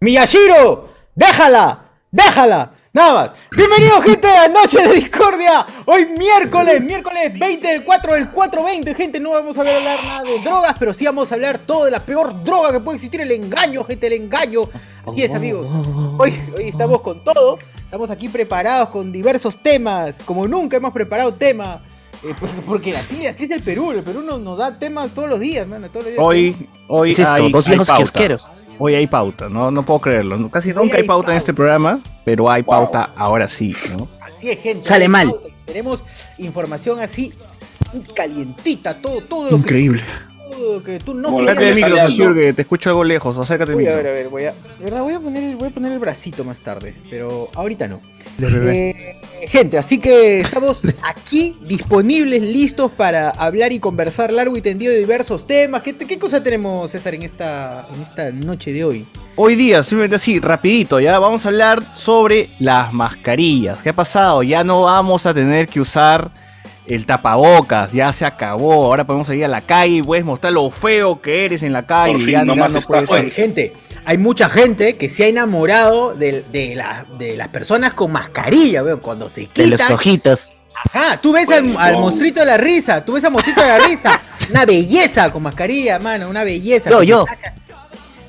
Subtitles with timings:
[0.00, 2.72] Miyashiro, déjala, déjala.
[2.92, 3.30] Nada más.
[3.56, 5.66] Bienvenidos, gente, a Noche de Discordia.
[5.86, 9.20] Hoy miércoles, miércoles 20 del 4 del 420, gente.
[9.20, 12.00] No vamos a hablar nada de drogas, pero sí vamos a hablar todo de la
[12.00, 14.62] peor droga que puede existir, el engaño, gente, el engaño.
[15.04, 15.68] Así es, amigos.
[16.16, 17.58] Hoy, hoy estamos con todo.
[17.78, 21.82] Estamos aquí preparados con diversos temas, como nunca hemos preparado tema.
[22.22, 22.34] eh,
[22.66, 23.90] porque, así, así es el Perú.
[23.92, 25.88] El Perú nos, nos da temas todos los días, mano.
[25.90, 27.42] Todos los días Hoy, hoy ¿Qué es esto?
[27.42, 28.50] hay, Dos viejos kiosqueros.
[28.78, 30.48] Hoy hay pauta, no, no puedo creerlo.
[30.50, 34.08] Casi nunca hay hay pauta en este programa, pero hay pauta ahora sí, ¿no?
[34.22, 34.82] Así es, gente.
[34.84, 35.32] Sale mal.
[35.64, 36.04] Tenemos
[36.38, 37.32] información así
[38.14, 40.02] calientita, todo, todo lo Increíble.
[40.02, 40.27] que,
[40.84, 43.36] que tú no Acércate el micro, te escucho algo lejos.
[43.36, 44.02] o Acércate el Voy a micro.
[44.02, 45.98] ver, a ver, voy a, de verdad, voy a poner el, voy a poner el
[45.98, 48.00] bracito más tarde, pero ahorita no.
[48.38, 48.90] De bebé.
[49.42, 54.92] Eh, gente, así que estamos aquí disponibles, listos para hablar y conversar largo y tendido
[54.92, 55.82] de diversos temas.
[55.82, 59.06] ¿Qué, qué cosa tenemos, César, en esta, en esta noche de hoy?
[59.36, 63.78] Hoy día, simplemente así, rapidito, ya vamos a hablar sobre las mascarillas.
[63.78, 64.42] ¿Qué ha pasado?
[64.42, 66.30] Ya no vamos a tener que usar
[66.88, 68.84] el tapabocas, ya se acabó.
[68.86, 71.86] Ahora podemos salir a la calle y puedes mostrar lo feo que eres en la
[71.86, 72.12] calle.
[72.14, 73.10] Por fin, ya no ya más puedes- estafas.
[73.10, 73.72] Oye, gente,
[74.04, 78.82] hay mucha gente que se ha enamorado de, de, la- de las personas con mascarilla,
[78.82, 79.00] weón.
[79.00, 80.52] Cuando se De los quitan, ojitos.
[80.92, 82.00] Ajá, tú ves al, al no.
[82.00, 84.20] monstruito de la risa, tú ves al monstruito de la risa.
[84.50, 86.88] Una belleza con mascarilla, mano, una belleza.
[86.88, 87.26] Yo, yo.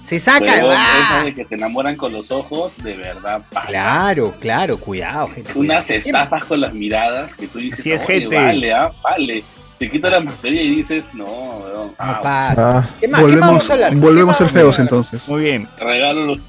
[0.09, 1.21] Se saca, Pero ¡ah!
[1.23, 3.67] de que te enamoran con los ojos, de verdad pasa.
[3.67, 5.51] Claro, claro, cuidado, gente.
[5.53, 5.99] Unas cuidado.
[5.99, 8.35] estafas con las miradas que tú dices, Así es, "Oye, gente.
[8.35, 9.43] vale, ah, vale.
[9.77, 12.77] Se quita la mascarilla y dices, no, weón, No ah, pasa.
[12.79, 13.21] Ah, ¿Qué más?
[13.21, 15.29] ¿Qué más volvemos, vamos a volvemos más a ser feos entonces.
[15.29, 15.69] Muy bien.
[15.79, 16.39] regalo los.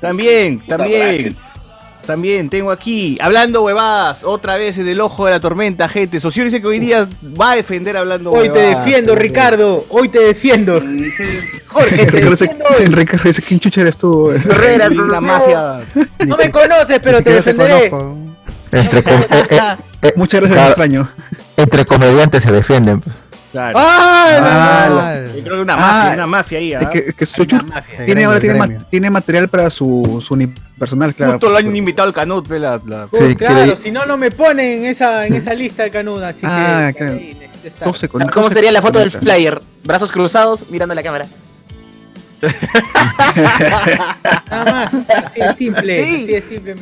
[0.00, 1.00] También, usa también.
[1.02, 1.42] brackets.
[2.06, 6.18] También tengo aquí, hablando huevadas, otra vez en el ojo de la tormenta, gente.
[6.18, 7.08] Socio dice que hoy día
[7.40, 8.84] va a defender hablando Hoy te huevadas.
[8.84, 9.86] defiendo, Ricardo.
[9.88, 10.82] Hoy te defiendo.
[11.68, 12.86] Jorge, te defiendo hoy.
[12.86, 14.30] Ricardo, ese, ¿quién chucha eres tú?
[14.32, 15.80] Herrera, La mafia.
[16.26, 17.90] No me conoces, pero te defenderé.
[18.72, 20.70] Entre, eh, eh, eh, Muchas gracias, Claro.
[20.70, 21.08] extraño.
[21.56, 23.00] entre comediantes se defienden.
[23.00, 23.14] pues.
[23.52, 23.78] Claro.
[23.80, 25.20] ¡Ah!
[25.36, 26.80] Yo creo que una mafia, Ah, una mafia ahí, ¿ah?
[26.80, 27.98] Es que, es que mafia.
[27.98, 31.32] El tiene, gremio, ahora tiene, ma- tiene material para su, su unipersonal, claro.
[31.32, 34.30] Justo lo han invitado al Canut, ve la, la- Sí, claro, si no, no me
[34.30, 37.12] ponen en esa, en esa lista el canuda, así Ah, que claro.
[37.12, 37.36] ahí
[37.98, 39.60] se ¿Cómo se sería la foto del flyer?
[39.84, 41.26] Brazos cruzados, mirando la cámara.
[44.50, 46.22] Nada más, así es simple, Sí.
[46.24, 46.76] así es simple.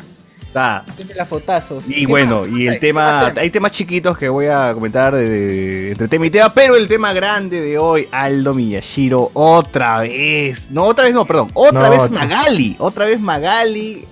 [0.53, 1.89] Las fotazos.
[1.89, 2.51] Y ¿Qué bueno, más?
[2.51, 3.51] y ¿Qué el tema, ¿Qué más hay?
[3.51, 7.13] temas chiquitos que voy a comentar de, de- entre tema y tema, pero el tema
[7.13, 12.11] grande de hoy, Aldo Miyashiro, otra vez, no, otra vez no, perdón, otra No, vez.
[12.11, 14.05] Magali, otra vez Magali,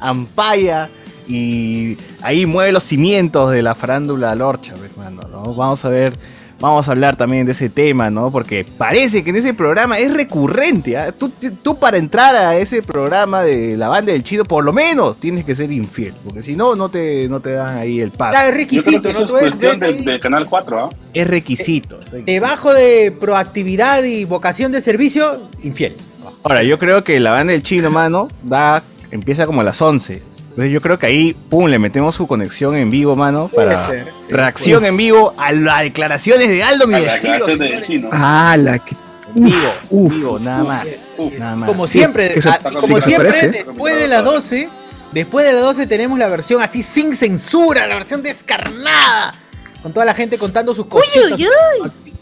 [0.00, 0.88] Ampaya,
[1.28, 5.54] y ahí mueve los cimientos de la farándula Lorcha, pues, mano, ¿no?
[5.54, 6.18] Vamos a ver,
[6.62, 8.30] vamos a hablar también de ese tema, ¿no?
[8.30, 11.10] Porque parece que en ese programa es recurrente, ¿ah?
[11.12, 11.30] tú,
[11.62, 15.44] tú para entrar a ese programa de la banda del chido, por lo menos tienes
[15.44, 18.32] que ser infiel, porque si no, no te, no te dan ahí el paso.
[18.32, 19.24] Claro, es Yo requisito, creo que ¿no?
[19.24, 20.90] eso es cuestión del, canal 4, ¿ah?
[21.12, 21.96] Es requisito.
[22.00, 22.32] es requisito.
[22.32, 25.96] debajo de proactividad y vocación de servicio, infiel.
[26.44, 30.22] Ahora, yo creo que la banda del chino, mano, da, empieza como a las 11.
[30.52, 34.12] Entonces yo creo que ahí, pum, le metemos su conexión en vivo, mano, para ser,
[34.28, 37.22] sí, reacción en vivo a las declaraciones de Aldo A la Miyashiro.
[37.32, 38.08] declaración del chino.
[38.12, 38.94] Ah, la que.
[39.34, 39.56] Vivo,
[39.88, 41.12] uf, vivo, nada más.
[41.16, 41.32] uf.
[41.38, 41.70] Nada más.
[41.70, 44.68] Como siempre, que se- a- sí, como siempre, después de las 12,
[45.12, 49.34] después de las 12 tenemos la versión así sin censura, la versión descarnada.
[49.82, 51.30] Con toda la gente contando sus cositas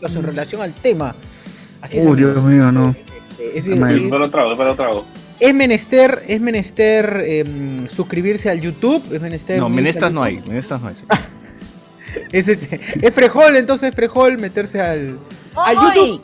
[0.00, 1.16] sus en relación al tema.
[1.82, 2.06] Así es.
[2.06, 2.16] Uy.
[2.16, 2.94] Dios mío, no.
[3.54, 3.76] Es, es-
[4.76, 5.04] trago.
[5.40, 9.58] Es menester, es menester em, suscribirse al YouTube, es menester.
[9.58, 10.94] No, menestras no hay, menestras no hay.
[12.32, 15.18] Es, este, es frejol, entonces frejol meterse al,
[15.54, 16.20] al YouTube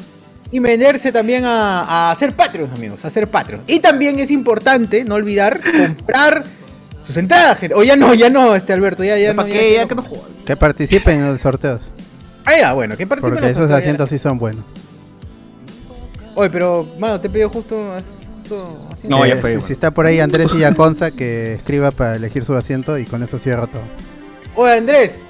[0.50, 3.64] y meterse también a, a hacer Patreons, amigos, a hacer Patreons.
[3.66, 6.44] Y también es importante, no olvidar, comprar
[7.02, 7.74] sus entradas, gente.
[7.74, 9.42] O ya no, ya no, este Alberto, ya, ya no.
[9.42, 9.60] ¿Para ya qué?
[9.60, 9.88] que Ya no.
[9.88, 10.04] que no.
[10.44, 11.80] Que participen en los sorteos.
[12.44, 13.84] Ah, ya, bueno, que participen Porque los esos sorteos, ya.
[13.84, 14.64] asientos sí son buenos.
[16.34, 18.25] Oye, pero, mano, te he pedido justo, justo
[19.08, 19.66] No, Eh, ya fue, Si, bueno.
[19.66, 23.22] si está por ahí Andrés y Yaconza, que escriba para elegir su asiento y con
[23.22, 23.82] eso cierra todo.
[24.54, 25.20] Oye, Andrés.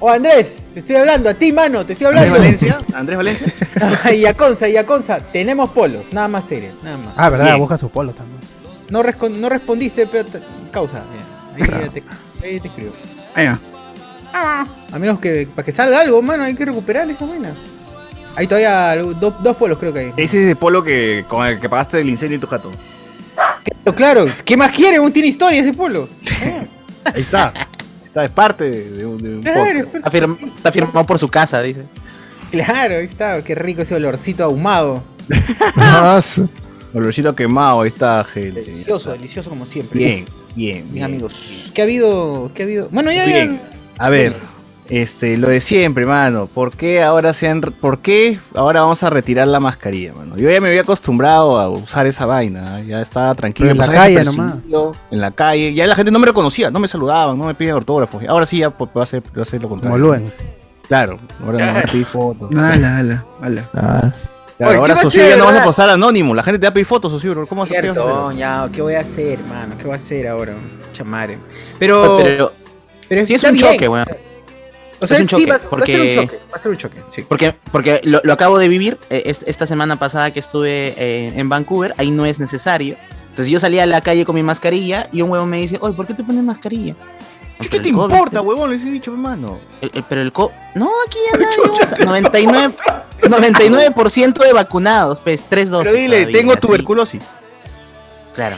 [0.00, 2.44] O Andrés, te estoy hablando a ti, mano, te estoy Andrés hablando.
[2.44, 3.54] Valencia, Andrés Valencia.
[4.14, 7.14] y Aconza, y Aconza, tenemos polos, nada más te diré, nada más.
[7.16, 7.58] Ah, verdad, Bien.
[7.58, 8.38] busca su polo también.
[8.90, 10.40] No, no respondiste, pero te-
[10.70, 11.04] causa.
[11.54, 12.02] Ahí, ya te,
[12.46, 12.92] ahí te escribo.
[13.34, 13.58] Ah, ya.
[14.92, 17.54] A menos que para que salga algo, mano, hay que recuperar esa buena.
[18.36, 20.12] Hay todavía do- dos polos, creo que hay.
[20.16, 22.72] Ese es el polo que, con el que pagaste el incendio en tu jato.
[23.84, 24.98] Claro, claro, ¿qué más quiere?
[25.00, 26.08] Un tiene historia ese polo.
[27.04, 27.52] Ahí está.
[28.04, 29.88] Está, es parte de, de un, de un Claro, podcast.
[29.88, 31.82] es Está, firm- está firmado por su casa, dice.
[32.50, 35.02] claro, ahí está, qué rico ese olorcito ahumado.
[35.76, 36.20] Ah,
[36.94, 38.62] Olorcito quemado, ahí está, gente.
[38.62, 39.98] Delicioso, delicioso como siempre.
[39.98, 41.04] Bien, bien, Mis bien.
[41.06, 41.70] amigos.
[41.74, 42.52] ¿Qué ha habido?
[42.54, 42.88] ¿Qué ha habido?
[42.92, 43.36] Bueno, ya Bien.
[43.48, 43.60] habían-
[43.98, 44.34] A ver,
[44.88, 46.46] este, lo de siempre, mano.
[46.46, 50.36] ¿Por qué ahora se han, por qué ahora vamos a retirar la mascarilla, mano?
[50.36, 52.86] Yo ya me había acostumbrado a usar esa vaina, ¿eh?
[52.86, 53.70] ya estaba tranquilo.
[53.70, 56.78] Pero en la calle desapercibido, En la calle, ya la gente no me reconocía, no
[56.78, 58.22] me saludaban, no me piden autógrafos.
[58.28, 60.06] Ahora sí ya va a ser, va a ser lo Como contrario.
[60.06, 60.32] Luen.
[60.86, 62.50] Claro, ahora no me piden fotos.
[62.54, 63.70] Ala, ala, ala.
[63.74, 64.12] Ah,
[64.56, 66.66] Claro, Oye, ¿qué ahora a Socio ya no vas a posar anónimo, la gente te
[66.66, 68.36] va a pedir fotos, Socio, ¿cómo vas a a hacer?
[68.36, 69.76] Ya, ¿qué voy a hacer, hermano?
[69.76, 70.54] ¿Qué voy a hacer ahora?
[70.92, 71.38] Chamare.
[71.80, 72.52] Pero, Pero
[73.08, 73.72] pero sí es un bien.
[73.72, 74.06] choque, weón.
[75.04, 76.38] O sea, sí, va, a ser un choque.
[76.50, 77.22] Va a ser un choque, sí.
[77.28, 81.32] Porque, porque lo, lo acabo de vivir eh, es, esta semana pasada que estuve eh,
[81.36, 82.96] en Vancouver, ahí no es necesario.
[83.30, 85.94] Entonces yo salía a la calle con mi mascarilla y un huevo me dice, oye,
[85.94, 86.94] ¿por qué te pones mascarilla?
[87.60, 88.70] ¿Qué "Pero te COVID, importa, huevón?
[88.70, 89.58] Les he dicho, hermano.
[89.80, 90.50] el- el- pero el co...
[90.74, 91.96] No, aquí ya nadie usa.
[92.04, 92.74] 99,
[93.22, 95.90] 99% de vacunados, pues, tres dosis.
[95.90, 96.60] Pero dile, todavía, tengo así.
[96.60, 97.22] tuberculosis.
[98.34, 98.56] Claro,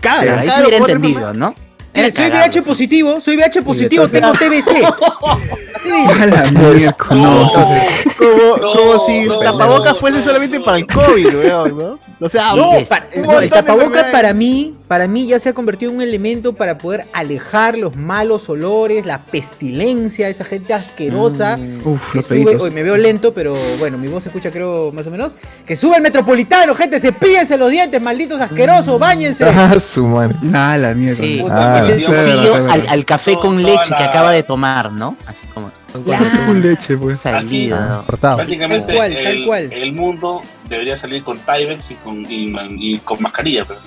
[0.00, 1.54] claro, ahí se cada hubiera entendido, ¿no?
[1.94, 2.60] Mire, Era soy cagado, VH sí.
[2.68, 4.68] positivo, soy VH positivo, tengo TBC.
[5.76, 5.88] Así
[6.52, 6.92] no.
[6.96, 10.64] Como, No, como si no, tapabocas no, fuese no, solamente no.
[10.64, 11.98] para el COVID, weón, ¿no?
[12.20, 14.12] O sea, No, para- no, el de tapaboca enfermedades.
[14.12, 17.96] para mí, para mí ya se ha convertido en un elemento para poder alejar los
[17.96, 21.58] malos olores, la pestilencia, esa gente asquerosa.
[21.84, 24.90] Uf, Que los sube, hoy me veo lento, pero bueno, mi voz se escucha creo
[24.92, 25.34] más o menos.
[25.66, 29.44] Que sube el metropolitano, gente, cepíllense los dientes, malditos asquerosos, bañense.
[29.54, 30.34] Ah, su madre.
[30.52, 31.16] A la miércoles.
[31.16, 31.44] Sí.
[31.50, 32.82] Ah, Tufillo claro, al, claro.
[32.90, 35.16] al café Todo- con leche que la- acaba de tomar, ¿no?
[35.26, 35.70] Así como...
[35.92, 37.20] Con leche, pues.
[37.20, 38.02] Salido.
[38.06, 38.36] Cortado.
[38.38, 39.72] Prácticamente Tal cual, el, tal cual.
[39.72, 43.78] el mundo debería salir con Tyvex y con, y, y con mascarilla, pero,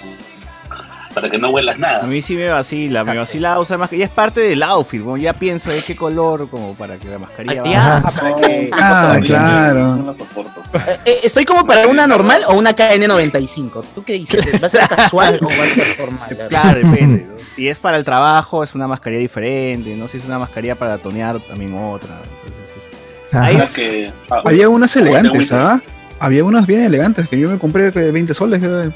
[1.22, 2.00] para que no huelas nada.
[2.04, 4.06] A mí sí me vacila, me vacila usar mascarilla.
[4.06, 5.20] Es parte del outfit, weón.
[5.20, 7.74] Ya pienso de qué color, como para que la mascarilla Ah, vaya.
[7.74, 7.98] ya.
[7.98, 9.96] Ah, para que- Ah, Horrible, claro.
[9.96, 10.64] No lo soporto.
[10.74, 13.84] Eh, eh, ¿Estoy como para una normal o una KN95?
[13.96, 14.46] ¿Tú qué dices?
[14.62, 16.38] ¿Va a ser casual o va a ser formal?
[16.50, 17.26] Claro, depende.
[17.30, 17.38] ¿no?
[17.58, 19.96] Si es para el trabajo, es una mascarilla diferente.
[19.96, 22.10] No si es una mascarilla para tonear, también otra.
[22.46, 25.52] Entonces, es- que- ah, Había unas elegantes.
[25.52, 25.82] ¿ah?
[26.20, 28.62] Había unas bien elegantes que yo me compré que 20 soles.
[28.62, 28.92] que-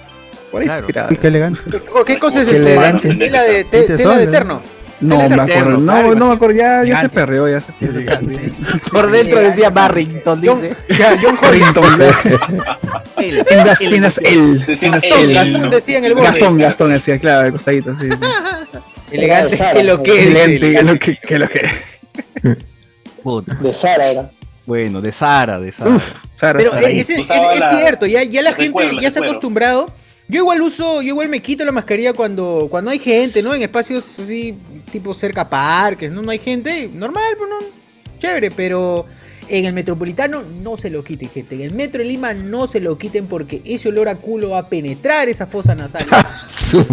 [0.51, 1.09] Por ahí Claro.
[1.19, 1.61] qué elegante.
[2.05, 2.71] ¿Qué, cosa es Qué este?
[2.73, 3.13] elegante.
[3.15, 4.61] Tela de, te- tela de eterno.
[4.99, 7.09] No Tela me de acuerdo, eterno, no, claro, no me acuerdo, ya, ya se Elegante.
[7.09, 8.51] perreó, ya se Elegante.
[8.91, 10.75] Por dentro decía Barrington, dice.
[11.23, 11.83] John Horrington.
[13.17, 14.63] El- En las tiendas el.
[14.67, 15.33] El.
[15.33, 16.27] Gastón decía en el borde.
[16.27, 18.17] Gastón, Gastón decía, claro, de costadito, sí, sí.
[19.11, 20.61] Elegante que lo que es.
[20.61, 21.19] Dice.
[21.27, 21.67] que lo que.
[23.61, 24.31] De Sara era.
[24.65, 25.91] Bueno, de Sara, de Sara.
[25.95, 26.89] Uf, Sara, Pero Sara.
[26.89, 29.87] eh, es, Usaba es la- cierto, ya, ya la gente ya se ha acostumbrado.
[30.31, 33.53] Yo igual uso, yo igual me quito la mascarilla cuando, cuando hay gente, ¿no?
[33.53, 34.55] En espacios así,
[34.89, 36.21] tipo cerca parques, ¿no?
[36.21, 37.57] No hay gente, normal, pues no,
[38.17, 39.05] chévere, pero
[39.49, 41.55] en el metropolitano no se lo quiten, gente.
[41.55, 44.59] En el metro de Lima no se lo quiten porque ese olor a culo va
[44.59, 46.05] a penetrar esa fosa nasal.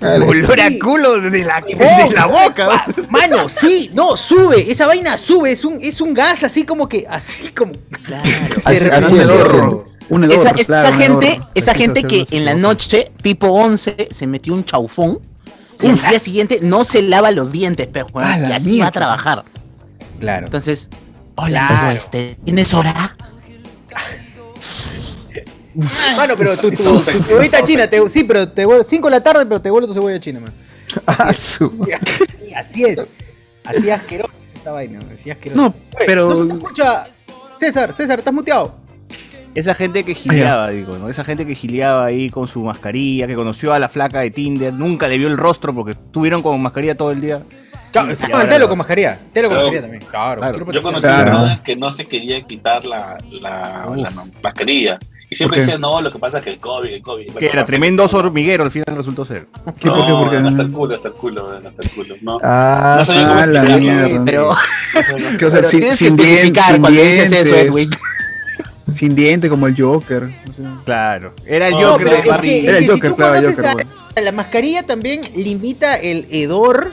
[0.00, 0.24] Madre.
[0.26, 2.86] Olor a culo de la, Oh, de la boca.
[3.10, 7.04] Mano, sí, no, sube, esa vaina sube, es un, es un gas así como que,
[7.06, 7.72] así como...
[8.64, 9.91] Así- Se así es, repite.
[10.16, 10.38] Así es.
[10.40, 11.46] Un hedor, Esa, esa claro, un gente, hedor.
[11.54, 15.20] esa gente que en la noche, tipo 11, se metió un chaufón
[15.80, 18.92] y al día siguiente no se lava los dientes, pero la y así va a
[18.92, 19.42] trabajar.
[20.20, 20.46] Claro.
[20.46, 20.88] Entonces,
[21.36, 21.96] hola, Claro.
[21.98, 23.16] este, ¿tienes hora?
[26.16, 29.22] Mano, pero tu, tu, tu cebollita china, te- sí, pero te vuelve 5 de la
[29.22, 30.52] tarde, pero te vuelve tu cebolla china, man.
[31.06, 31.70] Ah, su
[32.28, 33.08] Sí, así es.
[33.64, 35.62] Así asqueroso es esta vaina, así asqueroso.
[35.62, 35.74] No,
[36.06, 37.06] pero- No se te escucha.
[37.58, 38.74] César, César, ¿estás muteado?
[39.54, 41.08] Esa gente que gileaba, digo, ¿no?
[41.10, 44.72] Esa gente que gileaba ahí con su mascarilla, que conoció a la flaca de Tinder,
[44.72, 47.42] nunca le vio el rostro porque estuvieron con mascarilla todo el día.
[47.92, 49.18] Claro, Y está con el telo con mascarilla.
[49.34, 49.66] Telo con Claro.
[49.66, 50.10] mascarilla también.
[50.10, 50.72] Claro, Claro.
[50.72, 51.32] Yo conocí Claro.
[51.32, 54.98] a una que no se quería quitar la, la, la mascarilla.
[55.28, 57.34] Y siempre decía, no, lo que pasa es que el COVID, el COVID.
[57.38, 59.46] Que era tremendo hormiguero, al final resultó ser.
[59.80, 60.36] ¿Qué, No, por qué, por qué?
[60.48, 62.14] hasta el culo, hasta el culo, hasta el culo.
[62.22, 64.24] No, Ah, no sabía cómo a la mierda.
[64.24, 64.50] Pero,
[65.38, 67.66] Que, o sea, pero sin, tienes que sin, dien- especificar sin cuando dices eso, dientes,
[67.70, 67.90] Edwin.
[68.94, 70.24] Sin diente como el Joker.
[70.24, 70.80] o sea.
[70.84, 71.34] Claro.
[71.46, 72.48] Era el No, No, Joker pero de es Barry.
[72.48, 73.90] que, es Era el si Joker, tú claro, conoces Joker, a- bueno.
[74.22, 76.90] la mascarilla también limita el hedor,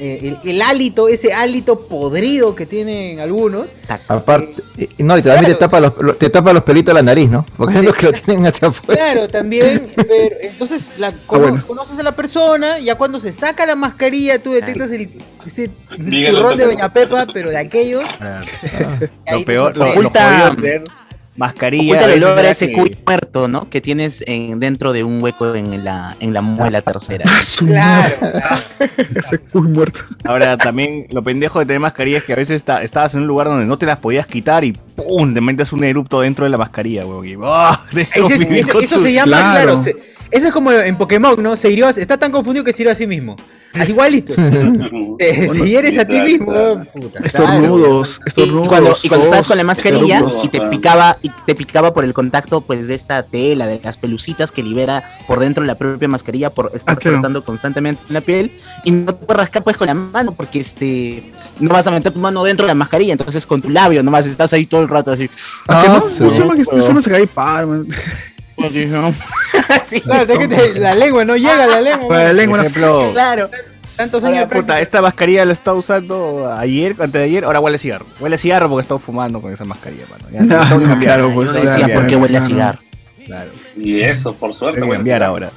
[0.00, 3.70] eh, el, el hálito, ese hálito podrido que tienen algunos.
[4.06, 4.62] aparte.
[4.98, 5.46] No, y también Claro.
[5.48, 7.44] te, tapa los, lo- te tapa los pelitos de la nariz, ¿no?
[7.56, 8.94] Porque hay unos que lo tienen hasta afuera.
[9.12, 11.66] Claro, también, pero entonces la, cono- bueno.
[11.66, 16.42] conoces a la persona, ya cuando se saca la mascarilla tú detectas el, ese turrón
[16.42, 18.04] no de Doña Pepa, pero de aquellos.
[18.18, 18.46] Claro.
[19.32, 20.84] Lo peor, lo, lo Oculta- jodido
[21.38, 21.94] mascarilla.
[21.94, 23.70] Oculta a el olor a ese que- muerto, ¿no?
[23.70, 27.24] Que tienes en, dentro de un hueco en la, en la muela tercera.
[27.42, 28.14] Su Claro.
[29.14, 30.00] Ese cuy muerto.
[30.24, 33.26] Ahora también lo pendejo de tener mascarilla es que a veces está- estabas en un
[33.26, 35.32] lugar donde no te las podías quitar y ¡pum!
[35.32, 37.26] Te metes un erupto dentro de la mascarilla, weón.
[37.26, 37.80] y, ¡ah!
[37.96, 39.52] es- eso se llama, Claro.
[39.52, 39.96] claro, se-
[40.30, 41.56] eso es como en Pokémon, ¿no?
[41.56, 43.36] Se hirió, a- está tan confundido que se hirió a sí mismo.
[43.74, 44.32] Así igualito.
[45.18, 46.52] Te, te hieres a ti mismo,
[46.92, 48.68] puta, Estornudos, Y estornudos.
[48.68, 52.12] cuando, y cuando estabas con la mascarilla y te picaba y te picaba por el
[52.14, 56.50] contacto pues de esta tela, de las pelucitas que libera por dentro la propia mascarilla
[56.50, 57.44] por estar Ah, claro.
[57.44, 58.50] constantemente en la piel
[58.84, 62.12] y no te puedes rascar pues con la mano porque este no vas a meter
[62.12, 64.88] tu mano dentro de la mascarilla, entonces con tu labio nomás estás ahí todo el
[64.88, 65.28] rato así.
[65.68, 67.86] Ah, que no, su- no, que no se cae par, man.
[69.88, 72.24] Sí, Claro, te- la lengua no llega a la lengua.
[72.24, 73.50] La lengua, Por ejemplo, claro.
[73.98, 77.74] Tantos años ahora, puta, esta mascarilla la está usando ayer, antes de ayer, ahora huele
[77.74, 78.06] a cigarro.
[78.20, 80.24] Huele a cigarro porque he estado fumando con esa mascarilla, mano.
[80.30, 80.38] Ya,
[80.68, 81.14] tengo que cambiar.
[81.16, 82.78] claro, pues, Yo decía, cambiar, ¿por qué huele a cigarro?
[83.26, 84.80] Claro, Y eso, por suerte.
[84.80, 85.50] que bueno, cambiar ahora.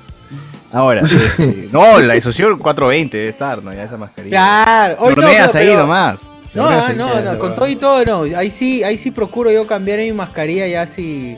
[0.73, 3.71] Ahora, este, no, la disociación 420 debe estar, ¿no?
[3.73, 4.35] Ya esa mascarilla.
[4.35, 6.17] Claro, hoy no, Horneas no, ahí pero- nomás.
[6.53, 8.37] No, ah, no, no, con todo y todo no.
[8.37, 11.37] Ahí sí, ahí sí procuro yo cambiar mi mascarilla ya si,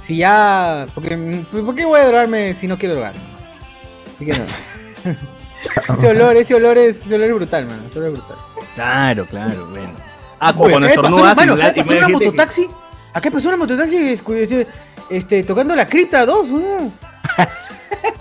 [0.00, 1.16] si ya, porque,
[1.52, 3.12] ¿por qué voy a drogarme si no quiero drogar?
[4.16, 4.44] Así que no.
[5.96, 8.36] ese olor, ese olor es, ese olor es brutal, mano, ese olor es brutal.
[8.74, 9.90] Claro, claro, bueno.
[10.40, 12.68] Ah, Oye, cuando acá pasó- estornudas mano, pasó una gente que- mototaxi,
[13.14, 14.66] acá pasó una mototaxi este,
[15.10, 16.92] este, tocando la cripta 2, weón.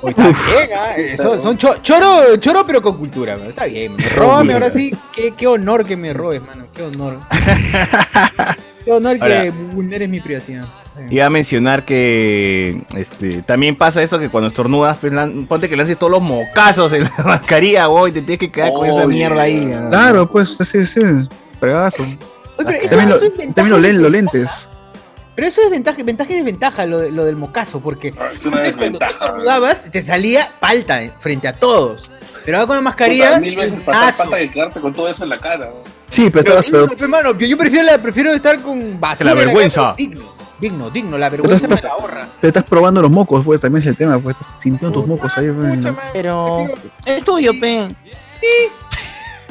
[0.02, 4.04] Oye, está bien, ah, son cho- choro, choro pero con cultura, mano, está bien, mano.
[4.16, 7.20] Róbame ahora sí, qué, qué honor que me robes, mano, qué honor.
[8.86, 10.66] qué honor que vulneres mi privacidad.
[11.10, 15.78] Iba a mencionar que este también pasa esto que cuando estornudas, pues, lan- ponte que
[15.78, 19.42] lances todos los mocazos en la mascarilla, güey, te tienes que quedar con esa mierda
[19.44, 19.72] ahí.
[19.76, 19.88] ah.
[19.90, 21.02] Claro, pues, así, sí.
[21.60, 22.04] Fregazo.
[22.04, 22.18] Oye,
[22.58, 23.54] pero eso, También, eso lo- es ventaja.
[23.56, 24.10] también los desventaja.
[24.12, 24.70] lentes.
[25.36, 28.46] Pero eso es ventaja, ventaja y desventaja lo, de- lo del mocazo, porque Ah, Es
[28.46, 32.10] antes cuando tú estornudabas te salía palta eh, frente a todos.
[32.44, 33.40] Pero ahora con la Puta, mascarilla.
[33.40, 35.70] mil veces pasar que quedarte con todo eso en la cara.
[36.08, 39.34] Sí, pero, Pero, estabas- pero, mano, yo, yo prefiero, la, prefiero estar con basura.
[39.36, 39.82] La en vergüenza.
[39.82, 41.18] cara, digno, digno, digno.
[41.18, 42.28] La vergüenza me estás- la ahorra.
[42.42, 45.38] pero estás probando los mocos, pues, también es el tema, pues, estás sintiendo tus mocos
[45.38, 45.50] ahí.
[45.52, 46.68] pues, Pucha, man, Pero
[47.06, 47.88] es tuyo, pe.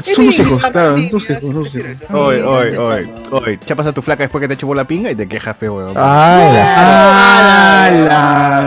[0.04, 1.74] Son tus mi hijos, claro, hijos, sí hijos.
[1.74, 1.86] eso.
[2.12, 5.14] Oye, oye, oye, oye, chapas a tu flaca después que te chupó la pinga y
[5.14, 5.94] te quejas, pe, weón.
[5.96, 7.88] Ah,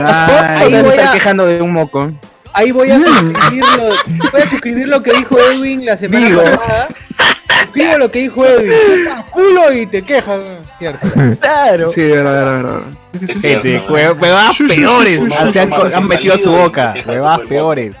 [0.08, 2.10] ¿Has por- Ahí Ahí voy estar a- quejando de un moco.
[2.52, 3.84] Ahí voy a suscribir lo,
[4.32, 6.42] voy a suscribir lo que dijo Edwin la semana Digo.
[6.42, 6.88] pasada.
[7.72, 8.72] Suscribo lo que dijo Edwin.
[9.30, 10.40] Culo y te quejas,
[10.78, 11.06] cierto.
[11.40, 11.88] Claro.
[11.88, 12.66] Sí, a ver, a ver, a ver.
[12.66, 12.84] a ver.
[13.12, 13.32] Sí, sí, sí.
[13.32, 16.08] Es Gente, huevadas Sí, sí, sí, peores sí, sí, se han, sí, sí, han sí,
[16.08, 16.94] metido a su boca.
[17.06, 17.96] Huevadas peores.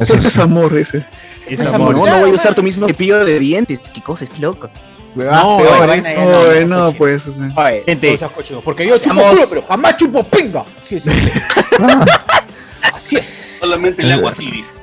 [0.00, 1.06] Eso es amor ese.
[1.46, 1.94] Es Es amor.
[1.94, 3.80] No, no voy a usar tu mismo cepillo de dientes.
[3.92, 4.24] ¿Qué cosa?
[4.24, 4.68] Es loco.
[5.14, 6.04] No, peores.
[6.04, 6.92] ya no, no, no, cochino.
[6.92, 7.50] pues, o sea.
[7.56, 8.18] Oye, Gente.
[8.62, 10.64] porque yo chupo culo, pero jamás chupo pinga.
[10.76, 11.06] Así es.
[12.92, 13.58] Así es.
[13.60, 14.74] Solamente el agua así dice.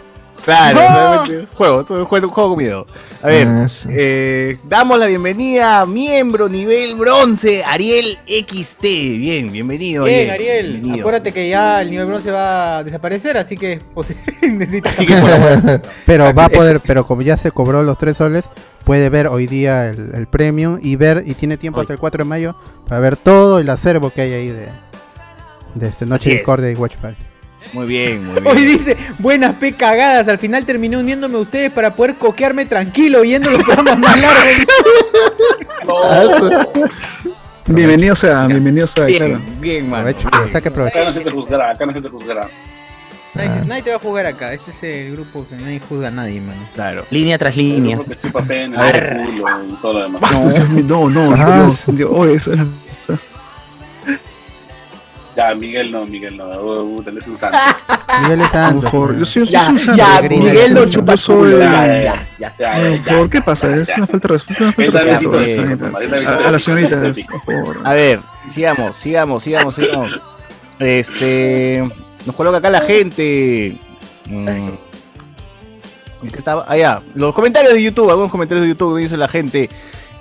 [0.43, 1.23] Claro,
[1.53, 2.85] juego, todo el juego, juego con miedo.
[3.21, 3.87] A ver, Ah, sí.
[3.91, 8.81] eh, damos la bienvenida a miembro nivel bronce, Ariel XT.
[8.83, 10.03] Bien, bienvenido.
[10.03, 10.67] Bien, Ariel.
[10.73, 10.99] bienvenido.
[10.99, 14.91] Acuérdate que ya el nivel bronce va a desaparecer, así que pues, necesitas.
[14.93, 18.43] Así que, bueno, pero va a poder, pero como ya se cobró los tres soles,
[18.83, 21.83] puede ver hoy día el, el premium y ver, y tiene tiempo Hoy.
[21.83, 22.55] hasta el 4 de mayo
[22.87, 24.67] para ver todo el acervo que hay ahí de,
[25.75, 26.31] de este Noche.
[26.31, 27.23] Discordia y Watch Party.
[27.71, 28.67] Muy bien, muy Hoy bien.
[28.73, 33.49] dice, buenas pe cagadas, al final terminé uniéndome a ustedes para poder coquearme tranquilo viendo
[33.49, 34.65] los programas más largos.
[37.65, 39.37] Bienvenido sea, bienvenido sea, claro.
[39.39, 40.07] Bien, bien, mano.
[40.09, 40.51] Aprovecho, bien.
[40.51, 40.97] saque provecho.
[40.99, 42.47] Acá no se te juzgará, acá no se te juzgará.
[43.33, 46.11] nadie, nadie te va a jugar acá, este es el grupo que nadie juzga a
[46.11, 46.67] nadie, mano.
[46.75, 47.05] Claro.
[47.09, 47.95] Línea tras El línea.
[47.95, 50.21] grupo que chupa pene, el culo y todo lo demás.
[50.21, 53.17] Basta, Dios mío, no, no, Dios, eso era- eso-
[55.35, 56.45] Ya, Miguel no, Miguel no.
[56.45, 57.57] Uh, tenés un santo.
[58.21, 58.91] Miguel es Por santo.
[58.91, 60.21] favor, yo soy, Ya, soy un santo, ya.
[60.29, 62.79] Miguel no chupa soy- culo, Ya, ya, ya, ya, ya.
[62.79, 62.95] ya.
[63.03, 63.67] Ya, Por ¿qué pasa?
[63.69, 67.17] ya, Es una falta de respeto, una falta de Esta respeto a las señoritas.
[67.83, 70.19] A- ver, sigamos, sigamos, sigamos, sigamos.
[70.79, 71.83] Este.
[72.25, 73.77] Nos coloca acá la gente.
[74.29, 74.47] Mm.
[74.47, 76.65] ¿En qué estaba?
[76.67, 79.69] Allá, los comentarios de YouTube, algunos comentarios de YouTube donde dice la gente.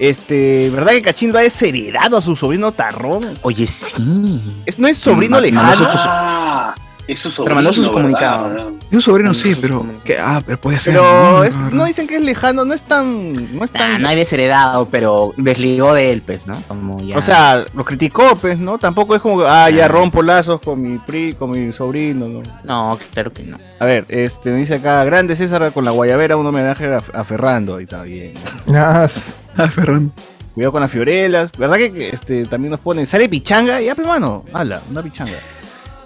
[0.02, 3.38] Este, ¿verdad que Cachín lo ha desheredado a su sobrino Tarrón?
[3.42, 4.62] Oye, sí.
[4.66, 5.62] Es, no es sobrino Ma- lejano.
[5.62, 6.74] mandó su- Ah,
[7.06, 7.92] es su sobrino, Pero mandó sus ¿verdad?
[7.94, 8.62] comunicados.
[8.90, 9.86] Yo sobrino sí, pero.
[10.04, 10.18] ¿qué?
[10.18, 10.94] Ah, pero puede ser.
[10.94, 11.04] Pero
[11.38, 11.44] ¿no?
[11.44, 13.32] es- no dicen que es lejano, no es tan.
[13.56, 16.60] No es Nah, tan no hay desheredado, pero desligó de él, pues, ¿no?
[16.66, 17.16] Como ya.
[17.16, 18.78] O sea, lo criticó, pues, ¿no?
[18.78, 19.88] Tampoco es como que, ah, ya Ah.
[19.88, 22.42] rompo lazos con mi pri, con mi sobrino, ¿no?
[22.64, 23.56] No, claro que no.
[23.78, 27.80] A ver, este, dice acá, grande César con la guayabera, un homenaje a, a Ferrando,
[27.80, 28.34] y está bien.
[28.66, 29.06] ¿no?
[29.56, 30.10] Ah, Ferran.
[30.54, 33.80] Cuidado con las fiorelas, ¿verdad que este, también nos ponen, sale pichanga?
[33.80, 35.38] Ya, pues, mano, hala, una pichanga.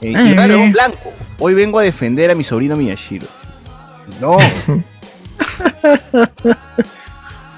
[0.01, 0.73] Eh, y Dragón ay.
[0.73, 3.27] Blanco, hoy vengo a defender a mi sobrino Miyashiro.
[4.21, 4.39] No.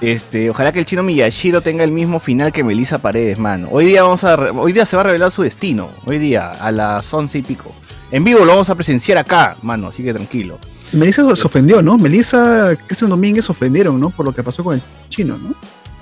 [0.00, 3.66] Este, ojalá que el chino Miyashiro tenga el mismo final que Melissa Paredes, mano.
[3.72, 5.90] Hoy día vamos a hoy día se va a revelar su destino.
[6.06, 7.74] Hoy día, a las once y pico.
[8.12, 10.58] En vivo lo vamos a presenciar acá, mano, así que tranquilo.
[10.92, 11.98] Melissa se ofendió, ¿no?
[11.98, 14.10] Melissa, Cristian Domínguez se ofendieron, ¿no?
[14.10, 15.54] Por lo que pasó con el chino, ¿no?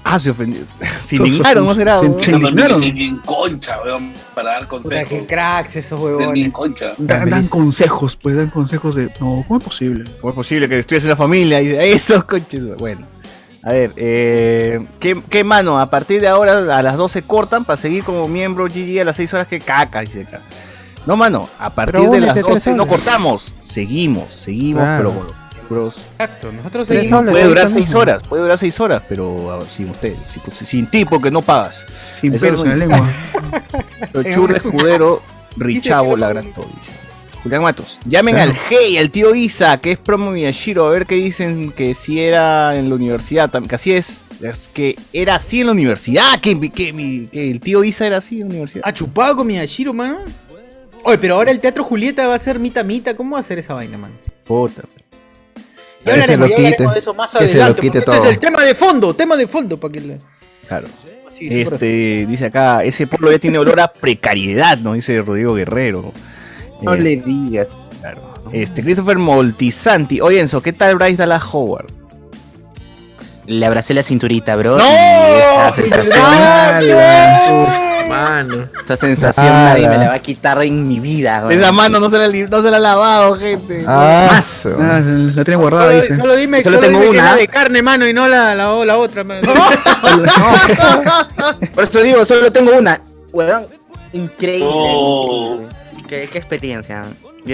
[0.08, 0.62] Ah, se ofendió.
[1.04, 1.98] Se indignaron, ¿no se- será?
[1.98, 2.80] se- indignaron.
[2.80, 5.08] Ni, ni en concha, weón, para dar consejos.
[5.08, 6.52] qué cracks esos huevones.
[6.52, 6.86] concha.
[6.96, 9.06] Dan, consejos, pues dan consejos de.
[9.20, 10.08] No, ¿cómo es posible?
[10.20, 11.60] ¿Cómo es posible que estudies en la familia?
[11.60, 12.62] Y esos coches.
[12.78, 13.04] Bueno.
[13.64, 15.80] A ver, eh, ¿qué, qué mano?
[15.80, 19.16] A partir de ahora a las 12 cortan para seguir como miembro GG a las
[19.16, 20.40] 6 horas que caca, dice acá.
[21.04, 23.52] No, mano, a partir de las tres 12 no cortamos.
[23.64, 25.12] Seguimos, seguimos, Claro.
[25.16, 25.34] pero
[25.70, 25.96] miembros.
[26.12, 27.08] Exacto, nosotros soles.
[27.10, 28.00] Puede durar ahorita 6 mismo.
[28.00, 31.86] horas, puede durar 6 horas, pero ah, sin ustedes, sin, sin ti porque no pagas.
[32.20, 33.08] Sin pelos en la lengua.
[34.12, 35.22] Los churros escudero,
[35.56, 36.66] Richavo, la gran todo.
[36.66, 36.96] dice.
[37.42, 38.00] Julián Matos.
[38.04, 38.50] Llamen Claro.
[38.50, 42.18] al Hey, al tío Isa, que es promo Miyashiro, a ver qué dicen que si
[42.20, 46.58] era en la universidad, que así es, es que era así en la universidad, que,
[46.72, 48.82] que mi- que el tío Isa era así en la universidad.
[48.84, 50.18] ¿Ha chupado con Miyashiro, mano?
[51.04, 53.14] Oye, pero ahora el Teatro Julieta va a ser mita mita.
[53.14, 54.14] ¿Cómo va a ser esa vaina, mano?
[54.44, 54.82] Puta.
[56.06, 57.80] Ya hablaremos, lo ya quite, hablaremos de eso más que se lo adelante.
[57.82, 58.24] quite ese todo.
[58.24, 59.76] es el tema de fondo, tema de fondo.
[59.78, 60.18] Para que le...
[60.68, 60.86] Claro.
[61.28, 64.94] Sí, Este, dice acá, ese pueblo ya tiene olor a precariedad, ¿no?
[64.94, 66.12] Dice Rodrigo Guerrero.
[66.80, 67.68] No Eh, le digas.
[68.00, 68.32] claro.
[68.52, 70.20] Este, Christopher Moltisanti.
[70.20, 71.86] Oye, Enzo, ¿qué tal Bryce Dallas Howard?
[73.46, 74.78] Le abracé la cinturita, bro.
[74.78, 74.84] ¡No!
[74.84, 76.16] Y esa sensación,
[78.08, 78.68] Mano.
[78.84, 81.40] esa sensación Ah, nadie me la- va a quitar en mi vida.
[81.46, 81.52] weón.
[81.52, 83.84] Esa mano no se la, no se la ha lavado, gente.
[83.86, 84.66] Ah, Más.
[84.66, 86.16] Ah, la tiene guardada, Solo, dice.
[86.16, 87.30] solo dime, Solo solo tengo dime que es una.
[87.32, 89.40] la de carne, mano, y no la, la, la otra, mano.
[91.74, 93.00] Por eso digo, solo tengo una.
[93.32, 93.66] Weón,
[94.12, 94.68] increíble.
[94.70, 95.58] Oh.
[95.60, 95.76] increíble.
[96.08, 97.02] ¿Qué, qué experiencia.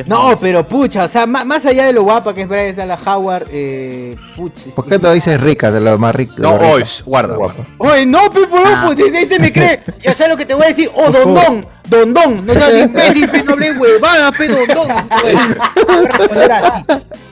[0.06, 3.06] No, pero pucha, o sea, ma- más allá de lo guapa que es Bryce Dallas
[3.06, 4.70] Howard, eh, pucha.
[4.74, 5.70] ¿Por qué es- te dices rica?
[5.70, 6.34] De lo más rico.
[6.36, 7.64] de No, lo oye, guarda, Guapa.
[7.78, 8.84] Oye, no, pe, por Ah.
[8.86, 9.80] pues ese, ese me cree.
[10.02, 10.90] Ya sabes lo que te voy a decir.
[10.94, 11.44] Oh, Por don favor.
[11.44, 12.46] don, don don.
[12.46, 14.88] No seas imbécil, pe, no hables huevadas, pe, don don.
[14.88, 16.84] Voy a responder así.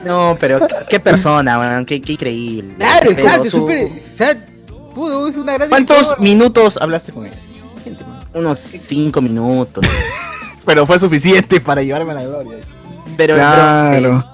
[0.05, 1.85] No, pero qué, persona, weón.
[1.85, 2.75] Qué, qué increíble.
[2.77, 3.85] Claro, Pero exacto, su- súper.
[3.85, 4.45] O sea,
[4.93, 5.69] pudo, es una gran.
[5.69, 7.33] ¿Cuántos minutos hablaste con él?
[8.33, 9.85] Unos cinco minutos.
[10.65, 12.57] Pero fue suficiente para llevarme a la gloria.
[13.17, 13.91] Pero, Claro.
[13.91, 14.25] pero,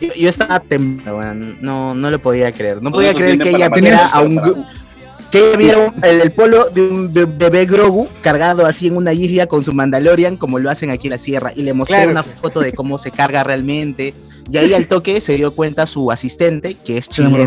[0.00, 1.58] yo, yo estaba temblando, weón.
[1.60, 2.82] No, no lo podía creer.
[2.82, 4.64] No podía creer que ella viera a un.
[5.30, 8.96] Que ella viera un- el, el polo de un be- bebé Grogu cargado así en
[8.96, 11.52] una isla con su Mandalorian, como lo hacen aquí en la sierra.
[11.54, 12.12] Y le mostré Claro.
[12.12, 14.14] una foto de cómo se carga realmente.
[14.50, 17.46] Y ahí al toque se dio cuenta su asistente, que es enamoró.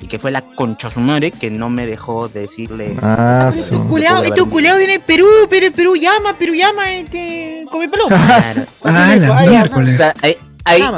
[0.00, 2.96] Y que fue la concha su madre, que no me dejó decirle.
[3.02, 7.64] Ah, Tu su- culeado, este culeado viene de Perú, pero Perú llama, Perú llama, este.
[7.70, 8.04] Come pelo.
[8.08, 8.66] Claro.
[8.84, 9.96] Ah, la Ay, O miércoles.
[9.98, 10.36] sea, ahí,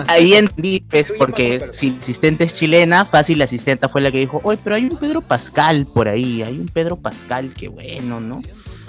[0.09, 4.19] ahí, entendí, pues, porque si la asistente es chilena, fácil la asistenta fue la que
[4.19, 8.21] dijo, oye, pero hay un Pedro Pascal por ahí, hay un Pedro Pascal que bueno,
[8.21, 8.41] ¿no?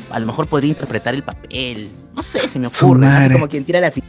[0.10, 1.90] A lo mejor podría interpretar el papel.
[2.16, 4.04] No sé, se me ocurre, así como quien tira la fi-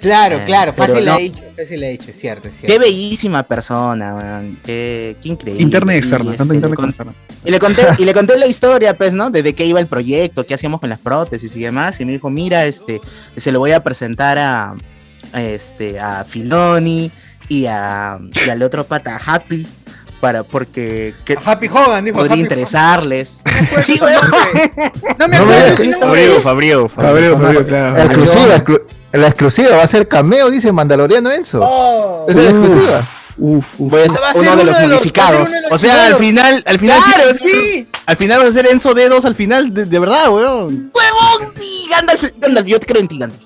[0.00, 1.18] Claro, Eh, claro, fácil no.
[1.18, 2.72] he dicho, fácil la he dicho, es cierto, es cierto.
[2.72, 4.58] Qué bellísima persona, weón.
[4.64, 5.62] Qué, qué increíble.
[5.62, 7.14] Interna y externa, este, tanto le interna como externa.
[7.44, 9.30] Y le conté, y le conté la historia, pues, ¿no?
[9.30, 12.00] Desde qué iba el proyecto, qué hacíamos con las prótesis y demás.
[12.00, 13.00] Y me dijo, mira, este,
[13.36, 14.74] se lo voy a presentar a,
[15.32, 17.10] a este, a Filoni
[17.48, 19.66] y, a, y al otro pata, a Happy,
[20.20, 23.40] para, porque que A Happy Hogan, dijo podría Happy interesarles.
[23.44, 23.84] Hogan.
[23.84, 23.98] Sí.
[24.00, 24.16] No me
[25.18, 26.88] No me acuerdo Fabrigo, Fabricio,
[27.38, 27.96] Fabricio, claro.
[27.96, 31.60] La exclusiva, exclu- la exclusiva va a ser cameo, dice Mandaloriano Enzo.
[31.62, 32.26] Oh.
[32.28, 33.02] Esa es la exclusiva.
[33.40, 33.92] Uf, uf.
[33.92, 36.78] Ser va a ser uno de los uno de los O sea, al final, al
[36.78, 37.88] final Claro, sí, sí.
[38.06, 40.90] Al final vas a ser Enzo Dedos al final, de, de verdad, weón.
[40.92, 41.52] ¡Huevón!
[41.56, 43.42] Sí, Gandalf, Gandalf, yo te creo en ti, Gandalf.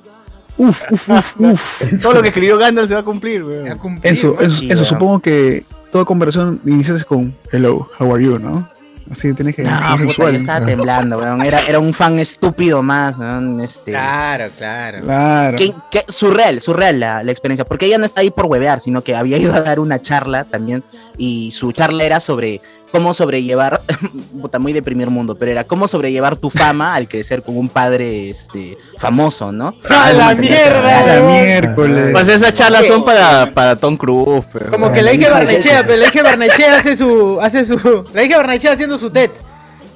[0.57, 1.83] Uf, uf, uf, uf.
[2.03, 3.67] Todo lo que escribió Gandalf se va a cumplir, weón.
[4.03, 4.85] Eso, eso, Sí, eso weón.
[4.87, 8.69] supongo que toda conversación inicias con hello, how are you, ¿no?
[9.11, 11.45] Así tienes que No, puta, yo estaba temblando, weón.
[11.45, 13.61] Era, era un fan estúpido más, weón.
[13.61, 13.91] Este.
[13.91, 15.03] Claro, claro.
[15.03, 15.59] Claro.
[15.59, 19.03] Que, que- surreal, surreal la, la experiencia, porque ella no está ahí por huevear, sino
[19.03, 20.83] que había ido a dar una charla también,
[21.19, 22.61] y su charla era sobre
[22.93, 23.81] cómo sobrellevar,
[24.41, 27.69] puta, muy de primer mundo, pero era cómo sobrellevar tu fama al crecer con un
[27.69, 29.75] padre este, famoso, ¿no?
[29.89, 30.83] ¡A la A mierda!
[31.07, 31.33] la huevón!
[31.33, 32.09] miércoles.
[32.13, 34.71] Pues esas charlas son para, para Tom Cruise, pero.
[34.71, 38.37] Como que la hija Barnechea, pero la hija Barnechea hace su, hace su, la hija
[38.37, 39.31] Barnechea haciendo su TED.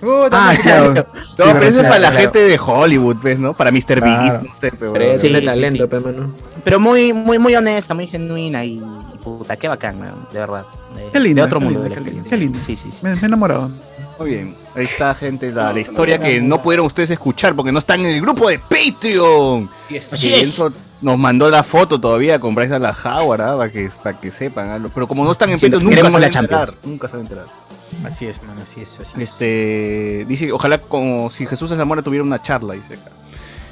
[0.01, 0.93] Puta, Ah, claro.
[0.95, 1.05] No, Sí,
[1.37, 2.21] pero eso es claro, para la claro.
[2.23, 3.55] gente de Hollywood, pues, ¿no?
[3.55, 4.01] Para Mr.
[4.01, 4.23] Claro.
[4.23, 4.93] Beast, no sé, pero.
[4.93, 5.91] Pero Sí, tiene sí, talento, sí.
[5.91, 6.33] pe, mano.
[6.67, 10.01] Pero muy, muy, muy honesta, muy genuina y, y puta, qué bacán,
[10.33, 10.65] de verdad.
[10.97, 12.59] De, Qué linda, de otro qué mundo de la qué qué linda.
[12.67, 12.99] Sí, sí, sí.
[13.03, 13.71] Me, me he enamorado.
[14.19, 14.57] Muy bien.
[14.75, 18.07] Ahí está, gente, la, la historia que no pudieron ustedes escuchar porque no están en
[18.07, 19.71] el grupo de Patreon.
[20.11, 20.61] Así Y es.
[21.03, 23.57] Nos mandó la foto todavía con Bryce la Howard, ¿ah?
[23.57, 24.69] para que, para que sepan.
[24.71, 24.91] ¿ah?
[24.93, 26.73] Pero como no están en Sí, Patreon, nunca se van a la enterar.
[26.83, 27.47] Nunca se van a enterar.
[28.05, 28.99] Así es, man, así es.
[28.99, 29.23] Así es.
[29.23, 33.16] Este, dice, ojalá como si Jesús de Zamora tuviera una charla, dice acá.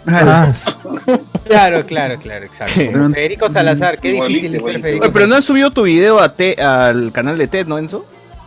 [0.06, 0.52] Ah,
[1.44, 2.74] Claro, claro, claro, exacto.
[2.76, 4.80] Pero- Federico Salazar, qué Igualito, difícil es ser.
[4.80, 7.76] Federico Oye, pero no has subido tu video a Te- al canal de Ted, ¿no,
[7.78, 8.04] Enzo?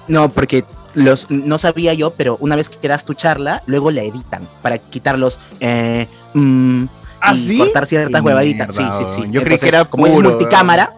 [0.08, 0.64] No, porque
[0.96, 4.78] los no sabía yo, pero una vez que das tu charla, luego la editan para
[4.80, 6.86] quitar los eh, mm,
[7.22, 7.58] ¿Ah, y sí?
[7.60, 8.74] cortar ciertas huevaditas.
[8.74, 9.24] Sí, sí, sí.
[9.32, 10.92] Yo creí que era como es puro, multicámara,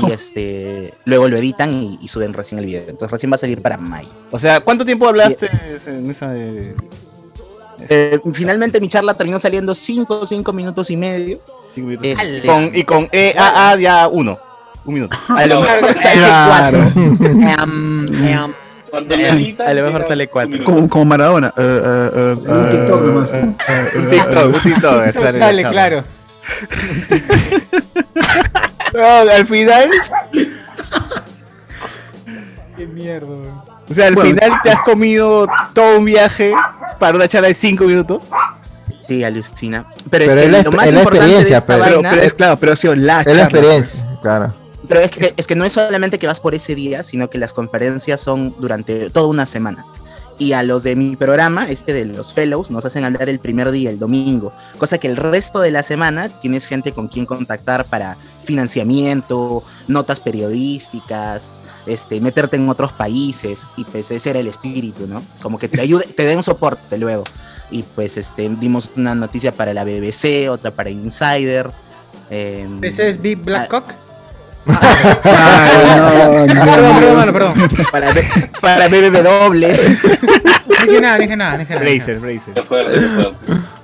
[0.00, 0.08] ¿Cómo?
[0.08, 2.82] y este luego lo editan y, y suben recién el video.
[2.82, 4.08] Entonces recién va a salir para mayo.
[4.30, 5.48] O sea, ¿cuánto tiempo hablaste
[5.86, 6.74] en esa de...
[7.88, 11.38] Eh, finalmente mi charla terminó saliendo 5 5 minutos y medio.
[11.74, 12.08] cinco minutos?
[12.08, 14.38] Este- Y con, y con EAA ya uno.
[14.84, 15.16] Un minuto.
[15.28, 16.78] A lo Claro, mejor sale Claro.
[16.94, 17.26] 4.
[17.28, 18.54] Em, em,
[19.66, 20.48] A lo mejor sale cinco cuatro.
[20.50, 20.74] minutos.
[20.74, 21.52] Como, como Maradona.
[21.56, 23.30] Eh, eh, eh, Un TikTok nomás.
[23.32, 23.54] eh,
[23.96, 25.12] Un TikTok, un TikTok.
[25.12, 26.04] sale Sale, claro.
[28.94, 29.90] No, al final,
[32.76, 33.26] Qué mierda.
[33.88, 34.30] o sea, al Bueno.
[34.30, 36.52] final te has comido todo un viaje
[36.98, 38.22] para una charla de 5 minutos.
[39.06, 39.86] Sí, alucina.
[40.10, 41.84] Pero, es Pero que es la lo más es la importante de experiencia, esta pero-
[41.84, 44.54] Pero, vaina pero es claro, pero ha sido la es la charla, experiencia, claro.
[44.88, 47.38] Pero es que, es que no es solamente que vas por ese día, sino que
[47.38, 49.84] las conferencias son durante toda una semana.
[50.38, 53.70] Y a los de mi programa, este de los fellows, nos hacen hablar el primer
[53.70, 54.52] día, el domingo.
[54.76, 60.20] Cosa que el resto de la semana tienes gente con quien contactar para financiamiento, notas
[60.20, 61.54] periodísticas,
[61.86, 63.62] este, meterte en otros países.
[63.76, 65.22] Y pues ese era el espíritu, ¿no?
[65.42, 67.24] Como que te ayude, te den soporte luego.
[67.70, 71.70] Y pues este, dimos una noticia para la BBC, otra para Insider.
[72.30, 73.84] ¿Ese es Big Black Cock?
[74.68, 77.68] Ay, no, no, Perdón, perdón, perdón.
[77.92, 78.12] para,
[78.60, 79.66] para BBW.
[80.66, 81.80] No dije nada, no dije nada, no dije nada.
[81.84, 82.54] Bracer, Bracer.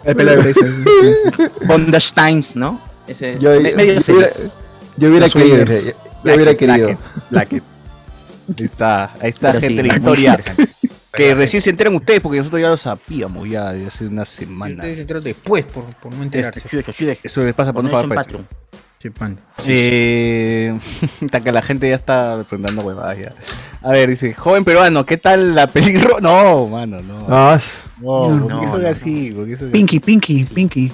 [0.04, 1.50] El pelado de Bracer.
[1.66, 2.80] Bondage Times, ¿no?
[3.06, 4.32] Ese, Yo, me- yo- medio yo serios.
[4.36, 4.52] hubiera,
[4.96, 5.90] yo hubiera querido, yo,
[6.24, 6.86] yo hubiera querido.
[6.88, 7.62] Blackett, Blackett.
[8.48, 10.40] Ahí está, ahí está, Pero sí, gente, la muy historia.
[11.12, 14.78] Que recién se enteran ustedes, porque nosotros ya lo sabíamos ya de hace unas semanas.
[14.78, 16.60] Ustedes se enteraron después por, por no enterarse.
[16.64, 17.20] Este, sí, sí, sí.
[17.24, 18.44] Eso les pasa por no pagar Patreon.
[18.44, 18.62] Patreon.
[18.98, 19.38] Sí, pan.
[19.66, 20.78] Eh,
[21.24, 23.32] hasta que la gente ya está preguntando huevadas ya.
[23.82, 26.18] A ver, dice, joven peruano, ¿qué tal la peligro?
[26.20, 27.26] No, mano, no.
[27.28, 29.30] No, es- No, No, ¿por qué no, soy no, así?
[29.32, 29.72] ¿Por qué soy así?
[29.72, 30.92] Pinky, Pinky,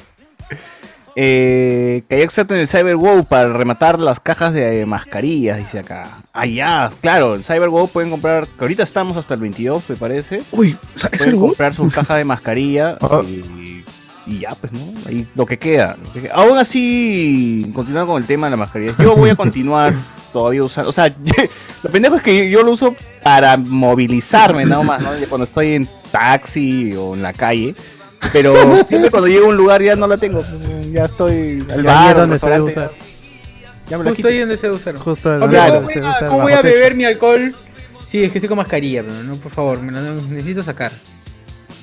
[1.20, 6.20] Eh, cayó exacto en el CyberWow para rematar las cajas de eh, mascarillas, dice acá.
[6.32, 10.44] Ah, ya, claro, en CyberWow pueden comprar, que ahorita estamos hasta el 22, me parece.
[10.52, 13.22] Uy, o sea, ¿es Pueden comprar su caja de mascarilla Ah.
[13.26, 13.82] y,
[14.28, 14.92] y ya, pues, ¿no?
[15.08, 15.96] Ahí lo que queda.
[16.04, 16.34] lo que queda.
[16.34, 19.94] Aún así, continuando con el tema de la mascarilla, yo voy a continuar
[20.32, 20.88] todavía usando.
[20.90, 21.12] O sea,
[21.82, 25.10] lo pendejo es que yo lo uso para movilizarme, nada más, ¿no?
[25.28, 27.74] Cuando estoy en taxi o en la calle.
[28.32, 30.44] Pero siempre cuando llego a un lugar ya no la tengo.
[30.92, 32.92] Ya estoy al bar, es donde se debe usar.
[33.88, 35.00] Ya me la Justo ahí donde se usaron.
[35.00, 35.74] Justo Hombre, Claro.
[35.76, 36.74] ¿cómo voy se a, usa cómo bajo voy a techo.
[36.74, 37.54] beber mi alcohol?
[38.04, 40.92] Sí, es que estoy con mascarilla, pero no, por favor, me la necesito sacar.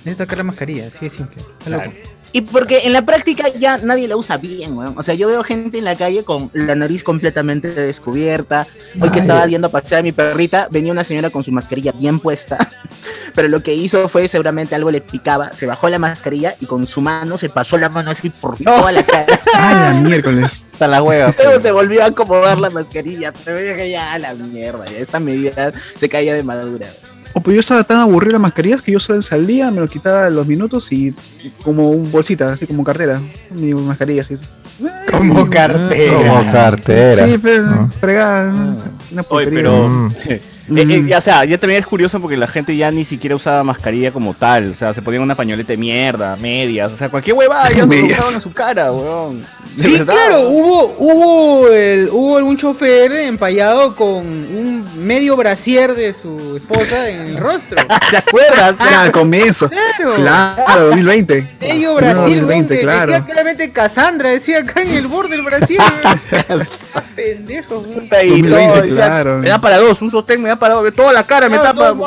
[0.04, 1.38] Necesito sacar la mascarilla, así de simple.
[1.60, 1.91] Está loco.
[2.36, 4.93] Y porque en la práctica ya nadie la usa bien, weón.
[4.98, 8.67] O sea, yo veo gente en la calle con la nariz completamente descubierta.
[9.00, 11.93] Hoy que estaba yendo a pasear a mi perrita, venía una señora con su mascarilla
[11.93, 12.58] bien puesta.
[13.36, 16.86] Pero lo que hizo fue seguramente algo le picaba, se bajó la mascarilla y con
[16.88, 19.28] su mano se pasó la mano así por toda la cara.
[19.58, 20.65] Ah, la miércoles.
[20.74, 21.34] Está la hueva.
[21.41, 23.32] Luego se volvió a acomodar la mascarilla.
[23.45, 26.88] Pero yo dije, ya, a la mierda, ya esta medida se caía de madura.
[27.38, 29.88] Oh, pues yo estaba tan aburrido de las mascarillas que yo solo salía, me lo
[29.89, 31.13] quitaba a los minutos y
[31.63, 33.19] como un bolsita, así como cartera.
[33.52, 34.38] Mi mascarilla así.
[35.12, 36.13] Como cartera.
[36.17, 37.28] Como cartera.
[37.28, 37.89] Sí, pero Ah.
[38.00, 38.54] fregada.
[39.12, 39.88] Una Oye, pero.
[39.89, 40.12] Mm.
[40.67, 43.36] Eh, eh, ya, o sea, ya también es curioso porque la gente ya ni siquiera
[43.36, 44.71] usaba mascarilla como tal.
[44.71, 46.91] O sea, se ponían una pañoleta de mierda, medias.
[46.91, 49.43] O sea, cualquier huevada ya se usaban en su cara, weón.
[49.85, 50.13] Sí, verdad.
[50.13, 57.09] claro, hubo, hubo, el, hubo algún chofer empallado con un medio brasier de su esposa
[57.09, 57.77] en el rostro.
[58.09, 58.75] ¿Te acuerdas?
[58.79, 59.69] Ah, al comienzo.
[59.69, 60.15] Claro.
[60.15, 61.57] Claro, 2020.
[61.59, 63.11] Medio No, Brasil, 2020, weón, claro.
[63.11, 65.77] decía claramente Cassandra, decía acá en el borde del Brasil.
[67.15, 67.93] Pendejo, weón.
[68.01, 69.38] Puta, y 2020, todo, decía, claro.
[69.39, 70.93] Me da para dos, un sostén me da para dos.
[70.93, 71.93] Toda la cara me tapa.
[71.93, 72.05] no.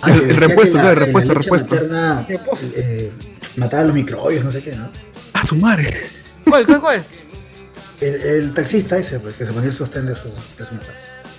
[0.00, 1.74] Ah, Repuesto, claro, repuesto, repuesto.
[1.74, 2.26] materna,
[2.74, 3.12] eh,
[3.56, 4.88] mataba los microbios, no sé qué, ¿no?
[5.34, 5.94] A su madre.
[6.48, 7.04] ¿Cuál, cuál, cuál?
[8.00, 10.94] El, el taxista ese, pues, que se ponía el sostén de su, de su mujer.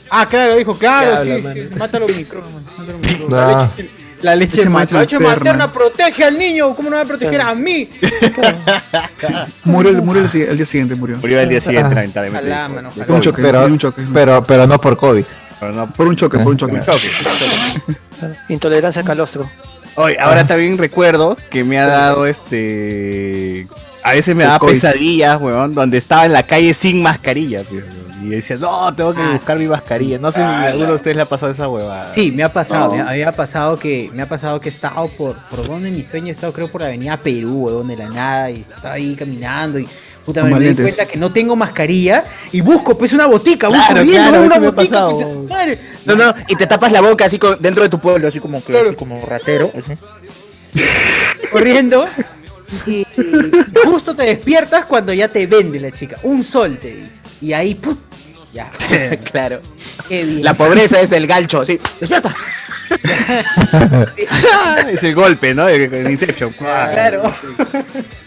[0.09, 1.53] Ah, claro, dijo, claro, Claro, sí, mano.
[1.53, 3.33] sí, mata los micrófonos, mata los micrófonos.
[3.33, 3.69] Ah.
[3.71, 3.89] La leche,
[4.21, 5.71] la leche, Leche materna, la leche materna.
[5.71, 7.87] protege al niño, ¿cómo no va a proteger a mí?
[9.63, 11.17] Murió, el- murió el, el día siguiente, murió.
[11.17, 11.95] Murió el día siguiente, Ah.
[11.95, 12.51] lamentablemente.
[12.51, 14.01] Ojalá, un choque, Pero- un choque.
[14.13, 15.25] Pero, pero no por COVID.
[15.59, 16.81] Pero no, Por un choque, por un choque.
[18.49, 19.49] Intolerancia a calostro.
[19.95, 23.67] Oye, ahora también recuerdo que me ha dado este.
[24.03, 24.71] A veces me El da COVID.
[24.73, 27.63] pesadillas, weón, donde estaba en la calle sin mascarilla.
[27.63, 27.81] tío.
[28.21, 30.17] Y decía, no, tengo que Ah, buscar sí, mi mascarilla.
[30.19, 32.13] No sé si a alguno de ustedes le ha pasado esa huevada.
[32.13, 32.95] Sí, me ha pasado, No.
[32.95, 35.89] me, ha, me ha pasado que me ha pasado que he estado por por donde
[35.89, 38.95] mi sueño he estado creo por la Avenida Perú o donde la nada y estaba
[38.95, 39.87] ahí caminando y
[40.25, 43.85] puta me, me di cuenta que no tengo mascarilla y busco pues una botica, busco
[43.87, 45.07] Claro, viendo claro, una botica,
[45.49, 45.79] madre.
[46.05, 48.59] No, no, y te tapas la boca así con- dentro de tu pueblo, así como
[48.63, 48.89] que Claro.
[48.89, 49.71] así como ratero.
[49.73, 49.93] así.
[51.51, 52.05] corriendo
[52.85, 53.05] y
[53.85, 57.11] justo te despiertas cuando ya te vende la chica, un sol te dice.
[57.41, 57.97] Y ahí ¡pum!
[58.53, 58.71] ya.
[59.31, 59.61] claro.
[60.07, 60.43] Qué bien.
[60.43, 61.79] La pobreza es el gancho, así.
[61.99, 62.33] ¡Despierta!
[64.91, 65.67] es el golpe, ¿no?
[65.67, 66.53] El, el Inception.
[66.53, 67.33] Claro.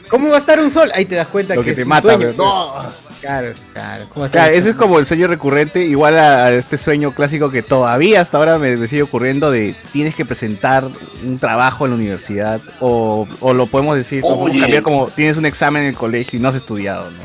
[0.09, 0.90] ¿Cómo va a estar un sol?
[0.94, 2.46] Ahí te das cuenta Lo que, que te es un mata, sueño, pero- pues.
[2.46, 3.12] no.
[3.23, 4.05] Claro, claro.
[4.13, 7.63] ¿Cómo Claro, ese es como el sueño recurrente, igual a, a este sueño clásico que
[7.63, 10.85] todavía hasta ahora me, me sigue ocurriendo de tienes que presentar
[11.25, 14.61] un trabajo en la universidad o, o lo podemos decir, Oye.
[14.61, 17.19] cambiar como tienes un examen en el colegio y no has estudiado, ¿no?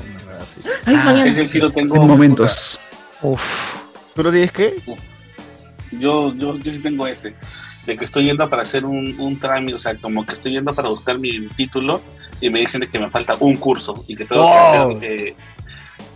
[0.85, 1.95] Ah, sí lo tengo.
[1.95, 2.79] En momentos.
[3.21, 3.75] Uf.
[4.15, 4.75] ¿Tú lo tienes qué?
[5.99, 7.33] Yo, yo, yo sí tengo ese.
[7.85, 10.73] De que estoy yendo para hacer un, un trámite, o sea, como que estoy yendo
[10.73, 12.01] para buscar mi título
[12.41, 14.91] y me dicen de que me falta un curso y que tengo que Oh.
[14.91, 15.35] hacer eh,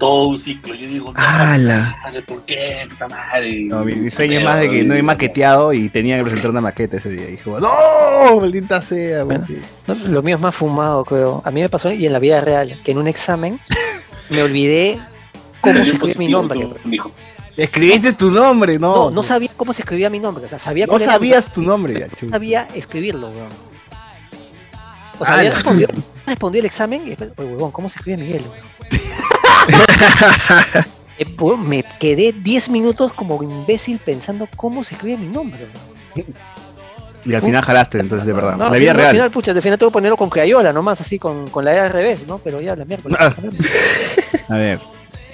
[0.02, 0.74] todo un ciclo.
[0.74, 1.96] Yo digo, no, ¡Hala!
[2.26, 2.88] ¿por qué?
[2.90, 3.66] Puta madre.
[3.66, 6.50] No, mi, mi sueño es más de que no he maqueteado y tenía que presentar
[6.50, 7.28] una maqueta ese día.
[7.28, 8.40] Y dije, ¡No!
[8.42, 9.24] ¡Maldita sea!
[9.26, 9.46] Bueno.
[9.86, 11.44] No, lo mío es más fumado, creo.
[11.46, 13.60] A mí me pasó y en la vida real, que en un examen
[14.32, 15.00] me olvidé
[15.62, 16.68] cómo se escribía mi nombre.
[16.92, 17.12] hijo.
[17.56, 18.96] Escribiste tu nombre, no.
[18.96, 20.48] No, no sabía cómo se escribía mi nombre.
[20.48, 23.50] O sea, sabía No era- sabías tu nombre, ya, No sabía escribirlo, weón.
[25.20, 25.90] O sea, había respondido,
[26.26, 28.42] respondido el examen y después, oye, huevón, ¿cómo se escribe Miguel?
[28.42, 28.81] weón?"
[31.20, 35.68] Eh, weón, me quedé 10 minutos como imbécil pensando cómo se escribe mi nombre.
[37.24, 38.54] Y al final jalaste, entonces, de verdad.
[38.54, 39.10] No, la al vida real.
[39.10, 41.76] Al final, pucha, al final tengo que ponerlo con crayola nomás, así con, con la
[41.76, 42.40] E al revés, ¿no?
[42.40, 43.04] Pero ya, la mierda.
[43.20, 43.36] Ah.
[44.50, 44.80] A ver,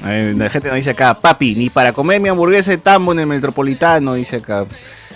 [0.04, 3.13] a ver, la gente nos dice acá, papi, ni para comer mi hamburguesa de tambo
[3.13, 4.66] en el metropolitano, dice acá.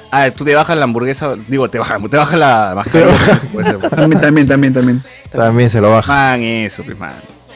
[0.09, 3.89] Ah, tú te bajas la hamburguesa, digo, te bajas, te bajas la mascarilla.
[3.89, 5.03] También, también, también, también.
[5.31, 6.13] También se lo baja.
[6.13, 7.13] Man, eso, pues, man.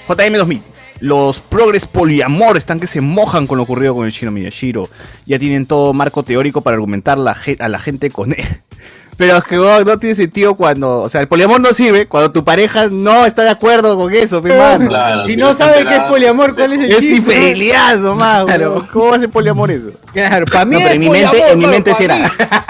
[0.08, 0.75] JM2000.
[1.06, 4.89] Los progres poliamor están que se mojan con lo ocurrido con el chino Miyashiro.
[5.26, 8.44] Ya tienen todo marco teórico para argumentar la a la gente con él.
[9.18, 11.04] Pero es que no tiene sentido cuando.
[11.04, 14.41] O sea, el poliamor no sirve cuando tu pareja no está de acuerdo con eso,
[14.41, 14.88] mi mano.
[14.89, 17.15] Claro, Si no sabe qué es poliamor, ¿cuál es el Es chiste?
[17.18, 18.88] infidelidad nomás, Claro.
[18.91, 19.91] ¿Cómo va a ser poliamor eso?
[20.12, 22.18] Claro, para mí No, pero es en mi mente, en mi mente pa' sí era.
[22.18, 22.24] mí.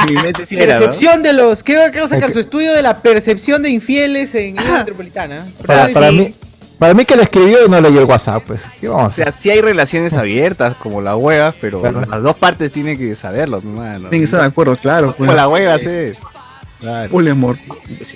[0.10, 0.80] Mi mente sí era, ¿no?
[0.82, 1.64] Percepción de los.
[1.64, 5.48] ¿Qué va, a sacar su estudio de la percepción de infieles en la metropolitana?
[5.64, 6.16] O sea, Para, para sí.
[6.18, 6.36] mí,
[6.80, 8.62] para mí que le escribió y no leyó el WhatsApp, pues.
[8.82, 12.02] ¿Qué vamos a O sea, sí hay relaciones abiertas, como la hueva, pero Claro.
[12.06, 13.62] las dos partes tienen que saberlo.
[13.62, 15.16] Tienen que estar de acuerdo, claro.
[15.16, 16.14] Como la hueva, sí.
[16.80, 17.10] Claro.
[17.12, 17.58] Poliamor.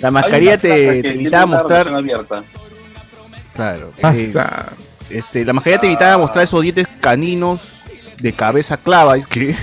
[0.00, 1.88] La mascarilla te, te evitaba mostrar.
[3.54, 3.92] Claro.
[4.02, 4.66] Ah, eh, claro.
[5.10, 7.80] este, la mascarilla te evitaba mostrar esos dientes caninos
[8.20, 9.18] de cabeza clava.
[9.20, 9.56] que-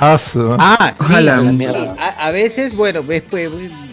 [0.00, 0.18] Ah,
[0.58, 1.40] Ah, sí, Ojalá.
[1.40, 1.94] sí, Mierda.
[1.98, 3.22] A, a veces, bueno, pues,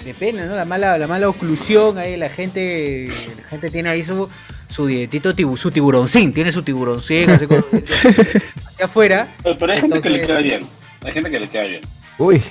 [0.03, 0.55] depende, ¿no?
[0.55, 3.09] La mala, la mala oclusión ahí, la gente,
[3.41, 4.27] la gente tiene ahí su,
[4.69, 7.63] su dietito, tibu- su tiburoncín, tiene su tiburoncín así con-
[8.67, 9.27] hacia afuera.
[9.43, 10.61] Pero, pero hay gente que le Entonces- queda bien.
[11.03, 11.81] Hay gente que le queda bien.
[12.17, 12.41] Uy.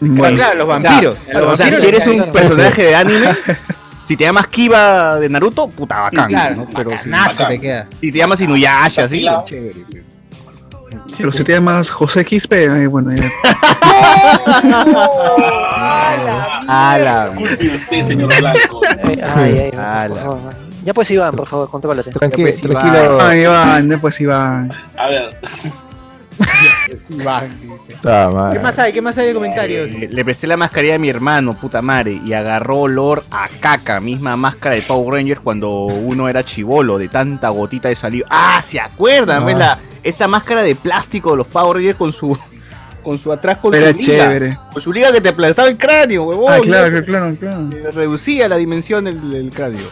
[0.00, 1.18] Bueno, claro, los O sea, vampiros.
[1.32, 3.28] los o sea, vampiros si eres un personaje de anime,
[4.06, 6.28] si te llamas Kiba de Naruto, puta bacán.
[6.28, 6.66] Claro, ¿no?
[6.74, 7.48] Pero si, bacanazo bacán.
[7.56, 7.86] te queda.
[8.00, 9.44] si te llamas Inuyasha, así, Afilado.
[10.88, 11.14] Chévere.
[11.18, 13.24] pero si te llamas José Quispe, eh, bueno, ya.
[16.70, 18.80] A la Disculpe usted, señor Blanco.
[19.04, 20.08] Ay, ay, ay, Ala.
[20.08, 20.54] por favor.
[20.84, 22.10] Ya pues Iván, por favor, contrólate.
[22.12, 22.78] Tranquilo, pues, Iván.
[22.82, 23.20] tranquilo.
[23.20, 24.72] Ah, Iván, después Iván.
[24.96, 25.40] A ver,
[27.88, 28.52] Está mal.
[28.52, 28.92] ¿Qué más hay?
[28.92, 29.92] ¿Qué más hay de comentarios?
[29.92, 34.00] Eh, le presté la mascarilla a mi hermano, puta madre, y agarró olor a caca,
[34.00, 38.26] misma máscara de Power Rangers cuando uno era chivolo, de tanta gotita de saliva.
[38.30, 39.42] Ah, ¿se acuerdan?
[39.42, 39.46] Ah.
[39.46, 42.38] ¿Ves la, esta máscara de plástico de los Power Rangers con su
[43.02, 44.24] con su atrás con Era su liga?
[44.24, 44.58] chévere.
[44.72, 46.52] Con su liga que te aplastaba el cráneo, huevón.
[46.52, 47.68] Ah, claro, claro, claro.
[47.72, 49.86] Eh, Reducía la dimensión del, del cráneo.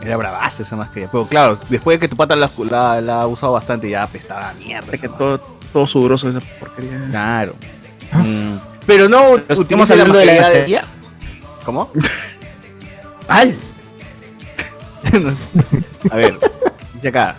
[0.00, 1.08] Era bravaza esa mascarilla.
[1.10, 4.52] Pero claro, después de que tu pata la, la- la ha usado bastante, ya apestaba
[4.56, 4.86] mierda.
[4.92, 5.40] Es que todo,
[5.72, 7.06] todo sudoroso esa porquería.
[7.10, 7.56] Claro.
[8.12, 8.56] Mm.
[8.86, 10.84] Pero no Estamos hablando de la mascarilla.
[11.64, 11.90] ¿Cómo?
[13.28, 13.54] ¡Al!
[16.10, 16.38] A ver,
[16.94, 17.36] dice acá.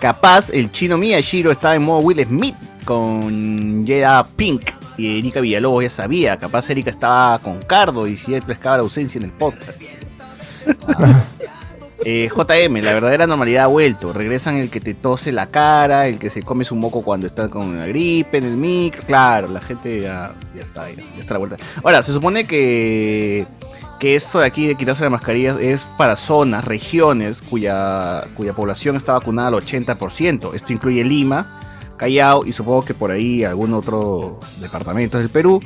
[0.00, 2.54] Capaz el chino Miyashiro estaba en modo Will Smith
[2.84, 6.36] con Jada Pink y Erika Villalobos ya sabía.
[6.38, 9.80] Capaz Erika estaba con Cardo y si él pescaba la ausencia en el podcast.
[10.86, 11.20] Ah.
[12.04, 14.12] Eh, JM, la verdadera normalidad ha vuelto.
[14.12, 17.48] Regresan el que te tose la cara, el que se come su moco cuando está
[17.48, 19.02] con la gripe, en el micro.
[19.06, 21.56] Claro, la gente ya, está, ya, ya está la vuelta.
[21.82, 23.46] Ahora, se supone que
[23.98, 28.96] que esto de aquí de quitarse las mascarillas es para zonas, regiones cuya, cuya población
[28.96, 30.54] está vacunada al 80%.
[30.54, 31.58] Esto incluye Lima,
[31.96, 35.60] Callao y supongo que por ahí algún otro departamento del Perú.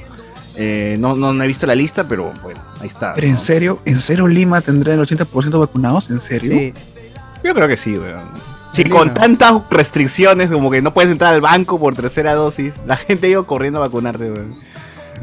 [0.56, 3.14] Eh, no, no, no he visto la lista, pero bueno, ahí está.
[3.14, 6.10] Pero en serio, ¿en serio Lima tendrá el 80% vacunados?
[6.10, 6.52] ¿En serio?
[6.52, 6.74] Sí.
[7.42, 8.22] Yo creo que sí, weón.
[8.72, 8.96] Si Lima.
[8.96, 13.28] con tantas restricciones como que no puedes entrar al banco por tercera dosis, la gente
[13.28, 14.54] iba corriendo a vacunarse, weón.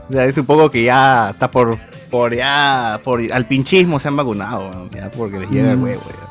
[0.10, 1.78] O sea, es un poco que ya está por,
[2.10, 5.84] por ya, por al pinchismo se han vacunado, weón, ya porque les llega el Mm.
[5.84, 6.30] huevo, ya.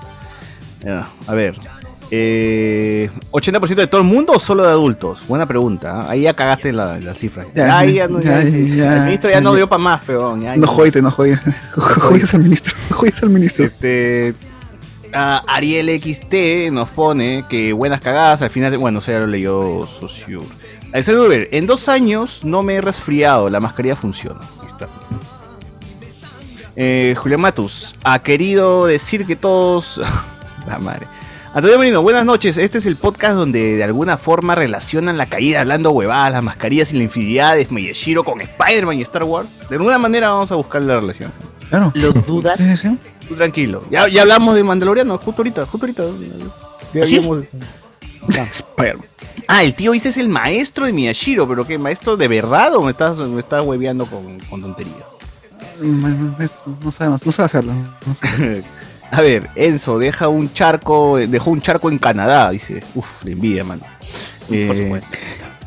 [0.84, 1.56] Ya, a ver.
[2.10, 5.24] Eh, ¿80% de todo el mundo o solo de adultos?
[5.28, 6.00] Buena pregunta.
[6.02, 6.06] ¿ah?
[6.10, 7.44] Ahí ya cagaste la, la cifra.
[7.54, 9.56] Ya, Ahí ya no- ya- ya, ya, el ministro ya no ya.
[9.58, 10.40] dio para más, peón.
[10.40, 11.38] ya- No jodite, no jodite.
[11.76, 12.74] Jodies al ministro.
[12.90, 13.64] Jodies al ministro.
[13.64, 14.34] Este.
[15.12, 18.42] Ariel XT nos pone que buenas cagadas.
[18.42, 20.42] Al final, bueno, eso ya lo leyó Sociur.
[20.92, 23.48] Alexander Uber, en dos años no me he resfriado.
[23.50, 24.40] La mascarilla funciona.
[24.62, 24.88] Ahí está.
[26.76, 30.00] Eh, Julián Matus ha querido decir que todos.
[30.66, 31.06] la madre.
[31.58, 32.56] Antonio Merino, buenas noches.
[32.56, 36.92] Este es el podcast donde de alguna forma relacionan la caída hablando huevadas, las mascarillas
[36.92, 39.68] y la infidelidad de Miyashiro con Spider-Man y Star Wars.
[39.68, 41.32] De alguna manera vamos a buscar la relación.
[41.68, 41.90] Claro.
[41.96, 42.60] ¿Lo dudas?
[43.26, 43.82] Tú tranquilo.
[43.90, 46.04] Ya, ya hablamos de Mandaloriano, justo ahorita, justo ahorita.
[46.94, 47.44] Ya habíamos-
[48.28, 49.06] Spider-Man.
[49.48, 51.76] Ah, el tío dice es el maestro de Miyashiro, pero ¿qué?
[51.76, 54.94] ¿Maestro de verdad o me estás, me estás hueveando con, con tonterías?
[55.82, 56.34] Mm,
[56.84, 57.72] No sabe más, no sabe hacerlo.
[58.06, 58.62] No sabe.
[59.10, 62.82] A ver, Enzo deja un charco, dejó un charco en Canadá, dice.
[62.94, 63.82] Uf, le envidia, mano.
[64.50, 65.00] Eh,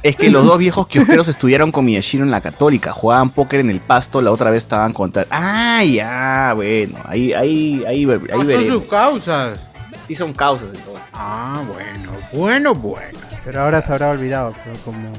[0.03, 3.69] es que los dos viejos kiosqueros estudiaron con Miyashiro en la católica, jugaban póker en
[3.69, 5.27] el pasto, la otra vez estaban contando.
[5.31, 9.59] Ah, ya, bueno, ahí, ahí, ahí, ahí, ¿Cuáles son sus causas?
[10.07, 10.95] Sí son causas y todo.
[11.13, 13.19] Ah, bueno, bueno, bueno.
[13.45, 15.09] Pero ahora se habrá olvidado, pero como,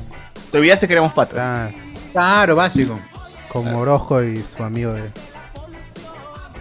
[0.51, 1.39] Te olvidaste que éramos patas.
[1.39, 1.69] ah,
[2.13, 2.99] Claro, básico.
[3.49, 5.03] como Orozco y su amigo de,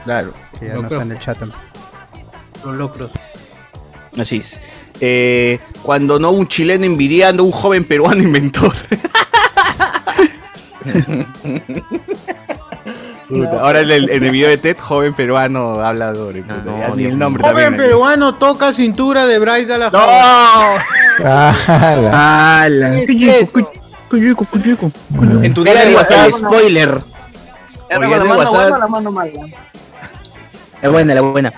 [0.04, 0.34] Claro.
[0.60, 1.38] que ya No está en el chat.
[2.66, 3.12] Los locros.
[4.20, 4.62] Así es.
[5.00, 8.74] Eh, cuando no un chileno envidiando a un joven peruano inventor.
[13.62, 16.34] Ahora en el, en el video de Ted, joven peruano hablador.
[16.42, 17.82] puta, no, ya ni el nombre Joven también.
[17.90, 20.00] peruano toca cintura de Bryce de la ¡No!
[21.24, 22.92] Ah, ¡Hala!
[23.06, 23.54] ¿Qué es.
[23.54, 26.32] En tu día de WhatsApp.
[26.32, 27.02] spoiler.
[27.90, 28.80] En WhatsApp.
[28.80, 29.14] la mano
[30.82, 31.54] La buena, la buena.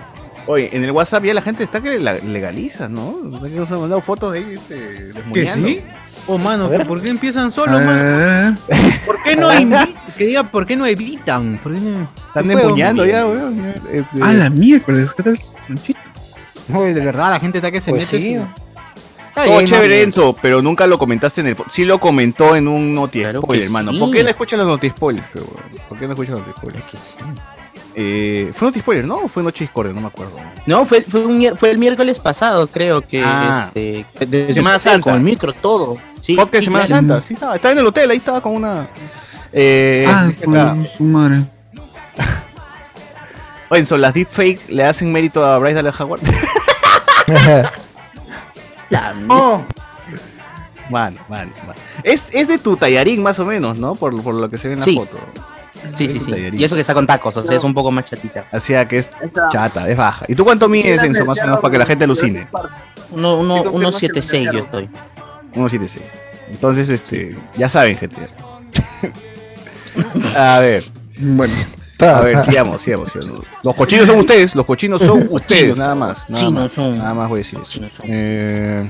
[0.45, 3.17] Oye, en el WhatsApp ya la gente está que la legaliza, ¿no?
[3.41, 5.81] Que nos han mandado fotos de ahí este, ¿Que sí?
[6.27, 8.57] Oh, mano, ¿que ¿por qué empiezan solos, ver, a mano?
[9.05, 9.93] ¿Por qué no invitan?
[10.17, 11.59] Que diga, ¿por qué no evitan?
[11.63, 12.07] ¿Por qué no?
[12.27, 13.17] Están ¿Qué fue, desmuñando hombre?
[13.17, 13.73] ya, weón.
[13.91, 15.11] Este, Ah, la miércoles.
[15.15, 15.39] ¿Qué tal?
[15.67, 15.99] Chanchito.
[16.73, 18.23] Oye, de verdad, la gente está que se Pues mete.
[18.25, 18.35] sí.
[19.29, 20.03] Está Todo chévere.
[20.03, 21.57] Enzo, pero nunca lo comentaste en el.
[21.69, 23.91] Sí lo comentó en un noti Claro que spoiler, hermano.
[23.91, 23.99] sí.
[23.99, 25.27] ¿Por qué no escuchas los noti spoilers?
[25.89, 26.85] ¿Por qué no escuchas los noti spoilers?
[27.95, 29.17] Eh, fue noti spoiler, ¿no?
[29.17, 29.93] ¿O fue Noche Discordia?
[29.93, 30.33] No me acuerdo.
[30.65, 33.21] No, fue, fue, un fue el miércoles pasado, creo que.
[33.23, 33.65] Ah.
[33.67, 35.01] este, desde Semana el- Santa.
[35.01, 35.97] Con el micro, todo.
[36.21, 36.99] Sí, Podcast de sí, Semana claro.
[37.07, 37.55] Santa, sí estaba.
[37.55, 38.89] Estaba en el hotel, ahí estaba con una.
[39.51, 41.41] Eh, Ah, por su madre.
[43.69, 46.21] Oye, Enzo, las deepfake le hacen mérito a Bryce Dallas Howard.
[48.89, 49.63] La Oh,
[50.89, 51.51] mano, mano.
[52.03, 53.95] Es, es de tu tallarín, más o menos, ¿no?
[53.95, 54.95] Por, por lo que se ve en la Sí.
[54.95, 55.17] foto.
[55.95, 56.31] Sí, sí, sí.
[56.53, 58.45] Y eso que está con tacos, o sea, es un poco más chatita.
[58.51, 59.09] Así que es
[59.51, 60.25] chata, es baja.
[60.27, 62.47] ¿Y tú cuánto mides, Enzo, más o menos, para que la gente alucine?
[63.11, 64.89] Uno, uno, 1.76 que yo estoy.
[65.55, 65.99] 1.76.
[66.49, 68.15] Entonces, este, ya saben, gente.
[70.35, 70.83] A ver,
[71.19, 71.53] Bueno.
[71.99, 73.41] a ver, sigamos, sigamos, sigamos.
[73.63, 76.29] Los cochinos son ustedes, los cochinos son ustedes, nada más.
[76.29, 76.97] Nada Chinos más, son.
[76.97, 77.81] Nada más voy a decir eso.
[78.03, 78.89] Eh,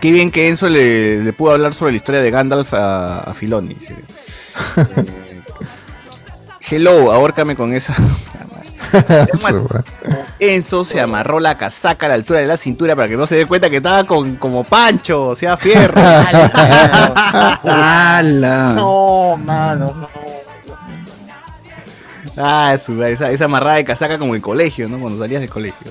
[0.00, 3.34] qué bien que Enzo le, le pudo hablar sobre la historia de Gandalf a, a
[3.34, 3.72] Filoni.
[3.74, 4.84] Eh,
[6.70, 7.94] hello, ahórcame con esa.
[10.38, 13.36] Enzo se amarró la casaca a la altura de la cintura para que no se
[13.36, 16.00] dé cuenta que estaba con, como Pancho, o sea, fierro.
[17.64, 18.72] ¡Hala!
[18.74, 20.08] No, mano, no.
[22.36, 24.98] Ah, su- esa, esa amarrada de casaca como en colegio, ¿no?
[24.98, 25.90] Cuando salías del colegio.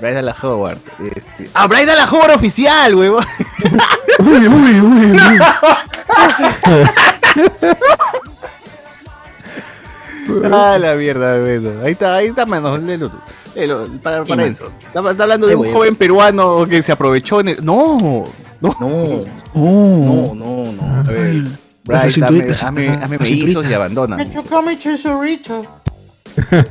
[0.00, 0.78] Bryce Dallas Howard.
[1.14, 1.48] Este...
[1.54, 3.24] ¡Ah, Bryce Dallas Howard oficial, huevón!
[4.18, 5.18] Uy, uy, uy, uy.
[10.52, 11.80] ¡Ah, la mierda, huevón!
[11.84, 12.78] Ahí está, ahí está, mano.
[12.78, 13.16] léelo tú.
[13.54, 14.46] Léelo, para, para.
[14.46, 14.64] Enzo.
[14.86, 17.64] Está, está hablando de un joven peruano que se aprovechó en el...
[17.64, 18.24] ¡No!
[18.60, 18.76] ¡No!
[18.80, 19.24] No,
[19.54, 21.00] no, no, no.
[21.00, 21.42] A ver,
[21.84, 24.16] Bryce, cinturita, hazme la mellizos y abandona.
[24.16, 25.66] me chocó mi chorizo.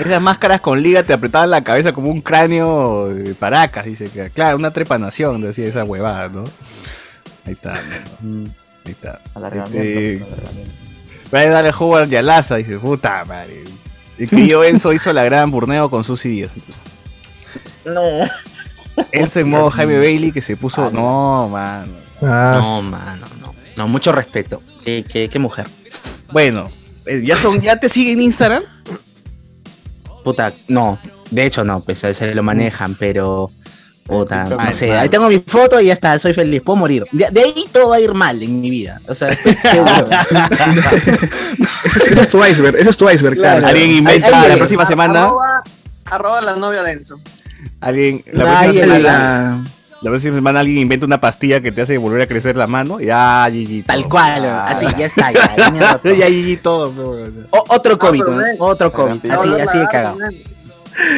[0.00, 4.30] Esas máscaras con liga te apretaban la cabeza como un cráneo de paracas, dice que.
[4.30, 6.44] Claro, una trepanación, decía esa huevada, ¿no?
[7.46, 7.74] Ahí está.
[8.20, 8.44] ¿no?
[8.84, 9.20] Ahí está.
[9.34, 10.24] Alargamiento, Este,
[11.34, 13.64] Va a darle jugo al Yalaza, dice, puta madre.
[14.18, 16.50] El crío Enzo hizo la gran burneo con sus Díaz.
[17.84, 18.00] No.
[19.10, 20.90] Enzo en modo Jaime Bailey que se puso.
[20.90, 21.92] No, mano.
[22.20, 23.54] No, mano, no.
[23.76, 24.62] No, mucho respeto.
[24.84, 25.66] Qué, qué- qué mujer.
[26.30, 26.70] Bueno,
[27.06, 28.62] eh, ¿ya, son, ¿ya te siguen en Instagram?
[30.24, 30.98] Puta, no.
[31.30, 33.50] De hecho, no, pues se lo manejan, pero.
[34.04, 34.92] Puta, no sé.
[34.92, 37.04] Ahí tengo mi foto y ya está, soy feliz, puedo morir.
[37.12, 39.00] De, de ahí todo va a ir mal en mi vida.
[39.08, 40.08] O sea, estoy seguro.
[41.96, 43.66] Ese es tu iceberg, ese es tu iceberg, claro.
[43.66, 45.24] Alguien inventa Ahí- ahí- la próxima semana.
[45.24, 45.62] Arroba,
[46.06, 47.20] arroba la novia de Enzo.
[47.80, 49.64] Alguien, la próxima ay, semana.
[50.02, 52.98] La próxima semana alguien inventa una pastilla que te hace volver a crecer la mano.
[53.00, 53.84] Ya, GG.
[53.86, 54.66] Tal cual, Ah.
[54.68, 55.54] así, ya está, ya.
[55.56, 56.90] ya ya, GG todo.
[56.90, 58.36] pero- O- otro COVID, ¿no?
[58.38, 58.56] ven.
[58.58, 59.30] otro COVID.
[59.30, 60.18] Así, así de cagado.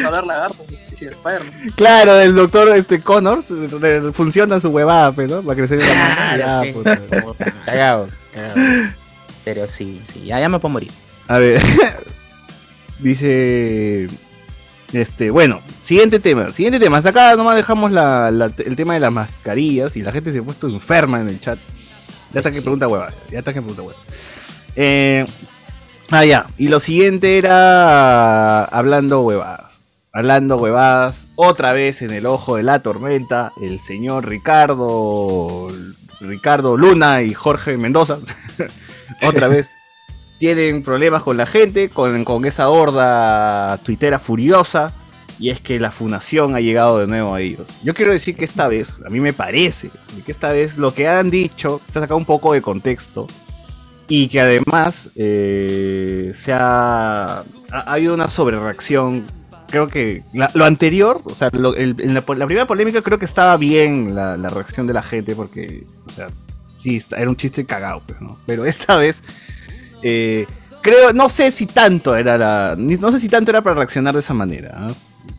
[0.05, 1.73] Hablar lagarto, sí, Spider-Man.
[1.75, 3.45] Claro, el doctor este, Connors
[4.13, 6.37] funciona su huevada, pero va a crecer la mano.
[6.65, 6.99] Ya, puta.
[7.65, 8.55] Cagado, cagado.
[9.43, 10.91] Pero sí, sí, ya, ya me puedo morir.
[11.27, 11.61] A ver,
[12.99, 14.07] dice.
[14.93, 16.97] Este, bueno, siguiente tema, siguiente tema.
[16.97, 20.39] Hasta acá nomás dejamos la- la- el tema de las mascarillas y la gente se
[20.39, 21.59] ha puesto enferma en el chat.
[22.31, 23.99] Ya está que pregunta hueva, ya está que pregunta hueva.
[24.75, 25.25] Eh,
[26.11, 29.81] ah, ya, y lo siguiente era hablando huevadas.
[30.11, 35.67] Hablando huevadas, otra vez en el ojo de la tormenta, el señor Ricardo,
[36.21, 38.19] Ricardo Luna y Jorge Mendoza,
[39.27, 39.71] otra vez
[40.39, 44.93] tienen problemas con la gente, con, con esa horda tuitera furiosa,
[45.39, 47.67] y es que la funación ha llegado de nuevo a ellos.
[47.83, 49.89] Yo quiero decir que esta vez, a mí me parece,
[50.25, 53.27] que esta vez lo que han dicho se ha sacado un poco de contexto,
[54.07, 59.25] y que además eh, se ha, ha ha habido una sobrereacción.
[59.67, 63.25] Creo que la- lo anterior, o sea, lo- el- en la, primera polémica creo que
[63.25, 66.29] estaba bien la, reacción de la gente, porque, o sea,
[67.17, 68.37] era un chiste cagado, pues, ¿no?
[68.45, 69.21] Pero esta vez
[70.03, 70.45] eh,
[70.81, 72.75] creo, no sé si tanto era la.
[72.77, 74.71] No sé si tanto era para reaccionar de esa manera.
[74.75, 74.87] ¿ah?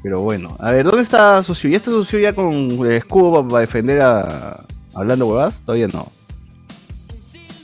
[0.03, 1.71] Pero bueno, a ver, ¿dónde está Socio?
[1.71, 2.53] ¿Ya está Socio ya con
[2.85, 4.64] el escudo para defender a.
[4.95, 5.61] Hablando huevas?
[5.64, 6.11] Todavía no.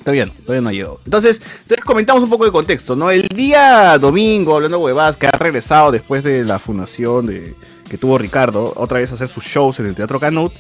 [0.03, 1.01] Todavía no, todavía no ha llegado.
[1.05, 3.11] Entonces, entonces comentamos un poco de contexto, ¿no?
[3.11, 7.55] El día domingo, hablando huevadas, que ha regresado después de la fundación de,
[7.89, 10.53] que tuvo Ricardo, otra vez a hacer sus shows en el Teatro Canut,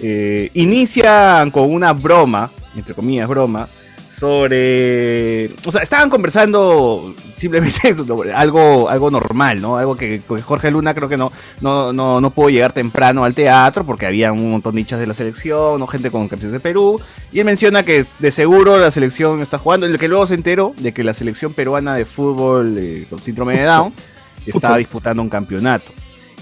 [0.00, 3.68] eh, inician con una broma, entre comillas broma,
[4.14, 5.50] sobre...
[5.66, 7.94] O sea, estaban conversando simplemente
[8.34, 9.76] algo, algo normal, ¿no?
[9.76, 13.34] Algo que, que Jorge Luna creo que no, no, no, no pudo llegar temprano al
[13.34, 15.86] teatro porque había un montón de hinchas de la selección, ¿no?
[15.86, 17.00] gente con camisetas de Perú.
[17.32, 20.74] Y él menciona que de seguro la selección está jugando, el que luego se enteró
[20.78, 23.92] de que la selección peruana de fútbol eh, con síndrome de Down
[24.46, 25.90] estaba disputando un campeonato.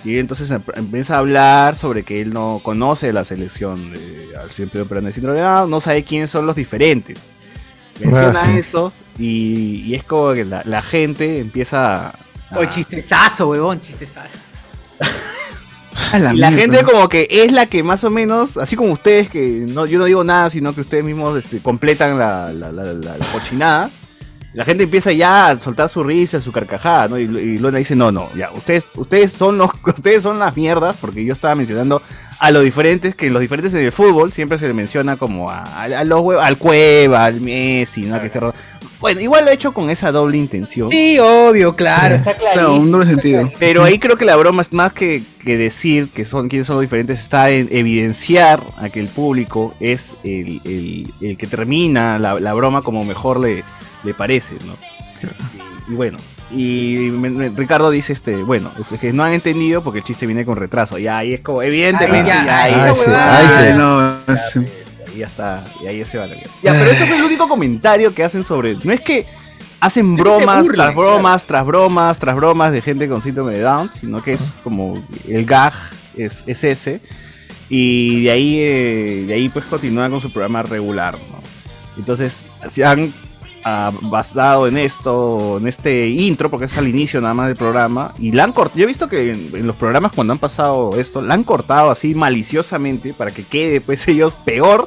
[0.05, 4.51] Y entonces em- empieza a hablar sobre que él no conoce la selección de al
[4.51, 7.19] siempre peruano de síndrome de Down, no sabe quiénes son los diferentes.
[8.01, 8.59] Menciona Ah, sí.
[8.59, 12.15] eso y, y es como que la, la gente empieza a,
[12.57, 14.29] Oye, chistezazo, huevón, chistezazo.
[16.19, 19.87] la gente como que es la que más o menos, así como ustedes que no,
[19.87, 23.27] yo no digo nada, sino que ustedes mismos este, completan la, la, la- la- la
[23.33, 23.91] cochinada.
[24.55, 27.19] La gente empieza ya a soltar su risa, su carcajada, ¿no?
[27.19, 30.97] Y, y Luna dice, no, no, ya, ustedes, ustedes son los, ustedes son las mierdas,
[31.01, 32.03] porque yo estaba mencionando
[32.39, 35.65] a los diferentes, que los diferentes en el fútbol siempre se le menciona como a,
[36.05, 38.21] los al Cueva, al Messi, ¿no?
[38.21, 38.55] Que este ro-
[39.01, 40.89] bueno, igual lo he hecho con esa doble intención.
[40.89, 42.77] Sí, obvio, claro, está clarísimo.
[42.77, 43.51] un doble sentido.
[43.59, 46.77] Pero ahí creo que la broma es más que, que decir que son quiénes son
[46.77, 52.19] los diferentes, está en evidenciar a que el público es el, el- el que termina
[52.19, 53.65] la, la broma como mejor le,
[54.05, 54.75] le parece, ¿no?
[55.89, 56.19] Y, y bueno,
[56.51, 60.27] y me- me- Ricardo dice este, bueno, es que no han entendido porque el chiste
[60.27, 60.99] viene con retraso.
[60.99, 64.59] Y ahí es como, evidentemente, ya, ya, ahí se- Ay, no, sí.
[65.09, 66.51] ahí ya está, y ahí se va la mierda.
[66.63, 68.77] Ya, pero eso fue el único comentario que hacen sobre.
[68.83, 69.27] No es que
[69.81, 74.23] hacen bromas tras bromas, tras bromas, tras bromas de gente con síndrome de Down, sino
[74.23, 75.73] que es como el gag
[76.17, 77.01] es, es ese.
[77.69, 81.41] Y de ahí, eh, de ahí pues continúan con su programa regular, ¿no?
[81.97, 83.13] Entonces, se han
[83.65, 88.13] ah, basado en esto, en este intro, porque es al inicio nada más del programa,
[88.19, 88.79] y la han cortado.
[88.79, 91.91] Yo he visto que en, en los programas cuando han pasado esto, la han cortado
[91.91, 94.87] así maliciosamente para que quede pues ellos peor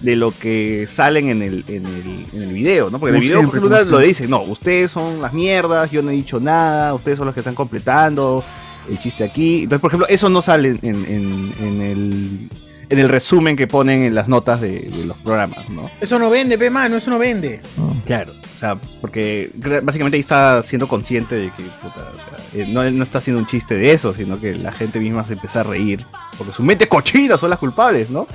[0.00, 2.98] de lo que salen en el, en el, en el video, ¿no?
[2.98, 4.06] Porque en el video siempre, como lo siempre.
[4.06, 7.40] dice, no, ustedes son las mierdas, yo no he dicho nada, ustedes son los que
[7.40, 8.44] están completando
[8.88, 9.62] el chiste aquí.
[9.62, 12.50] Entonces, por ejemplo, eso no sale en, en- en el,
[12.88, 15.90] en el resumen que ponen en las notas de, de los programas, ¿no?
[16.00, 17.60] Eso no vende, pe mano, eso no vende.
[18.06, 19.50] Claro, o sea, porque
[19.82, 23.40] básicamente ahí está siendo consciente de que puta, o sea, eh, no, no está haciendo
[23.40, 26.04] un chiste de eso, sino que la gente misma se empieza a reír,
[26.38, 28.26] porque su mente cochina son las culpables, ¿no?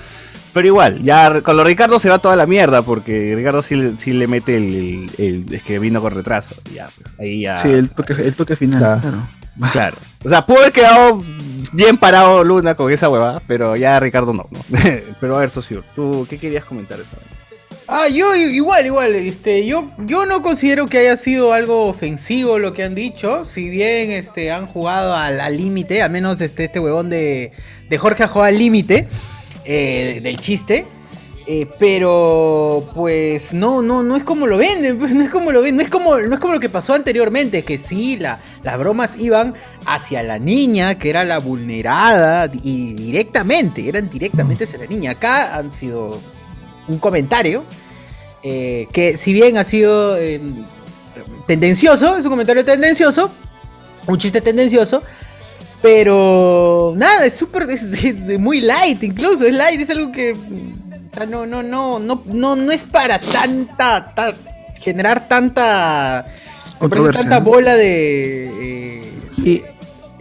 [0.53, 3.97] Pero igual, ya con lo Ricardo se va toda la mierda, porque Ricardo sí, le-
[3.97, 6.55] sí le mete el, el- el- Es que vino con retraso.
[6.73, 7.55] Ya, pues ahí ya.
[7.57, 8.79] Sí, el toque, el toque final.
[8.79, 9.01] Claro.
[9.01, 9.71] Claro.
[9.73, 9.97] Claro.
[10.23, 11.23] O sea, pudo haber quedado
[11.73, 14.47] bien parado Luna con esa huevada, pero ya Ricardo no.
[14.49, 14.59] ¿no?
[15.21, 17.17] pero a ver, Socio, ¿tú qué querías comentar eso?
[17.91, 22.71] Ah, yo igual, igual, este, yo, yo no considero que haya sido algo ofensivo lo
[22.71, 26.79] que han dicho, si bien este, han jugado al al límite, al menos este, este
[26.79, 27.51] huevón de,
[27.89, 29.07] de Jorge ha jugado al límite
[29.71, 30.87] eh, del chiste,
[31.45, 35.61] eh, pero pues no, no, no es como lo venden, pues, no es como lo
[35.61, 38.79] ven, no es como, no es como lo que pasó anteriormente, que sí, la, las
[38.79, 39.53] bromas iban
[39.85, 45.11] hacia la niña, que era la vulnerada, y directamente, eran directamente hacia la niña.
[45.11, 46.19] Acá han sido
[46.87, 47.63] un comentario
[48.41, 50.17] eh, que si bien ha sido
[51.45, 53.29] tendencioso, es un comentario tendencioso,
[54.07, 55.03] un chiste tendencioso,
[55.81, 60.35] pero nada, es súper, es, es muy light incluso, es light, es algo que
[61.29, 64.33] no, no, no, no, no, no es para tanta, ta-
[64.79, 66.25] generar tanta,
[67.13, 68.49] tanta bola de...
[68.61, 69.63] eh, Y,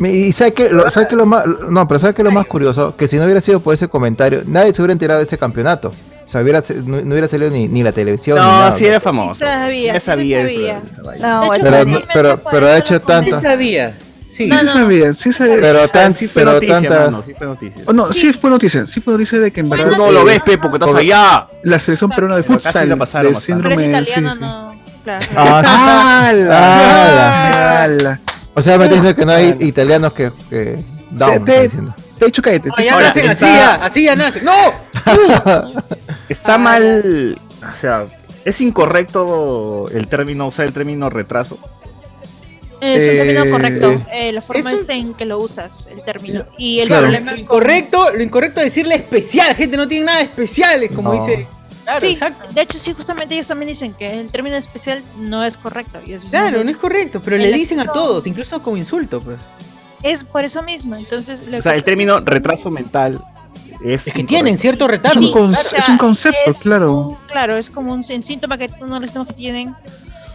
[0.06, 2.96] y ¿sabe qué, lo, sabe qué lo más, no, pero ¿sabe qué lo más curioso?
[2.96, 5.92] Que si no hubiera sido por ese comentario, nadie se hubiera enterado de ese campeonato.
[6.26, 8.36] O sea, hubiera, no, no hubiera salido ni, ni la televisión.
[8.38, 8.70] ni No, nada.
[8.70, 9.40] sí era famoso.
[9.46, 10.82] sabía, Ya sabía.
[11.20, 13.38] No, Pero, pero, pero ha hecho tanta.
[13.38, 13.96] Sí sabía,
[14.28, 14.50] sí.
[14.50, 15.56] Sí, se sabía, sí sabía.
[15.60, 17.82] Pero tan- sí fue pero noticia, tanta- mano, sí fue noticia.
[17.86, 18.32] Oh, no, sí.
[18.32, 19.96] fue noticia, sí fue noticia de que en verdad.
[19.96, 21.46] No lo ves, Pe, porque estás allá.
[21.62, 24.20] La selección peruana de futsal la pasaron de síndrome Pero sí, sí.
[24.40, 24.78] no.
[25.04, 25.26] Claro.
[25.36, 26.28] Ah.
[26.28, 27.82] ¡Hala!
[27.84, 28.20] ¡Hala!
[28.54, 31.76] O sea, me está diciendo que no hay italianos que, que down, Te- te-
[32.20, 32.68] he dicho cállate.
[32.68, 34.44] No, te- ya Ahora, nacen así, está- ya, así ya nacen.
[34.44, 34.52] ¡No!
[36.28, 37.38] Está mal.
[37.72, 38.04] O sea,
[38.44, 41.58] es incorrecto el término, usar el término retraso.
[42.80, 44.02] Es un término Eh, correcto.
[44.12, 46.44] eh, la forma es un- es en que lo usas, el término.
[46.58, 50.18] Y el Claro, problema lo incorrecto, lo incorrecto es decirle especial, gente, no tiene nada
[50.18, 51.20] de especial, es como No.
[51.20, 51.46] dice.
[51.84, 52.44] Claro, sí, exacto.
[52.52, 55.98] de hecho sí, justamente ellos también dicen que el término especial no es correcto.
[56.06, 58.76] Y eso es Claro, un- no es correcto, pero le dicen a todos, incluso como
[58.76, 59.40] insulto, pues.
[60.02, 61.40] Es por eso mismo, entonces...
[61.48, 63.18] lo O sea, que- el término retraso mental
[63.84, 64.06] es.
[64.06, 65.20] Es que tienen cierto Es retardo.
[65.20, 66.92] un, con- o sea, es un concepto, es claro.
[66.94, 69.72] un- claro, es como un sí- síntoma que uno de los que tienen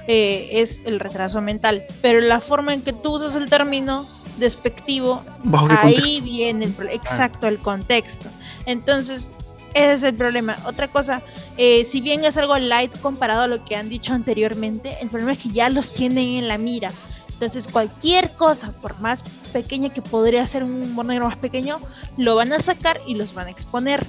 [0.07, 1.83] eh, es el retraso mental.
[2.01, 4.05] Pero la forma en que tú usas el término
[4.37, 6.23] despectivo, ¿Bajo qué ahí contexto?
[6.23, 8.27] viene el pro- exacto el contexto.
[8.65, 9.29] Entonces,
[9.73, 10.57] ese es el problema.
[10.65, 11.21] Otra cosa,
[11.57, 15.33] eh, si bien es algo light comparado a lo que han dicho anteriormente, el problema
[15.33, 16.91] es que ya los tienen en la mira.
[17.31, 21.79] Entonces, cualquier cosa, por más pequeña que podría ser un humor negro más pequeño,
[22.17, 24.05] lo van a sacar y los van a exponer.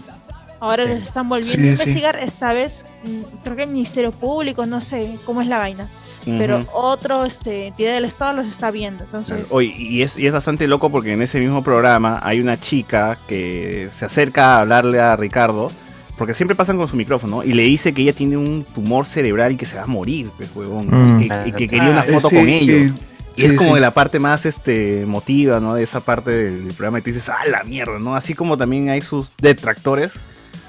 [0.65, 1.91] Ahora los están volviendo Sí, a sí.
[1.91, 5.89] investigar, esta vez mm, creo que el Ministerio Público, no sé cómo es la vaina,
[6.27, 6.39] Ujú.
[6.39, 9.05] pero otro este, entidad del Estado los está viendo.
[9.05, 9.47] Entonces.
[9.51, 13.19] Oye, y es, y es bastante loco porque en ese mismo programa hay una chica
[13.29, 15.71] que se acerca a hablarle a Ricardo,
[16.17, 19.53] porque siempre pasan con su micrófono, y le dice que ella tiene un tumor cerebral
[19.53, 21.21] y que se va a morir, pues, huevón, Mm.
[21.23, 22.91] y, que, y que quería una Ah, foto Sí, con ellos.
[22.91, 22.95] sí,
[23.37, 23.75] Y sí, es como sí.
[23.75, 25.75] de la parte más este emotiva, ¿no?
[25.75, 28.15] De esa parte del, programa y tú dices, ah, la mierda, ¿no?
[28.15, 30.13] Así como también hay sus detractores.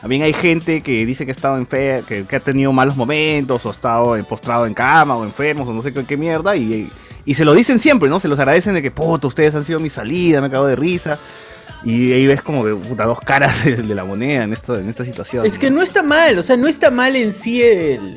[0.05, 3.65] También hay gente que dice que ha estado enfer que, que ha tenido malos momentos,
[3.65, 6.91] o ha estado postrado en cama, o enfermos, o no sé qué, qué mierda, y,
[7.25, 8.19] y se lo dicen siempre, ¿no?
[8.19, 11.17] Se los agradecen de que, puto, ustedes han sido mi salida, me cago de risa.
[11.83, 14.87] Y ahí ves como de puta, dos caras de, de la moneda en esta, en
[14.87, 15.43] esta situación.
[15.43, 18.15] Es que no está mal, o sea, no está mal en sí el.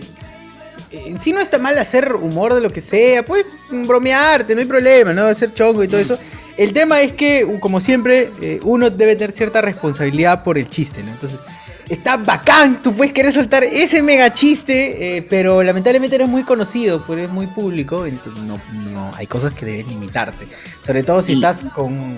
[0.91, 4.66] En sí no está mal hacer humor de lo que sea, pues bromearte, no hay
[4.66, 5.24] problema, ¿no?
[5.24, 6.18] Hacer chongo y todo eso.
[6.59, 11.03] El tema es que, como siempre, eh, uno debe tener cierta responsabilidad por el chiste,
[11.03, 11.12] ¿no?
[11.12, 11.41] Entonces,
[11.89, 17.03] está bacán, tú puedes querer soltar ese mega chiste, eh, pero lamentablemente eres muy conocido,
[17.05, 18.61] pues eres muy público, entonces no,
[18.91, 20.47] no, hay cosas que deben limitarte.
[20.84, 22.16] Sobre todo si estás con,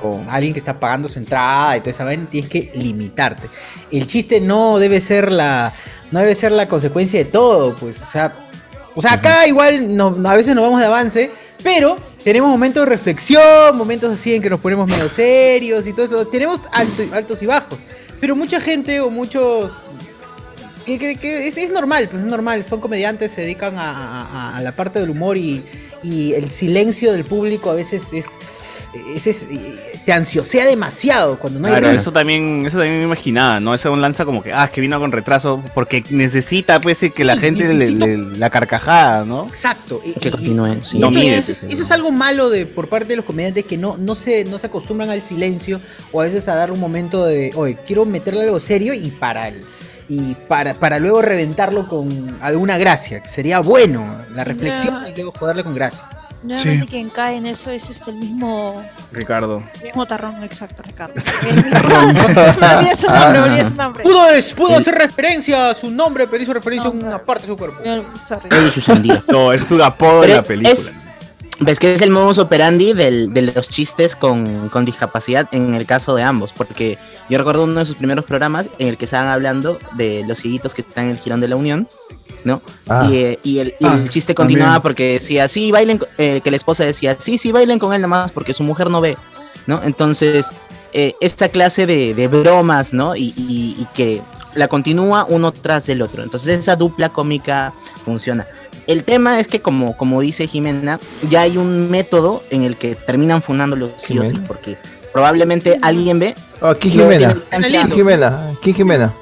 [0.00, 3.48] con alguien que está pagando su entrada y toda esa vaina, tienes que limitarte.
[3.90, 5.72] El chiste no debe ser la,
[6.10, 8.45] no debe ser la consecuencia de todo, pues, o sea,
[8.96, 11.30] o sea, acá igual no, no- a veces nos vamos de avance,
[11.62, 16.04] pero tenemos momentos de reflexión, momentos así en que nos ponemos medio serios y todo
[16.06, 16.26] eso.
[16.26, 17.78] Tenemos alto- altos y bajos.
[18.20, 19.72] Pero mucha gente o muchos...
[20.84, 22.64] Que, que- que es, es normal, pues es normal.
[22.64, 25.64] Son comediantes, se dedican a, a- a- a la parte del humor y,
[26.06, 28.26] y el silencio del público a veces es,
[29.14, 29.48] es- es-
[30.04, 33.74] te ansiosea demasiado cuando no hay Claro, eso también, eso también me imaginaba, ¿no?
[33.74, 37.40] Eso lanza como que, ah, que vino con retraso, porque necesita, pues, que la Sí,
[37.40, 39.46] gente le, necesito- le- la carcajada, ¿no?
[39.48, 40.00] Exacto.
[40.04, 40.50] Y- Que sí.
[40.54, 43.76] No eso, mires eso- eso es algo malo de por parte de los comediantes que
[43.76, 45.80] no, no, se, no se acostumbran al silencio
[46.12, 49.48] o a veces a dar un momento de, oye, quiero meterle algo serio y para
[49.48, 49.64] el,
[50.08, 54.04] y para, para luego reventarlo con alguna gracia, que sería bueno,
[54.34, 56.04] la reflexión y luego joderle con gracia.
[56.42, 58.80] Nuevamente quien cae en eso es este, el mismo,
[59.10, 59.60] Ricardo.
[59.80, 61.14] el mismo tarrón, exacto, Ricardo.
[61.48, 61.56] El
[62.14, 64.02] mismo- nombre.
[64.04, 67.48] Pudo, es- pudo hacer referencia a su nombre, pero hizo referencia a una parte de
[67.48, 67.80] su cuerpo.
[69.28, 70.72] No, es su apodo de la película.
[70.72, 70.94] es-
[71.58, 75.86] Ves que es el modus operandi del- de los chistes con, con discapacidad en el
[75.86, 76.98] caso de ambos, porque
[77.30, 80.74] yo recuerdo uno de sus primeros programas en el que estaban hablando de los cieguitos
[80.74, 81.88] que están en el Girón de la Unión,
[82.44, 82.60] ¿no?
[82.88, 83.08] Ah.
[83.10, 84.82] Y, eh, y el, y Ah, el chiste continuaba también.
[84.82, 88.32] porque decía, sí, bailen, eh, que la esposa decía, sí, sí, bailen con él nomás
[88.32, 89.16] porque su mujer no ve,
[89.66, 89.80] ¿no?
[89.82, 90.50] Entonces,
[90.92, 93.16] eh, esta clase de, de bromas, ¿no?
[93.16, 94.20] Y, y- y que
[94.54, 96.22] la continúa uno tras del otro.
[96.22, 97.72] Entonces, esa dupla cómica
[98.04, 98.46] funciona.
[98.86, 102.94] El tema es que, como, como dice Jimena, ya hay un método en el que
[102.94, 104.76] terminan fundándolo sí o sí, porque
[105.12, 106.34] probablemente alguien ve.
[106.60, 107.36] Oh, aquí Jimena.
[107.50, 108.50] Aquí Jimena.
[108.56, 109.12] Aquí Jimena.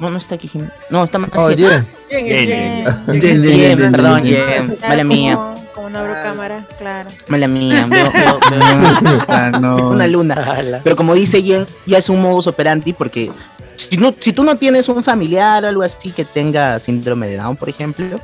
[0.00, 0.72] No, no está aquí Jimena.
[0.90, 1.86] No, está más Oh, Jen.
[2.08, 3.42] Bien, Bien, bien.
[3.78, 4.78] Jen, perdón, Jen.
[4.88, 5.38] Mala mía.
[5.74, 7.10] Como, no abro cámara, claro.
[7.28, 7.86] Mala mía.
[7.88, 9.90] veo- veo- veo- Ah, no.
[9.90, 10.80] una luna.
[10.82, 13.30] Pero como dice Jen, ya es un modus operandi porque
[13.78, 17.56] si, no, tú no tienes un familiar o algo así que tenga síndrome de Down,
[17.56, 18.20] por ejemplo,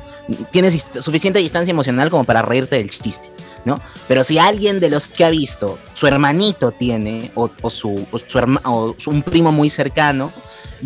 [0.51, 3.29] tienes suficiente distancia emocional como para reírte del chiste,
[3.63, 3.79] ¿no?
[4.07, 8.19] Pero si alguien de los que ha visto, su hermanito tiene, o, o su, o
[8.97, 10.31] su un primo muy cercano,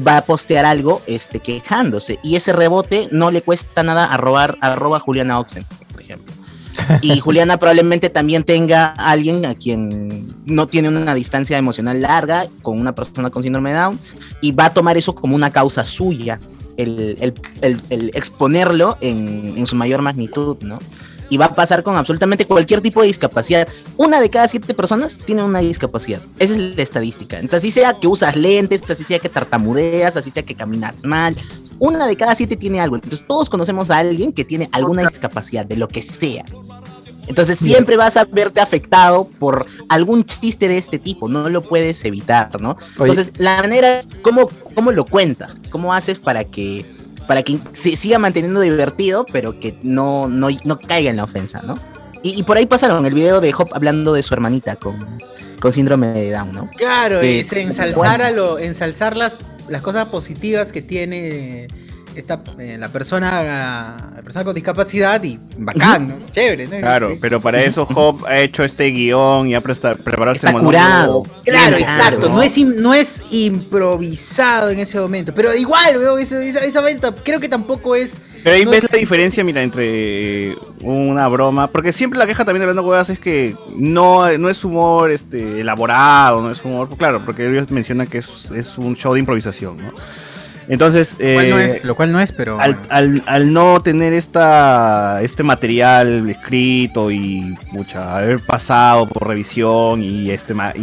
[0.07, 2.19] va a postear algo este, quejándose.
[2.23, 5.65] Y ese rebote no le cuesta nada a robar, arroba Juliana Oxen.
[7.01, 12.45] Y Juliana probablemente también tenga a alguien a quien no tiene una distancia emocional larga
[12.61, 13.99] con una persona con síndrome de Down
[14.41, 16.39] y va a tomar eso como una causa suya,
[16.77, 20.79] el, el- el- el exponerlo en, en su mayor magnitud, ¿no?
[21.31, 23.67] Y va a pasar con absolutamente cualquier tipo de discapacidad.
[23.97, 26.19] Una de cada siete personas tiene una discapacidad.
[26.39, 27.35] Esa es la estadística.
[27.35, 31.35] Entonces, así sea que usas lentes, así sea que tartamudeas, así sea que caminas mal,
[31.77, 32.95] una de cada siete tiene algo.
[32.95, 36.45] Entonces, todos conocemos a alguien que tiene alguna discapacidad, de lo que sea.
[37.29, 42.03] Entonces siempre vas a verte afectado por algún chiste de este tipo, no lo puedes
[42.03, 42.75] evitar, ¿no?
[43.13, 46.83] Entonces la manera es cómo, cómo lo cuentas, cómo haces para que
[47.27, 51.61] para que se siga manteniendo divertido, pero que no, no, no caiga en la ofensa,
[51.61, 51.75] ¿no?
[52.23, 54.95] Y, y por ahí pasaron el video de Hop hablando de su hermanita con,
[55.59, 56.67] con síndrome de Down, ¿no?
[56.75, 59.37] Claro, Que- es ensalzar, a lo, ensalzar las,
[59.69, 61.67] las cosas positivas que tiene
[62.19, 66.17] esta, eh, la, persona, la persona con discapacidad y bacán, ¿no?
[66.17, 66.77] Es chévere, ¿no?
[66.79, 70.65] Claro, pero para eso Hop ha hecho este guion y ha preparado Está ese monólogo.
[70.65, 71.23] curado.
[71.45, 72.29] Claro, Bien, exacto.
[72.29, 72.35] ¿no?
[72.35, 75.33] No es, im- no es improvisado en ese momento.
[75.33, 78.19] Pero igual, weón, esa, esa, esa venta creo que tampoco es.
[78.43, 81.67] Pero ahí no ves es- la diferencia, mira, entre una broma.
[81.67, 85.61] Porque siempre la queja también de hablando huevas es que no, no es humor este,
[85.61, 86.89] elaborado, no es humor.
[86.97, 89.93] Claro, porque ellos mencionan que es, es un show de improvisación, ¿no?
[90.69, 91.15] Entonces.
[91.19, 92.59] Lo cual no eh, es, lo cual no es, pero.
[92.61, 100.01] al, al- al no tener esta este material escrito y mucha haber pasado por revisión
[100.03, 100.79] y este y,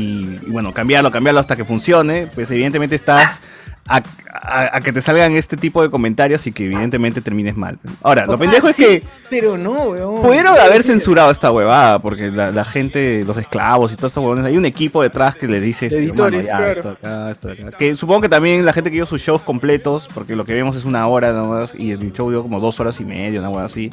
[0.46, 3.40] y bueno cambiarlo cambiarlo hasta que funcione pues evidentemente estás
[3.88, 7.78] a, a- a que te salgan este tipo de comentarios y que evidentemente termines mal
[8.02, 10.22] ahora O lo sea, pendejo sí, es que Pero no, weón.
[10.22, 14.44] Pudieron haber censurado esta huevada, porque la, la gente, los esclavos y todos estos huevones,
[14.44, 16.80] hay un equipo detrás que le dice, este, editores, "Hermano, ya, claro.
[16.80, 17.78] esto acá, esto acá".
[17.78, 20.76] Que supongo que también la gente que vio sus shows completos, porque lo que vemos
[20.76, 23.66] es una hora nomás, y el show dio como dos horas y media, una huevada
[23.66, 23.90] así.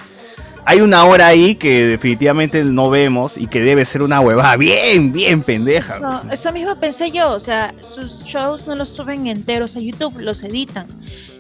[0.66, 5.11] Hay una hora ahí que definitivamente no vemos y que debe ser una huevada bien,
[5.11, 5.97] bien pendeja.
[5.97, 10.20] Eso, eso mismo pensé yo, o sea, sus shows no los suben enteros a YouTube,
[10.20, 10.88] los editan.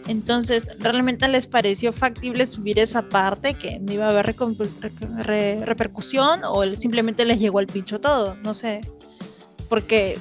[0.07, 4.25] Entonces, realmente les pareció factible subir esa parte que no iba a haber
[5.65, 8.81] repercusión o simplemente les llegó al pincho todo, no sé.
[9.69, 10.17] Porque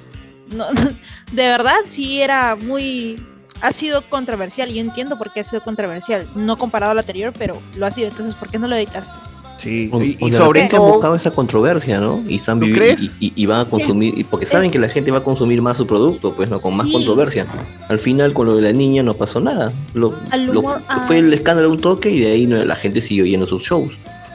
[0.55, 0.67] no,
[1.33, 3.17] de verdad sí era muy
[3.63, 7.33] ha sido controversial y yo entiendo por qué ha sido controversial, no comparado al anterior,
[7.39, 9.13] pero lo ha sido, entonces ¿por qué no lo editaste?
[9.59, 10.93] Sí, O- y, o y sobre repente han todo...
[10.95, 12.25] buscado esa controversia, ¿no?
[12.29, 13.03] Y están ¿Tú vivi- crees?
[13.05, 15.63] y, y- y van a consumir, y porque saben que la gente va a consumir
[15.63, 16.93] más su producto, pues no, con más Sí.
[16.93, 17.47] controversia.
[17.89, 19.71] Al final con lo de la niña no pasó nada.
[19.95, 21.05] Lo, Al lo- humor, ah.
[21.07, 23.93] fue el escándalo un toque y de ahí no- la gente siguió yendo sus shows.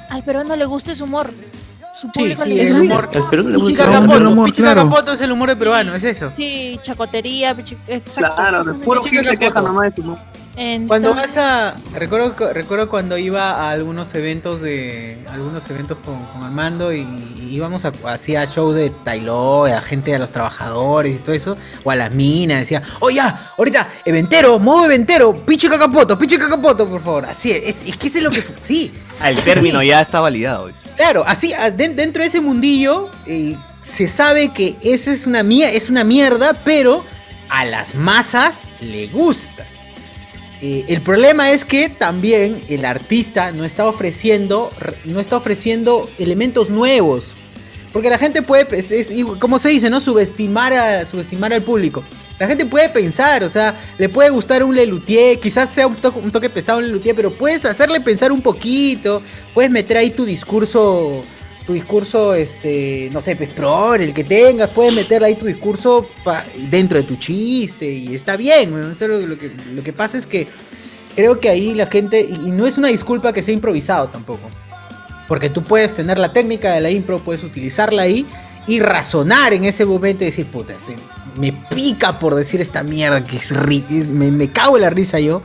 [0.09, 1.31] Al peruano le gusta ese humor.
[1.99, 3.09] Su Sí, público sí, el humor.
[3.11, 4.83] Gusta- Cacapoto, el humor, Pichi claro.
[4.83, 6.31] Cacapoto es el humor de peruano, es eso.
[6.35, 8.35] Sí, chacotería, pichi- exacto.
[8.35, 9.39] Claro, de puro que se Capoto.
[9.39, 10.19] queja nomás de su ¿no?
[10.87, 11.75] Cuando vas a.
[11.93, 15.23] Recuerdo, recuerdo cuando iba a algunos eventos de.
[15.31, 17.01] Algunos eventos con, con Armando y,
[17.39, 21.35] y íbamos a, hacía shows de Tailó, a la gente, a los trabajadores y todo
[21.35, 26.39] eso, o a las minas, decía, oh ya, ahorita, eventero, modo eventero, piche cacapoto, piche
[26.39, 27.25] cacapoto, por favor.
[27.25, 28.43] Así es, es, es que ese es lo que.
[28.61, 28.91] Sí.
[29.23, 30.69] El es término ya está validado.
[30.97, 35.41] Claro, así, a- den- dentro de ese mundillo, eh, se sabe que esa es una,
[35.41, 37.05] es una mierda, pero
[37.49, 39.65] a las masas le gusta.
[40.59, 44.71] eh, el problema es que también el artista no está ofreciendo,
[45.05, 47.35] no está ofreciendo elementos nuevos.
[47.93, 49.99] Porque la gente puede, es, es- y como se dice, ¿no?
[49.99, 52.03] Subestimar, a, subestimar al público.
[52.39, 56.13] La gente puede pensar, o sea, le puede gustar un Lelutier, quizás sea un, to-
[56.23, 59.21] un toque pesado un Lelutier, pero puedes hacerle pensar un poquito,
[59.53, 61.21] puedes meter ahí tu discurso,
[61.65, 66.07] tu discurso, este, no sé, pues pro, el que tengas, puedes meter ahí tu discurso
[66.69, 70.47] dentro de tu chiste y está bien, lo, que, lo que pasa es que
[71.15, 74.47] creo que ahí la gente, y no es una disculpa que sea improvisado tampoco.
[75.27, 78.25] Porque tú puedes tener la técnica de la impro, puedes utilizarla ahí
[78.67, 80.95] y razonar en ese momento y decir, puta, se-
[81.39, 83.51] me pica por decir esta mierda que es
[84.07, 85.41] me, me cago en la risa yo.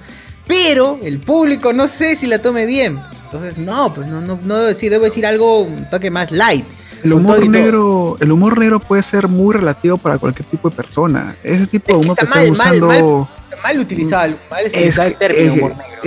[0.47, 2.99] Pero el público no sé si la tome bien.
[3.25, 6.65] Entonces, no, pues no, no, no debo decir, debo decir algo un toque más light.
[7.03, 11.37] El humor negro, el humor negro puede ser muy relativo para cualquier tipo de persona.
[11.43, 14.65] Ese tipo de humor que está están mal, mal, usando mal, mal utilizado, el- mal
[14.67, 16.01] es, utilizado el término es humor negro.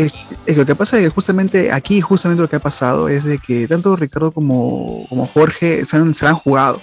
[0.48, 3.40] es- lo que pasa es que justamente aquí, justamente lo que ha pasado es de
[3.40, 6.82] que tanto Ricardo como, como Jorge se han, se han jugado.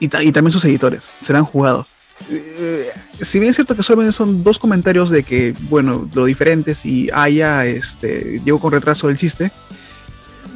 [0.00, 1.86] Y, ta- y también sus editores se la han jugado.
[2.30, 2.88] Eh,
[3.20, 7.08] si bien es cierto que solamente son dos comentarios de que, bueno, lo diferentes y
[7.12, 9.50] haya, este, llegó con retraso el chiste,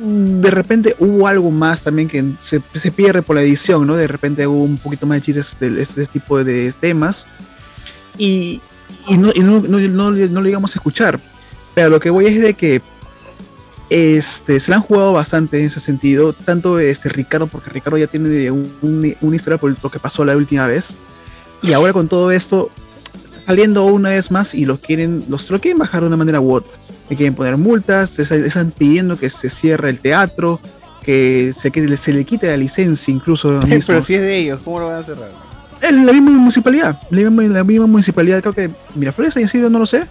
[0.00, 3.96] de repente hubo algo más también que se, se pierde por la edición, ¿no?
[3.96, 7.26] De repente hubo un poquito más de chistes de este tipo de temas
[8.18, 8.60] y,
[9.08, 11.18] y no, y no, no, no, lo íbamos a escuchar.
[11.74, 12.82] Pero lo que voy es de que
[13.90, 18.06] este, se la han jugado bastante en ese sentido, tanto este Ricardo, porque Ricardo ya
[18.06, 20.96] tiene un- un- una historia por lo que pasó la última vez,
[21.62, 22.70] y ahora con todo esto
[23.24, 26.40] está saliendo una vez más y lo quieren, los lo quieren bajar de una manera
[26.40, 26.72] u otra.
[27.08, 30.58] Le quieren poner multas, están pidiendo que se cierre el teatro,
[31.02, 33.60] que se, que se le quite la licencia incluso.
[33.86, 35.28] Pero si es de ellos, ¿cómo lo van a cerrar?
[35.82, 39.78] En la misma municipalidad, la misma, la misma municipalidad, creo que Miraflores haya sido, no
[39.78, 40.04] lo sé.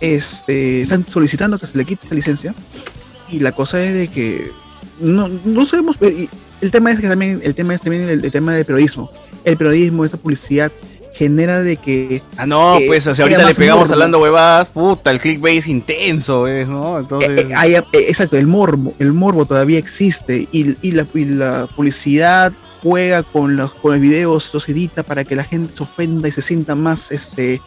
[0.00, 2.54] Este, están solicitando que se le quite esa licencia.
[3.32, 4.50] Y la cosa es de que
[5.00, 5.96] no, no sabemos.
[6.60, 9.10] El tema es que también, el tema es también el, el tema del periodismo.
[9.44, 10.70] El periodismo, esa publicidad,
[11.14, 12.22] genera de que.
[12.36, 13.92] Ah, no, eh, pues, o sea, ahorita le pegamos morbo.
[13.94, 16.68] hablando huevadas, puta, el clickbait es intenso, ¿ves?
[16.68, 16.98] ¿no?
[16.98, 17.30] Entonces...
[17.50, 22.52] Eh, eh, exacto, el morbo, el morbo todavía existe y, y la, y la publicidad
[22.82, 26.32] juega con los, con los videos, los edita para que la gente se ofenda y
[26.32, 27.60] se sienta más, este,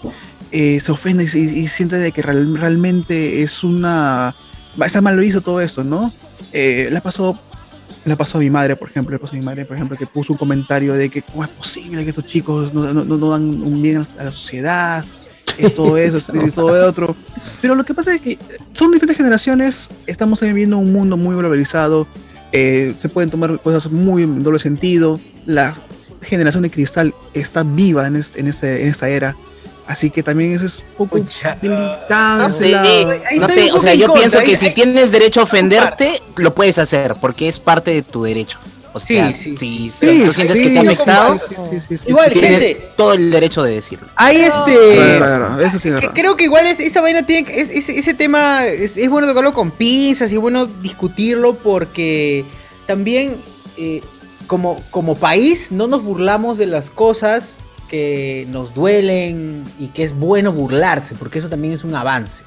[0.51, 4.33] se ofenda y, se- y sienta de que real- realmente es una,
[4.83, 6.11] está mal lo hizo todo esto, ¿no?
[6.51, 7.37] Eh, le pasó,
[8.05, 10.07] le pasó a mi madre, por ejemplo, le pasó a mi madre, por ejemplo, que
[10.07, 13.43] puso un comentario de que cómo es posible que estos chicos no, no- no- dan
[13.43, 15.03] un bien a la sociedad,
[15.57, 17.15] es todo eso, es todo lo otro.
[17.61, 18.37] Pero lo que pasa es que
[18.73, 22.07] son diferentes generaciones, estamos viviendo un mundo muy globalizado,
[22.51, 25.73] eh, se pueden tomar cosas muy en doble sentido, la
[26.21, 29.35] generación de cristal está viva en, en, este- en esta era,
[29.87, 32.37] así que también eso es un poco delicado.
[32.37, 32.71] No sé,
[33.39, 37.15] no sé, o sea, yo pienso que si tienes derecho a ofenderte, lo puedes hacer,
[37.19, 38.57] porque es parte de tu derecho.
[38.93, 39.57] O sea, Sí, sí.
[39.57, 41.37] si Sí, tú sientes sí, que te ha afectado.
[42.07, 42.87] Igual, tienes gente.
[42.95, 44.07] todo el derecho de decirlo.
[44.15, 44.73] Hay este.
[44.73, 46.11] Claro, claro, eso sí es que verdad.
[46.15, 49.27] creo que igual es, esa vaina tiene que- es- es- ese tema es, es bueno
[49.27, 52.45] tocarlo con pinzas y es bueno discutirlo porque
[52.85, 53.35] también
[53.75, 54.01] eh,
[54.47, 60.13] como, como país no nos burlamos de las cosas que nos duelen y que es
[60.13, 62.43] bueno burlarse porque eso también es un avance.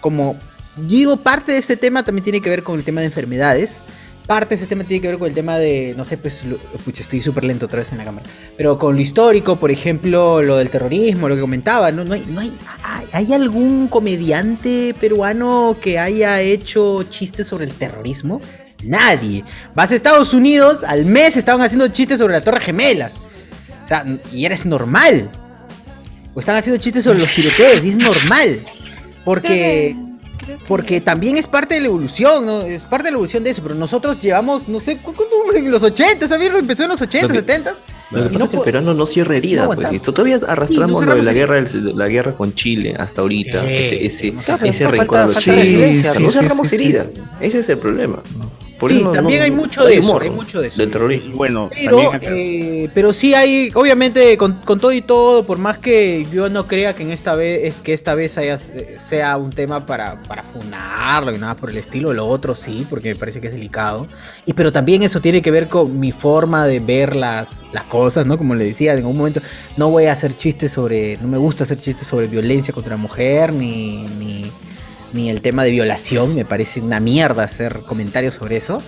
[0.00, 0.36] Como
[0.76, 3.80] digo, parte de este tema también tiene que ver con el tema de enfermedades.
[4.26, 6.56] Parte de ese tema tiene que ver con el tema de, no sé, pues, lo-
[6.84, 8.24] pucha, estoy súper lento otra vez en la cámara.
[8.56, 12.04] Pero con lo histórico, por ejemplo, lo del terrorismo, lo que comentaba, ¿no?
[12.04, 12.56] No hay, no hay,
[13.12, 18.40] ¿hay algún comediante peruano que haya hecho chistes sobre el terrorismo?
[18.84, 19.42] Nadie.
[19.74, 23.18] Vas a Estados Unidos, al mes estaban haciendo chistes sobre la Torre Gemelas.
[23.82, 25.28] O sea, y eres normal.
[26.34, 28.64] O están haciendo chistes sobre los tiroteos y es normal.
[29.24, 29.96] Porque,
[30.68, 32.62] porque también es parte de la evolución, ¿no?
[32.62, 33.62] Es parte de la evolución de eso.
[33.62, 35.24] Pero nosotros llevamos, no sé, ¿cu- cu-
[35.54, 36.50] en los 80, ¿sabes?
[36.56, 37.72] Empezó en los 80, Lo que- 70.
[38.12, 40.02] Lo que pasa no es que el peruano no cierra herida, no pues.
[40.02, 41.64] todavía arrastramos lo de la guerra,
[41.94, 43.64] la guerra con Chile hasta ahorita.
[43.70, 44.28] ese ese,
[44.64, 45.58] ese falta- rencor a los falta chiles.
[45.64, 47.06] resiliencia, no sí, cerramos sí, sí, herida.
[47.40, 48.20] Ese es el problema.
[48.80, 50.80] Por Sí, eso también no- hay mucho de eso, humor, hay mucho de eso.
[50.80, 51.36] Del terrorismo.
[51.36, 56.26] Bueno, Pero, eh, pero sí hay, obviamente, con, con todo y todo, por más que
[56.32, 59.50] yo no crea que en esta vez, es que esta vez haya, eh, sea un
[59.50, 63.40] tema para, para funarlo y nada por el estilo, lo otro sí, porque me parece
[63.40, 64.08] que es delicado.
[64.46, 68.24] Y pero también eso tiene que ver con mi forma de ver las, las cosas,
[68.24, 68.38] ¿no?
[68.38, 69.40] Como le decía, en un momento
[69.76, 73.02] no voy a hacer chistes sobre, no me gusta hacer chistes sobre violencia contra la
[73.02, 74.50] mujer, ni, ni,
[75.12, 78.82] ni el tema de violación, me parece una mierda hacer comentarios sobre eso.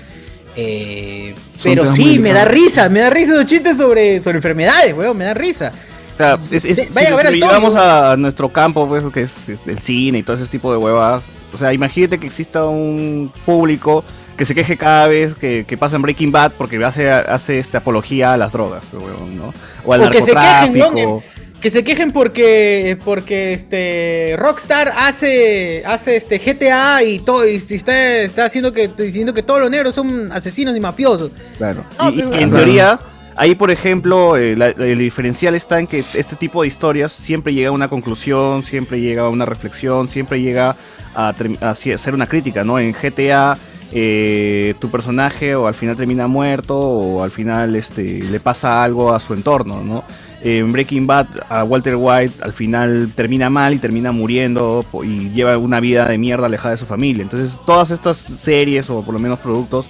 [0.56, 5.16] Eh, pero sí, me da risa, me da risa esos chistes sobre, sobre enfermedades, weón,
[5.16, 5.72] me da risa.
[6.16, 9.22] sea, es, es- De- si vaya a nos ver llevamos a nuestro campo, pues, que
[9.22, 11.24] es el cine y todo ese tipo de huevadas.
[11.54, 14.04] O sea, imagínate que exista un público
[14.36, 17.78] que se queje cada vez que, que pasa en Breaking Bad porque hace, hace esta
[17.78, 19.52] apología a las drogas, huevón, ¿no?
[19.84, 21.22] O al O que se quejen, narcotráfico.
[21.62, 28.20] Que se quejen porque porque este Rockstar hace hace este GTA y todo y está,
[28.22, 31.30] está haciendo que diciendo que todos los negros son asesinos y mafiosos.
[31.56, 31.84] Claro.
[32.00, 32.98] No, y, en teoría,
[33.36, 37.54] ahí por ejemplo, eh, la- el diferencial está en que este tipo de historias siempre
[37.54, 40.74] llega a una conclusión, siempre llega a una reflexión, siempre llega
[41.14, 42.80] a, a hacer una crítica, ¿no?
[42.80, 43.56] En GTA,
[43.92, 49.14] eh, tu personaje o al final termina muerto o al final este, le pasa algo
[49.14, 50.02] a su entorno, ¿no?
[50.45, 55.57] En Breaking Bad, a Walter White al final termina mal y termina muriendo y lleva
[55.57, 57.22] una vida de mierda alejada de su familia.
[57.22, 59.86] Entonces, todas estas series o por lo menos productos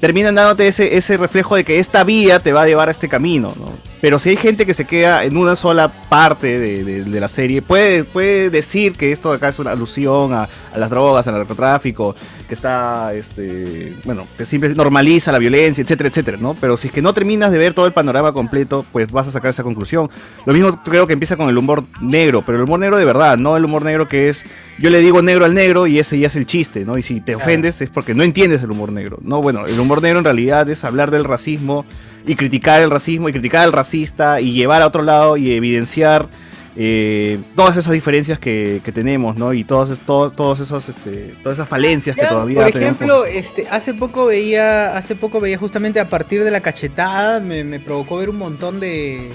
[0.00, 3.08] terminan dándote ese, ese reflejo de que esta vía te va a llevar a este
[3.08, 3.90] camino, ¿no?
[4.00, 7.28] Pero si hay gente que se queda en una sola parte de, de- de la
[7.28, 11.28] serie, puede, puede decir que esto de acá es una alusión a, a las drogas,
[11.28, 12.14] al narcotráfico,
[12.48, 16.54] que está, este, bueno, que siempre normaliza la violencia, etcétera, etcétera, ¿no?
[16.58, 19.32] Pero si es que no terminas de ver todo el panorama completo, pues vas a
[19.32, 20.08] sacar esa conclusión.
[20.46, 23.36] Lo mismo creo que empieza con el humor negro, pero el humor negro de verdad,
[23.36, 24.46] no el humor negro que es,
[24.78, 26.96] yo le digo negro al negro y ese ya es el chiste, ¿no?
[26.96, 29.18] Y si te ofendes es porque no entiendes el humor negro.
[29.20, 31.84] No, bueno, el humor negro en realidad es hablar del racismo
[32.26, 36.28] y criticar el racismo y criticar al racista y llevar a otro lado y evidenciar
[36.76, 39.52] eh, todas esas diferencias que, que tenemos, ¿no?
[39.52, 42.94] Y todas, todo- todos esos, este, todas esas falencias que todavía por tenemos.
[42.96, 47.64] ejemplo, este, hace poco veía, hace poco veía justamente a partir de la cachetada, me,
[47.64, 49.30] me provocó ver un montón de,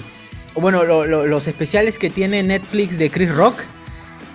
[0.54, 3.58] bueno, lo- lo- los especiales que tiene Netflix de Chris Rock.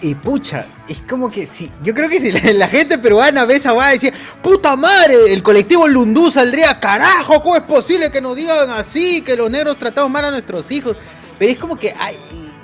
[0.04, 3.74] Y pucha, es como que si, yo creo que si la, gente peruana ve esa
[3.74, 8.36] va a decir, puta madre, el colectivo Lundú saldría, carajo, ¿cómo es posible que nos
[8.36, 10.98] digan así, que los negros tratamos mal a nuestros hijos?
[11.38, 12.18] Pero es como que, ay,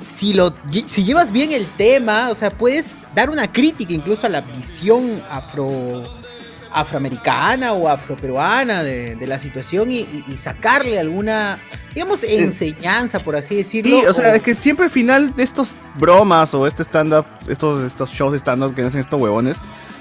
[0.04, 0.52] si, lo,
[0.88, 5.22] si llevas bien el tema, o sea, puedes dar una crítica incluso a la visión
[5.30, 6.04] afro
[6.72, 11.60] afroamericana o afroperuana de, de la situación y, y- y sacarle alguna,
[11.94, 14.00] digamos, enseñanza, por así decirlo.
[14.02, 17.84] Sí, o sea, es que siempre al final de estos bromas o este stand-up, estos,
[17.84, 19.58] estos shows de stand-up que hacen estos huevones,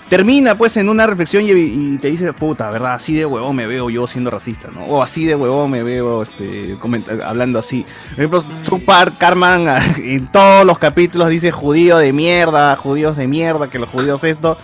[0.09, 2.95] termina pues en una reflexión y, y te dice, puta, ¿verdad?
[2.95, 4.85] Así de huevón me veo yo siendo racista, ¿no?
[4.85, 6.77] O así de huevón me veo este,
[7.25, 7.85] hablando así.
[8.11, 9.65] Por ejemplo, Super Carman
[9.99, 14.57] en todos los capítulos dice judío de mierda, judíos de mierda, que los judíos esto.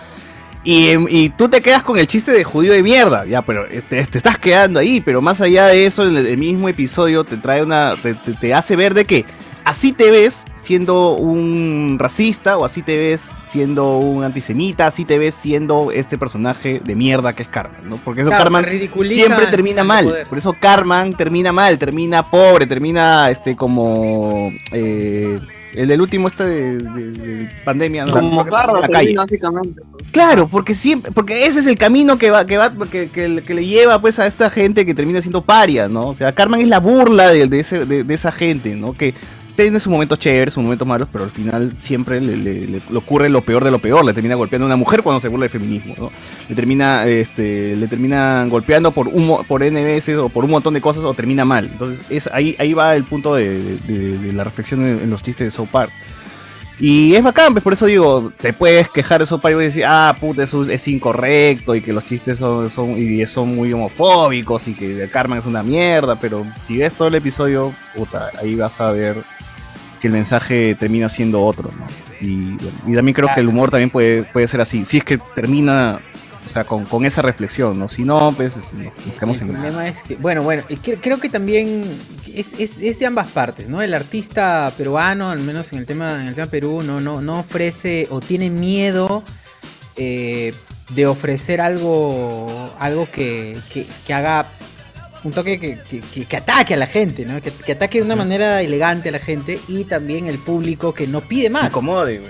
[0.63, 3.81] Y, y tú te quedas con el chiste de judío de mierda, ya, pero eh,
[3.87, 7.35] te, te estás quedando ahí, pero más allá de eso, el, el mismo episodio te
[7.37, 9.25] trae una, te, te- te hace ver de que
[9.65, 15.17] así te ves siendo un racista, o así te ves siendo un antisemita, así te
[15.17, 17.97] ves siendo este personaje de mierda que es Carmen, ¿no?
[17.97, 18.63] Porque eso Claro, Carmen
[19.09, 20.27] siempre termina al mal, poder.
[20.27, 25.39] por eso Carmen termina mal, termina pobre, termina este como eh,
[25.75, 28.13] el del último este de, de- de pandemia, ¿no?
[28.13, 29.15] Como Carlos, la calle.
[29.15, 29.81] básicamente.
[30.11, 33.53] Claro, porque siempre, porque ese es el camino que va, que va, que, que- que
[33.53, 36.09] le lleva pues a esta gente que termina siendo paria, ¿no?
[36.09, 38.93] O sea, Carmen es la burla de, de ese- de esa gente, ¿no?
[38.93, 39.13] Que
[39.55, 43.29] tiene sus momentos chéveres, sus momentos malos, pero al final siempre le, le- le- ocurre
[43.29, 44.03] lo peor de lo peor.
[44.03, 46.11] Le termina golpeando a una mujer cuando se burla del feminismo, ¿no?
[46.49, 50.73] Le termina, este, le terminan golpeando por un por N veces o por un montón
[50.73, 51.69] de cosas o termina mal.
[51.71, 55.45] Entonces, es ahí, ahí va el punto de, de- la reflexión en, en los chistes
[55.47, 55.91] de South Park.
[56.85, 59.85] Y es bacán, pues por eso digo, te puedes quejar de eso para y decir,
[59.87, 64.73] ah, puta, eso es incorrecto y que los chistes son, y son muy homofóbicos y
[64.73, 68.91] que Carmen es una mierda, pero si ves todo el episodio, puta, ahí vas a
[68.91, 69.23] ver
[70.01, 71.87] que el mensaje termina siendo otro, ¿no?
[72.19, 75.17] Y, y también creo que el humor también puede, puede ser así, si es que
[75.17, 75.99] termina,
[76.45, 77.87] o sea, con, con esa reflexión, ¿no?
[77.87, 78.65] Si no, pues nos,
[79.15, 79.63] quedamos El en nada.
[79.63, 81.85] problema es que, bueno, bueno, y cre- creo que también
[82.33, 83.81] es, es- es de ambas partes, ¿no?
[83.81, 87.39] El artista peruano, al menos en el tema, en el tema Perú, no, no, no
[87.39, 89.23] ofrece o tiene miedo
[89.95, 90.53] eh,
[90.89, 94.45] de ofrecer algo, algo que, que- que haga
[95.23, 97.39] un toque que, que- que- que ataque a la gente, ¿no?
[97.41, 101.07] Que, que ataque de una manera elegante a la gente y también el público que
[101.07, 101.67] no pide más.
[101.69, 102.21] Incomode,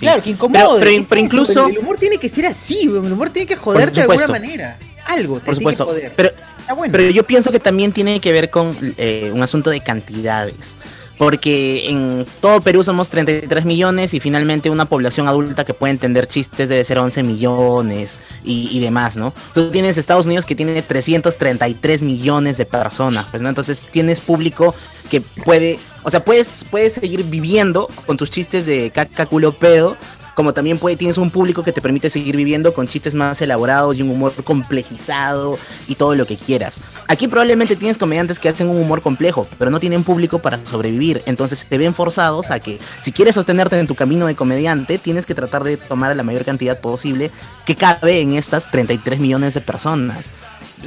[0.00, 0.80] Claro, que incomode.
[0.80, 4.00] Pero- incluso- El, el humor tiene que ser así, el humor tiene que joderte de
[4.02, 4.76] alguna manera.
[5.06, 5.84] Algo te Por tiene supuesto.
[5.86, 6.12] que joder.
[6.16, 6.30] Pero,
[6.60, 6.92] Está bueno.
[6.92, 10.76] pero yo pienso que también tiene que ver con eh, un asunto de cantidades.
[11.18, 16.26] Porque en todo Perú somos 33 millones y finalmente una población adulta que puede entender
[16.26, 19.34] chistes debe ser 11 millones y, y demás, ¿no?
[19.52, 23.50] Tú tienes Estados Unidos que tiene 333 millones de personas, pues, ¿no?
[23.50, 24.74] Entonces tienes público
[25.10, 29.96] que puede, o sea, puedes, puedes seguir viviendo con tus chistes de caca, culo, pedo,
[30.34, 33.98] como también puede, tienes un público que te permite seguir viviendo con chistes más elaborados
[33.98, 36.80] y un humor complejizado y todo lo que quieras.
[37.08, 41.22] Aquí probablemente tienes comediantes que hacen un humor complejo, pero no tienen público para sobrevivir,
[41.26, 45.26] entonces te ven forzados a que si quieres sostenerte en tu camino de comediante, tienes
[45.26, 47.30] que tratar de tomar la mayor cantidad posible
[47.66, 50.30] que cabe en estas 33 millones de personas.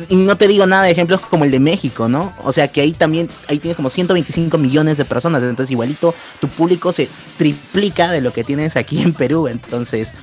[0.09, 2.33] Y no te digo nada de ejemplos como el de México, ¿no?
[2.43, 6.47] O sea que ahí también, ahí tienes como 125 millones de personas, entonces igualito tu
[6.47, 10.15] público se triplica de lo que tienes aquí en Perú, entonces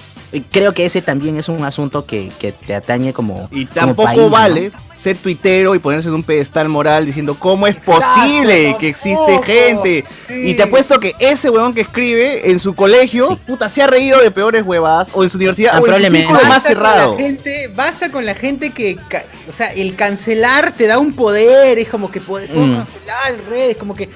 [0.51, 3.49] creo que ese también es un asunto que, que te atañe como...
[3.51, 7.75] Y como tampoco vale ser tuitero y ponerse en un pedestal moral diciendo cómo es
[7.77, 10.05] posible que existe gente.
[10.29, 14.21] Y te apuesto que ese huevón que escribe en su colegio, puta, se ha reído
[14.21, 16.19] de peores huevadas o en su universidad Ah, o en su probablemente.
[16.27, 17.13] círculo más Basta con cerrado.
[17.17, 21.15] la gente, basta con la gente que, ca- o sea, el cancelar te da un
[21.15, 22.77] poder, es como que puedo, puedo Mm.
[22.77, 24.09] cancelar en redes, como que,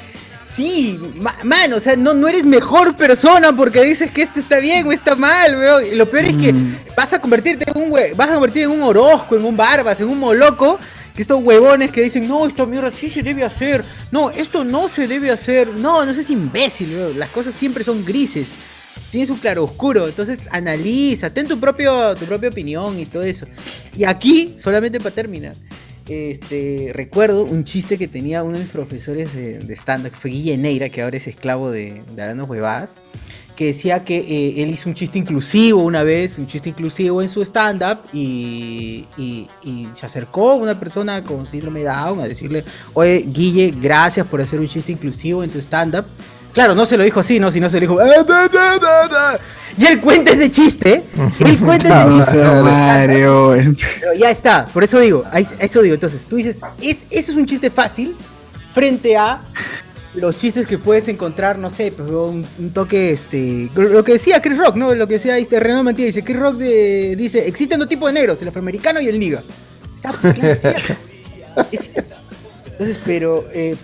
[0.55, 4.59] sí, ma- man, o sea, no, no eres mejor persona porque dices que esto está
[4.59, 5.85] bien o está mal, weón.
[5.91, 6.55] Y lo peor es que
[6.97, 10.01] vas a convertirte en un hue- vas a convertir en un Orozco, en un Barbas,
[10.01, 10.79] en un Moloco,
[11.15, 14.89] que estos huevones que dicen, no, esta mierda sí se debe hacer, no, esto no
[14.89, 17.19] se debe hacer, no, no seas imbécil, weón.
[17.19, 18.49] las cosas siempre son grises
[19.11, 23.47] tienes un claro oscuro, entonces analiza, ten tu propio, tu propia opinión y todo eso.
[23.97, 25.55] Y aquí, solamente para terminar,
[26.09, 30.31] este, recuerdo un chiste que tenía uno de mis profesores de, de stand-up, que fue
[30.31, 32.97] Guille Neira, que ahora es esclavo de, de Hablando Huevadas,
[33.57, 37.29] que decía que eh, él hizo un chiste inclusivo una vez, un chiste inclusivo en
[37.29, 42.65] su stand-up y, y- y se acercó una persona con síndrome de Down a decirle,
[42.95, 46.05] oye, Guille, gracias por hacer un chiste inclusivo en tu stand-up.
[46.55, 47.51] Claro, no se lo dijo así, ¿no?
[47.53, 47.99] Sino se le dijo...
[48.01, 49.41] "Ah, da, da, da, da".
[49.77, 51.05] Y él cuenta ese chiste.
[51.45, 52.39] Él cuenta ese chiste.
[52.63, 53.57] Mario.
[54.01, 55.25] Pero ya está, por eso digo,
[55.59, 55.95] eso digo.
[55.95, 58.17] Entonces, tú dices, es, eso es un chiste fácil
[58.71, 59.41] frente a
[60.15, 64.41] los chistes que puedes encontrar, no sé, pues, un, un toque, este, lo que decía
[64.41, 64.95] Chris Rock, ¿no?
[64.95, 68.41] Lo que decía dice, Mentira, dice, Chris Rock de- dice, existen dos tipos de negros,
[68.43, 69.43] el afroamericano y el niga.
[69.97, 70.95] Está claro, es cierto.
[71.73, 72.15] Es cierto.
[72.67, 73.75] Entonces, pero eh,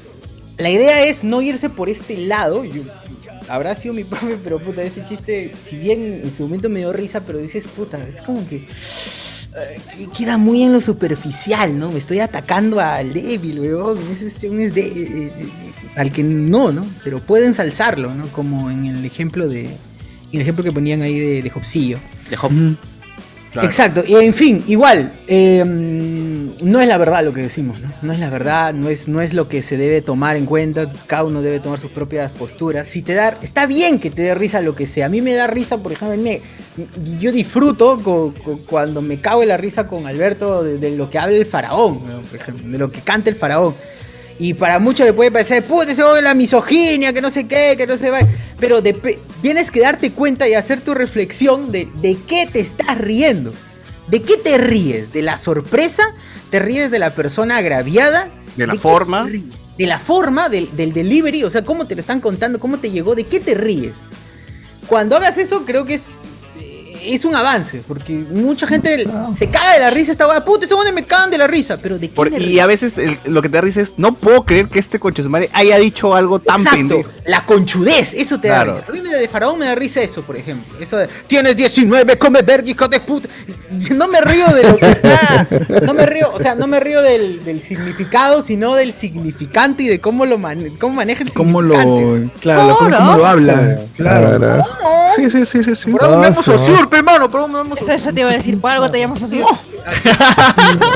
[0.61, 2.65] la idea es no irse por este lado.
[2.65, 2.83] Yo-
[3.49, 6.93] habrá sido mi profe, pero puta, ese chiste, si bien en su momento me dio
[6.93, 11.91] risa, pero dices, puta, es como que eh, queda muy en lo superficial, ¿no?
[11.91, 13.99] Me estoy atacando al débil, weón.
[14.13, 14.93] Ese es, un es de, eh,
[15.37, 15.49] eh,
[15.97, 16.87] al que no, ¿no?
[17.03, 18.29] Pero puedo ensalzarlo, ¿no?
[18.29, 19.63] Como en el ejemplo de.
[19.65, 21.51] En el ejemplo que ponían ahí de, de.
[22.31, 22.37] De
[23.63, 25.65] Exacto, y en fin, igual, eh,
[26.63, 27.91] no es la verdad lo que decimos, ¿no?
[28.03, 30.93] No es la verdad, no es, no es lo que se debe tomar en cuenta,
[31.07, 32.87] cada uno debe tomar sus propias posturas.
[32.87, 35.33] Si te da, está bien que te dé risa lo que sea, a mí me
[35.33, 36.41] da risa, por ejemplo, me-
[37.19, 38.01] yo disfruto
[38.67, 42.01] cuando me cago en la risa con Alberto de, lo que habla el faraón,
[42.65, 43.75] de lo que canta el faraón.
[44.43, 47.75] Y para muchos le puede parecer, puta, ese de la misoginia, que no sé qué,
[47.77, 48.21] que no sé va.
[48.59, 52.97] Pero depe- tienes que darte cuenta y hacer tu reflexión de, de qué te estás
[52.97, 53.53] riendo.
[54.09, 55.13] ¿De qué te ríes?
[55.13, 56.05] ¿De la sorpresa?
[56.49, 58.31] ¿Te ríes de la persona agraviada?
[58.57, 59.29] De la forma.
[59.77, 62.91] De la forma, del, del delivery, o sea, cómo te lo están contando, cómo te
[62.91, 63.95] llegó, de qué te ríes.
[64.87, 66.15] Cuando hagas eso, creo que es,
[67.05, 69.07] es un avance, porque mucha gente
[69.39, 71.77] se caga de la risa, esta weá, puta, este donde me cagan de la risa,
[71.77, 74.15] pero de qué Por- y a veces el- lo que te da risa es, no
[74.15, 77.11] puedo creer que este concha de su madre haya dicho algo tan Exacto, pendejo.
[77.27, 78.73] la conchudez, eso te Claro.
[78.75, 78.91] da risa.
[78.91, 80.79] A mí me da de faraón me da risa eso, por ejemplo.
[80.81, 83.29] Eso de, tienes 19, come verga, hijo de puta.
[83.95, 85.47] No me río de lo que está,
[85.87, 89.87] no me río, o sea, no me río del, del significado, sino del significante y
[89.89, 92.17] de cómo lo mane- cómo maneja el Cómo significante.
[92.35, 93.79] lo, claro, como lo habla.
[93.97, 94.39] Claro.
[94.39, 94.65] Claro.
[95.15, 95.91] Sí, sí, sí, sí, sí.
[95.91, 96.43] Por algo me llamo
[96.91, 99.41] Sociurpe, hermano, por llamo Eso, eso te iba a decir, por algo te llamas así.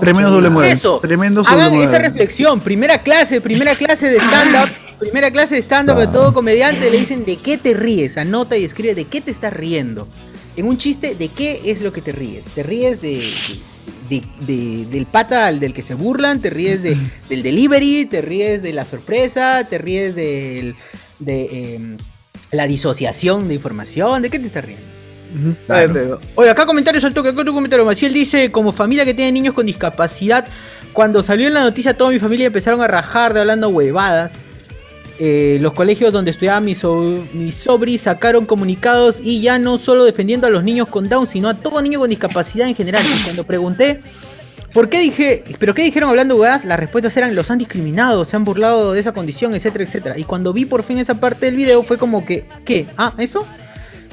[0.00, 0.70] Tremendo doble moral.
[0.70, 0.98] Eso.
[1.00, 2.60] Tremendo doble Hagan esa reflexión.
[2.60, 4.70] Primera clase, primera clase de stand-up.
[4.98, 8.16] Primera clase de stand-up a todo comediante le dicen de qué te ríes.
[8.18, 10.06] Anota y escribe de qué te estás riendo.
[10.56, 12.44] En un chiste, ¿de qué es lo que te ríes?
[12.54, 13.32] ¿Te ríes de,
[14.10, 16.40] de- de- del pata al del que se burlan?
[16.40, 16.96] ¿Te ríes de-
[17.28, 18.04] del delivery?
[18.06, 19.66] ¿Te ríes de la sorpresa?
[19.68, 20.74] ¿Te ríes del-
[21.18, 21.96] de em,
[22.52, 24.22] la disociación de información?
[24.22, 24.84] ¿De qué te estás riendo?
[25.68, 27.84] Oye, pero- oye, acá comentarios al toque, acá otro comentario.
[27.84, 30.46] Maciel dice, como familia que tiene niños con discapacidad,
[30.92, 34.34] cuando salió en la noticia toda mi familia empezaron a rajar de hablando huevadas.
[35.18, 40.04] Eh, los colegios donde estudiaba mi, so- mi sobri sacaron comunicados y ya no solo
[40.04, 43.02] defendiendo a los niños con Down, sino a todo niño con discapacidad en general.
[43.06, 44.00] Y cuando pregunté,
[44.72, 46.64] ¿por qué dije, pero qué dijeron hablando huevadas?
[46.64, 50.18] Las respuestas eran, los han discriminado, se han burlado de esa condición, etcétera, etcétera.
[50.18, 52.86] Y cuando vi por fin esa parte del video fue como que, ¿qué?
[52.96, 53.46] ¿Ah, eso?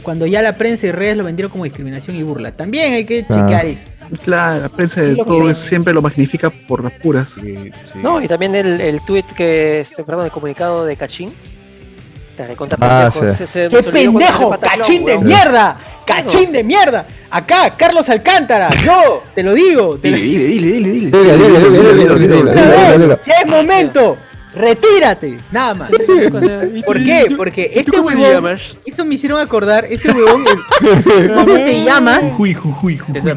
[0.03, 2.51] Cuando ya la prensa y redes lo vendieron como discriminación y burla.
[2.51, 3.34] También hay que Ah.
[3.34, 3.88] chequear eso.
[4.24, 7.36] Claro, la prensa de todo siempre lo magnifica por las puras.
[7.95, 11.32] No, y también el, el tweet que, este, perdón, el comunicado de Cachín,
[12.48, 13.22] Pendejo.
[13.70, 14.58] ¡Qué pendejo!
[14.60, 15.78] ¡Cachín de mierda!
[16.06, 17.06] ¡Cachín de mierda!
[17.32, 19.98] Acá, Carlos Alcántara, yo te lo digo.
[19.98, 21.12] Dile, dile, dile, dile, dile.
[21.12, 24.18] Dile, dile, es momento.
[24.52, 25.92] Retírate, nada más.
[26.86, 27.34] ¿Por qué?
[27.38, 28.58] Porque este huevón.
[28.86, 29.86] Eso me hicieron acordar.
[29.86, 30.44] Este huevón.
[31.36, 32.34] ¿Cómo te llamas?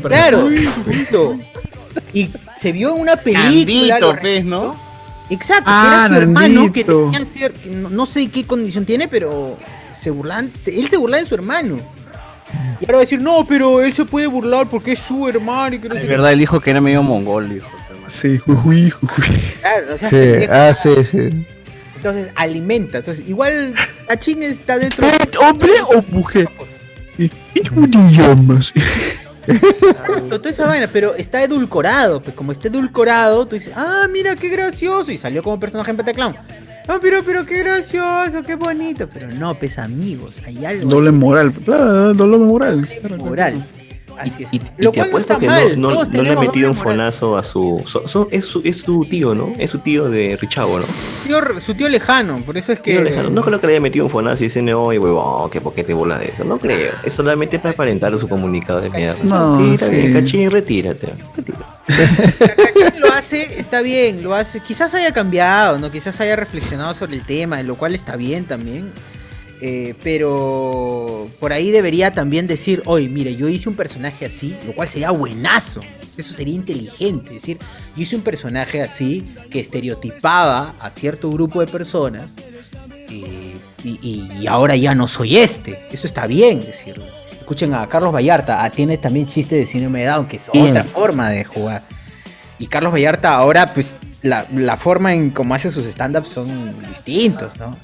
[0.09, 0.48] Claro,
[2.14, 3.98] y se vio en una película.
[3.98, 4.81] Candito, ¿no?
[5.32, 8.84] Exacto, Ah, que era su hermano que tenía cier- que no, no sé qué condición
[8.84, 9.56] tiene, pero
[9.92, 11.76] se burlan, se- él se burla de su hermano.
[12.80, 15.76] Y ahora va a decir, no, pero él se puede burlar porque es su hermano
[15.76, 16.10] y que no sé Es qué".
[16.10, 17.68] verdad, él dijo que era medio mongol, dijo.
[18.08, 19.24] Sí, jujuy, jujuy.
[19.60, 21.46] Claro, no seas Sí, ah, sí, sí.
[21.96, 22.98] Entonces alimenta.
[22.98, 23.74] Entonces, igual
[24.08, 26.48] Cachín está dentro de ¿Hombre o mujer?
[27.16, 28.72] ¿Y y cómo te llamas?
[30.28, 32.22] toda esa vaina, pero está edulcorado.
[32.22, 35.12] Pues como está edulcorado, tú dices, ah, mira qué gracioso.
[35.12, 36.36] Y salió como personaje en Pataclown.
[36.88, 39.09] Ah, pero, pero qué gracioso, qué bonito.
[39.12, 42.88] Pero no, pues amigos, hay algo Doble moral, claro, doble moral.
[43.18, 43.64] moral.
[44.18, 44.52] Así es.
[44.52, 45.80] Y, y Lo te cual no apuesto está que mal.
[45.80, 48.60] no, no, Todos no le ha metido un fonazo a su, so- so- es su.
[48.64, 49.52] Es su tío, ¿no?
[49.58, 50.84] Es su tío de Richavo, ¿no?
[51.26, 52.92] Tío- su tío lejano, por eso es que.
[52.92, 53.30] Tío lejano.
[53.30, 55.84] No creo que le haya metido un fonazo y dicen, oye, huevón, que por qué
[55.84, 56.44] te burlas de eso.
[56.44, 56.92] No creo.
[57.04, 59.16] Es solamente para aparentar su comunicado de mierda.
[59.24, 60.12] No, sí, está bien, sí.
[60.12, 61.12] cachín, retírate.
[61.86, 64.60] Cachín lo hace, está bien, lo hace.
[64.60, 65.90] Quizás haya cambiado, ¿no?
[65.90, 68.92] Quizás haya reflexionado sobre el tema, lo cual está bien también.
[69.64, 74.72] Eh, pero por ahí debería también decir, oye, mire, yo hice un personaje así, lo
[74.72, 75.82] cual sería buenazo.
[76.16, 77.28] Eso sería inteligente.
[77.28, 77.58] Es decir,
[77.94, 82.34] yo hice un personaje así que estereotipaba a cierto grupo de personas
[83.08, 85.78] eh, y, ahora ya no soy este.
[85.92, 87.04] Eso está bien decirlo.
[87.30, 90.70] Escuchen a Carlos Vallarta, ah, tiene también chiste de síndrome de Down, que es Bien.
[90.70, 91.84] otra forma de jugar.
[92.58, 96.48] Y Carlos Vallarta ahora, pues, la, la forma en cómo hace sus stand-ups son
[96.88, 97.76] distintos, ¿no?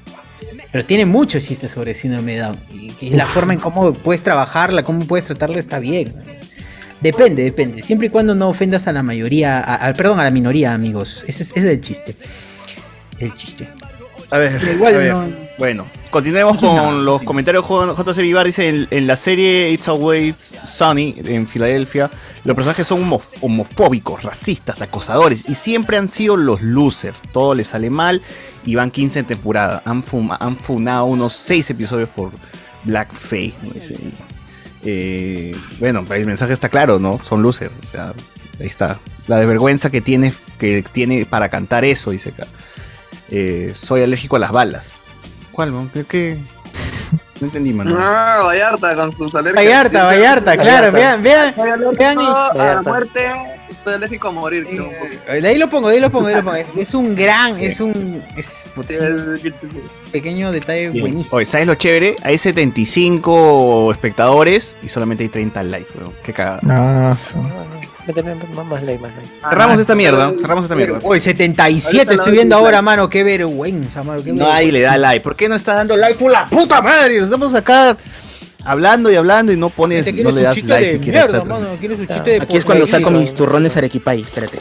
[0.70, 2.58] Pero tiene muchos chistes sobre síndrome de Down.
[2.72, 6.12] Y, y la forma en cómo puedes trabajarla, cómo puedes tratarla está bien.
[7.00, 7.82] Depende, depende.
[7.82, 11.24] Siempre y cuando no ofendas a la mayoría, a- al- perdón, a la minoría, amigos.
[11.26, 12.16] Ese es, ese es el chiste.
[13.18, 13.68] El chiste.
[14.30, 17.64] A ver, igual a ver, no- bueno, continuemos con los comentarios.
[17.64, 22.10] J- JC Vivar dice, en, en la serie It's Always Sunny en Filadelfia,
[22.44, 27.20] los personajes son homo- homofóbicos, racistas, acosadores y siempre han sido los losers.
[27.32, 28.20] Todo les sale mal
[28.64, 29.82] y van 15 en temporada.
[29.84, 32.32] Han, funado unos 6 episodios por
[32.84, 33.54] Blackface.
[33.62, 33.70] ¿no?
[34.84, 37.18] Eh, bueno, el mensaje está claro, ¿no?
[37.22, 37.72] Son losers.
[37.82, 38.12] O sea,
[38.60, 38.98] ahí está.
[39.26, 42.46] La desvergüenza que tiene, que tiene para cantar eso, dice acá.
[43.30, 44.92] Eh, soy alérgico a las balas.
[45.52, 45.90] ¿Cuál, man?
[46.08, 46.38] ¿Qué?
[47.40, 47.96] No entendí, mano.
[47.98, 49.64] Ah, Vallarta con sus alergias.
[49.64, 51.54] Vallarta, Vallarta, claro, vean, vean,
[51.96, 52.18] vean.
[52.18, 53.30] a la muerte,
[53.72, 54.66] soy alérgico a morir.
[54.66, 55.32] creo, un poco.
[55.32, 56.56] De ahí lo pongo, de ahí lo pongo, de ahí lo pongo.
[56.76, 59.40] Es un gran, es un, es, un
[60.10, 61.00] pequeño detalle Bien.
[61.04, 61.36] buenísimo.
[61.36, 62.16] Oye, ¿sabes lo chévere?
[62.22, 66.12] Hay 75 espectadores y solamente hay 30 likes, weón.
[66.22, 66.60] Qué cagada.
[66.68, 67.38] Ah, su-
[68.12, 69.30] más, más ley, más ley.
[69.48, 70.98] Cerramos esta mierda, cerramos esta mierda.
[71.02, 72.82] Oye, 77 Ahorita estoy viendo ahora, like.
[72.84, 74.22] mano, qué vergüenza, mano.
[74.22, 75.22] Qué Nadie le da like.
[75.22, 77.18] ¿Por qué no estás dando like por la puta madre?
[77.18, 77.96] Estamos acá
[78.64, 81.30] hablando y hablando y no pones, Te no le das chiste like de si quieres
[81.30, 81.66] mierda, mano.
[81.78, 84.58] Quieres un chiste de Aquí es cuando saco mis turrones arequipay, espérate.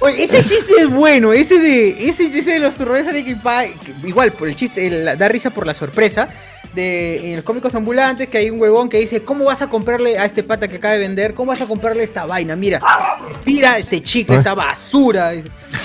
[0.00, 4.30] Oye, ese chiste es bueno, ese de ese, ese de los turrones Arequipa, que igual
[4.32, 6.28] por el chiste, el- da risa por la sorpresa
[6.78, 10.16] de en los cómicos ambulantes que hay un huevón que dice, ¿cómo vas a comprarle
[10.18, 11.34] a este pata que acaba de vender?
[11.34, 12.54] ¿Cómo vas a comprarle esta vaina?
[12.56, 12.80] Mira,
[13.44, 15.32] tira este chicle, esta basura.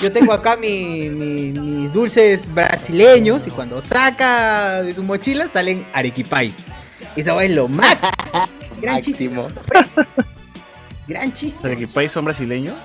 [0.02, 5.86] Yo tengo acá mi- mi- mis dulces brasileños y cuando saca de su mochila salen
[5.94, 6.58] arequipais.
[7.16, 8.10] Eso es lo máximo.
[8.82, 9.30] Gran chiste.
[9.34, 10.08] sorpresa.
[11.08, 11.68] Gran chiste.
[11.68, 12.76] ¿De qué país son brasileños?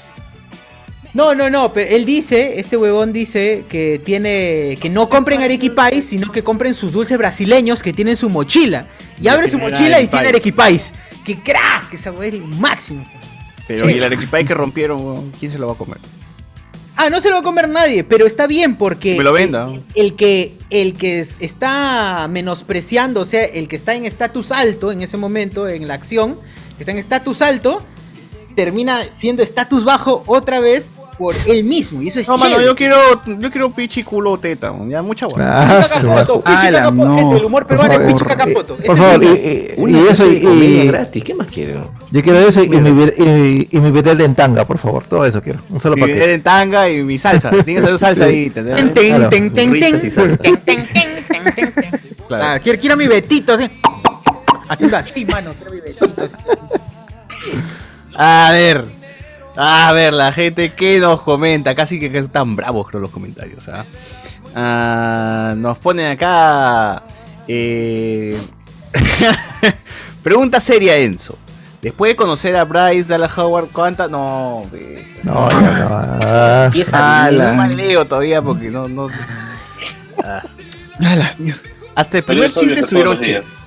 [1.19, 6.05] No, no, no, pero él dice, este huevón dice que tiene, que no compren arequipais,
[6.05, 8.87] sino que compren sus dulces brasileños que tienen su mochila.
[9.21, 10.93] Y abre su mochila y tiene arequipais.
[11.25, 11.93] ¡Qué crack!
[11.93, 13.05] Esa hueá es el máximo.
[13.67, 13.95] Pero Sí.
[13.95, 15.33] ¿y el arequipay que rompieron?
[15.41, 15.99] ¿quién se lo va a comer?
[16.95, 19.69] Ah, no se lo va a comer nadie, pero está bien porque Me lo venda.
[19.73, 24.53] el, el que el que es- está menospreciando, o sea, el que está en estatus
[24.53, 26.39] alto en ese momento en la acción,
[26.77, 27.83] que está en estatus alto,
[28.55, 32.01] termina siendo estatus bajo otra vez por él mismo.
[32.01, 32.55] Y eso es No, chévere.
[32.55, 32.97] mano, yo quiero,
[33.27, 35.83] yo quiero pichi culo teta, ya mucha guapa.
[36.45, 38.77] Ah, el humor peruano eh, es pichi cacapoto.
[38.77, 41.91] Por favor, y, eso y, gratis, ¿qué más quiero?
[42.13, 45.59] Yo quiero eso y mi, y, mi betel de tanga, por favor, todo eso quiero.
[45.71, 46.21] Un solo paquete.
[46.21, 48.51] Mi de tanga y mi salsa, tiene que ser salsa ahí.
[48.51, 49.81] Ten, ten, ten, ten,
[50.65, 50.89] ten.
[52.31, 53.69] Ah, quiero mi betito así.
[54.69, 56.07] Haciendo así, mano, quiero mi betito.
[58.15, 58.98] A ver.
[59.61, 63.69] A ver, la gente que nos comenta, casi que, que están bravos creo los comentarios.
[63.69, 63.85] ¿ah?
[64.55, 67.03] Ah, nos ponen acá.
[67.49, 68.41] eh,
[70.23, 71.37] Pregunta seria, Enzo.
[71.83, 74.09] Después de conocer a Bryce Dallas Howard, ¿cuántas?
[74.11, 74.65] No.
[75.25, 75.89] No, no, no.
[75.91, 77.51] Ah, Empieza ala.
[77.51, 78.87] no mal leo todavía porque no.
[78.89, 79.09] no...
[80.23, 80.43] Ah.
[81.97, 83.63] Hasta el primer chiste estuvieron chidos.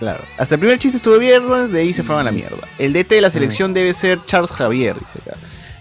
[0.00, 0.24] Claro.
[0.38, 2.56] Hasta el primer chiste estuvo viernes, de ahí se fueron a la mierda.
[2.78, 5.34] El DT de la selección debe ser Charles Javier, dice acá.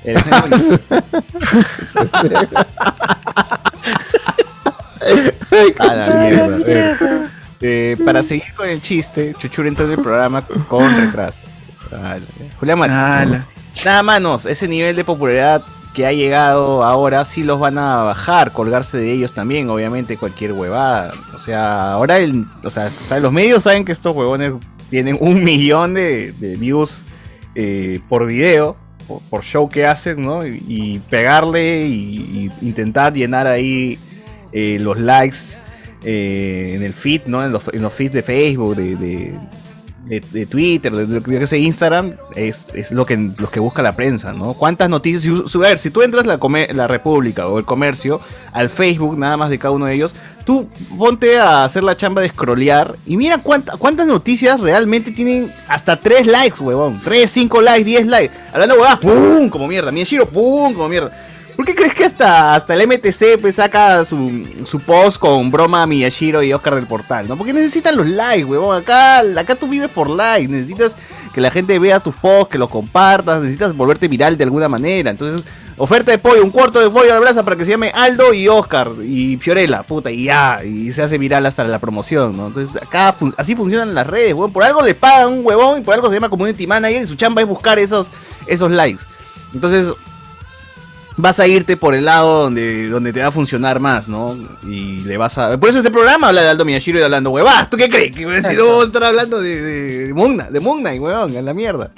[0.04, 0.18] El
[5.80, 6.58] a la mierda.
[7.62, 11.46] Eh, para seguir con el chiste, Chuchur entró en el programa con retraso.
[12.60, 13.46] Julián
[13.86, 15.64] Nada manos, ese nivel de popularidad
[15.94, 20.54] que ha llegado ahora sí los van a bajar, colgarse de ellos también, obviamente cualquier
[20.54, 21.14] huevada.
[21.34, 24.54] O sea, ahora el, o sea, los medios saben que estos huevones
[24.90, 27.04] tienen un millón de, views
[27.56, 28.78] eh, por video,
[29.30, 30.46] por, show que hacen, ¿no?
[30.46, 33.98] Y, pegarle y, intentar llenar ahí
[34.52, 35.58] eh, los likes
[36.04, 37.44] eh, en el feed, ¿no?
[37.44, 39.34] En los, en los feeds de Facebook, de,
[40.10, 43.96] de- de Twitter, de, de- sé, Instagram, es, es lo que lo que busca la
[43.96, 44.54] prensa, ¿no?
[44.56, 45.22] ¿Cuántas noticias?
[45.24, 48.20] Si, a ver, si tú entras la, Come- la República o el Comercio
[48.52, 50.14] al Facebook, nada más de cada uno de ellos,
[50.46, 50.68] tú
[50.98, 55.96] ponte a hacer la chamba de scrollear y mira cuánta- cuántas noticias realmente tienen hasta
[55.96, 57.00] 3 likes, huevón.
[57.04, 58.34] 3, 5 likes, 10 likes.
[58.52, 59.50] Hablando de huevadas, ¡pum!
[59.50, 59.92] Como mierda.
[59.92, 60.74] Miyashiro, ¡pum!
[60.74, 61.12] Como mierda.
[61.60, 65.84] ¿Por qué crees que hasta, hasta el MTC pues, saca su, su post con broma
[65.84, 67.28] a Miyashiro y Oscar del Portal?
[67.28, 67.38] ¿no?
[67.38, 68.78] Porque necesitan los likes, huevón.
[68.78, 70.48] Acá, acá tú vives por likes.
[70.48, 70.96] Necesitas
[71.34, 73.42] que la gente vea tus posts, que los compartas.
[73.42, 75.12] Necesitas volverte viral de alguna manera.
[75.12, 75.44] Entonces,
[75.76, 78.34] oferta de pollo, un cuarto de pollo a la brasa para que se llame Aldo
[78.34, 80.64] y Oscar y Fiorella, puta, y ya.
[80.64, 82.48] Y se hace viral hasta la promoción, ¿no?
[82.48, 84.54] Entonces, acá así funcionan las redes, huevón.
[84.54, 87.16] Por algo le pagan un huevón y por algo se llama Community Manager y su
[87.16, 88.10] chamba es buscar esos,
[88.48, 89.04] esos likes.
[89.54, 89.94] Entonces,
[91.22, 94.38] vas a irte por el lado donde, donde te va a funcionar más, ¿no?
[94.64, 95.60] Y le vas a...
[95.60, 97.70] Por eso este programa habla de Aldo Miyashiro y de hablando huevas.
[97.70, 98.12] ¿Tú qué crees?
[98.12, 101.36] Que si no vamos a estar hablando de, de, de Knight, de Moon Knight, huevón,
[101.36, 101.92] a la mierda.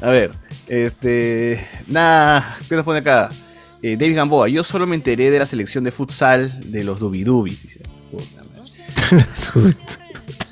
[0.00, 0.30] A ver,
[0.66, 1.66] este...
[1.86, 3.30] Nada, ¿qué nos pone acá?
[3.82, 7.58] Eh, David Gamboa, yo solo me enteré de la selección de futsal de los Dubidubi.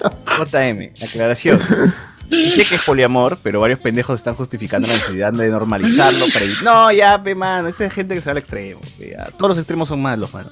[0.01, 1.61] JM, aclaración.
[2.31, 6.62] Sé que es poliamor, pero varios pendejos están justificando la necesidad de normalizarlo para evitar-
[6.62, 8.81] No, ya, pe, mano, esa es gente que se va al extremo.
[9.36, 10.51] Todos los extremos son malos, mano.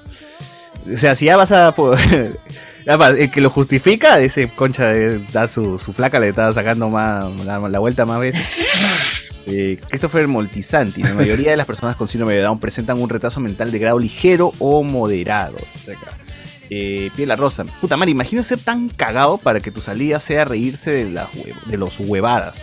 [0.92, 1.74] O sea, si ya vas a.
[3.18, 7.28] el que lo justifica, ese concha de dar su, su flaca le estaba sacando más,
[7.44, 8.42] la, vuelta más veces.
[9.46, 13.40] Eh, Christopher Moltisanti, la mayoría de las personas con síndrome de Down presentan un retraso
[13.40, 15.56] mental de grado ligero o moderado.
[16.70, 20.90] Eh, Piela Rosa, puta madre, imagina ser tan cagado para que tu salida sea reírse
[20.90, 22.58] de, las hue- de los huevadas.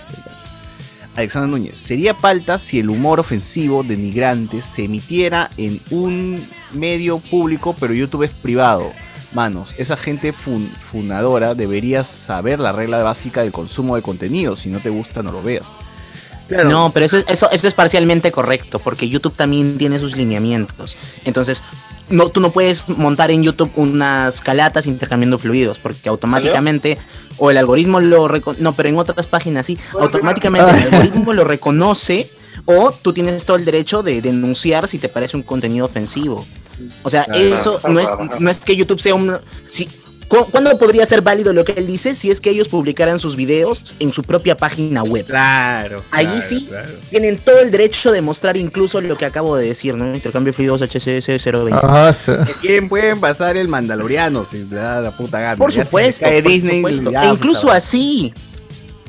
[1.15, 7.73] Alexander Núñez, sería palta si el humor ofensivo, denigrante, se emitiera en un medio público,
[7.79, 8.91] pero YouTube es privado.
[9.33, 14.55] Manos, esa gente fun- fundadora debería saber la regla básica del consumo de contenido.
[14.55, 15.65] Si no te gusta, no lo veas.
[16.69, 20.95] No, pero eso, eso, eso es parcialmente correcto, porque YouTube también tiene sus lineamientos.
[21.25, 21.63] Entonces,
[22.09, 26.97] no, tú no puedes montar en YouTube unas calatas intercambiando fluidos, porque automáticamente,
[27.37, 31.43] o el algoritmo lo reconoce, no, pero en otras páginas sí, automáticamente el algoritmo lo
[31.43, 32.29] reconoce,
[32.65, 36.45] o tú tienes todo el derecho de denunciar si te parece un contenido ofensivo.
[37.03, 38.09] O sea, eso no es,
[38.39, 39.37] no es que YouTube sea un...
[39.69, 39.93] Si, ¿cu-
[40.27, 43.95] ¿Cuándo podría ser válido lo que él dice si es que ellos publicaran sus videos
[43.99, 45.25] en su propia página web?
[45.25, 46.03] Claro.
[46.11, 46.89] Allí claro, sí claro.
[47.09, 50.13] tienen todo el derecho de mostrar incluso lo que acabo de decir, ¿no?
[50.13, 51.73] Intercambio fluidos HCS 020.
[51.73, 52.31] Ah, sí.
[52.61, 55.55] ¿Quién pueden pasar el Mandaloriano si le da la puta gana?
[55.57, 57.11] Por Ya supuesto, por Disney, supuesto.
[57.11, 58.33] ya, e incluso puta, así.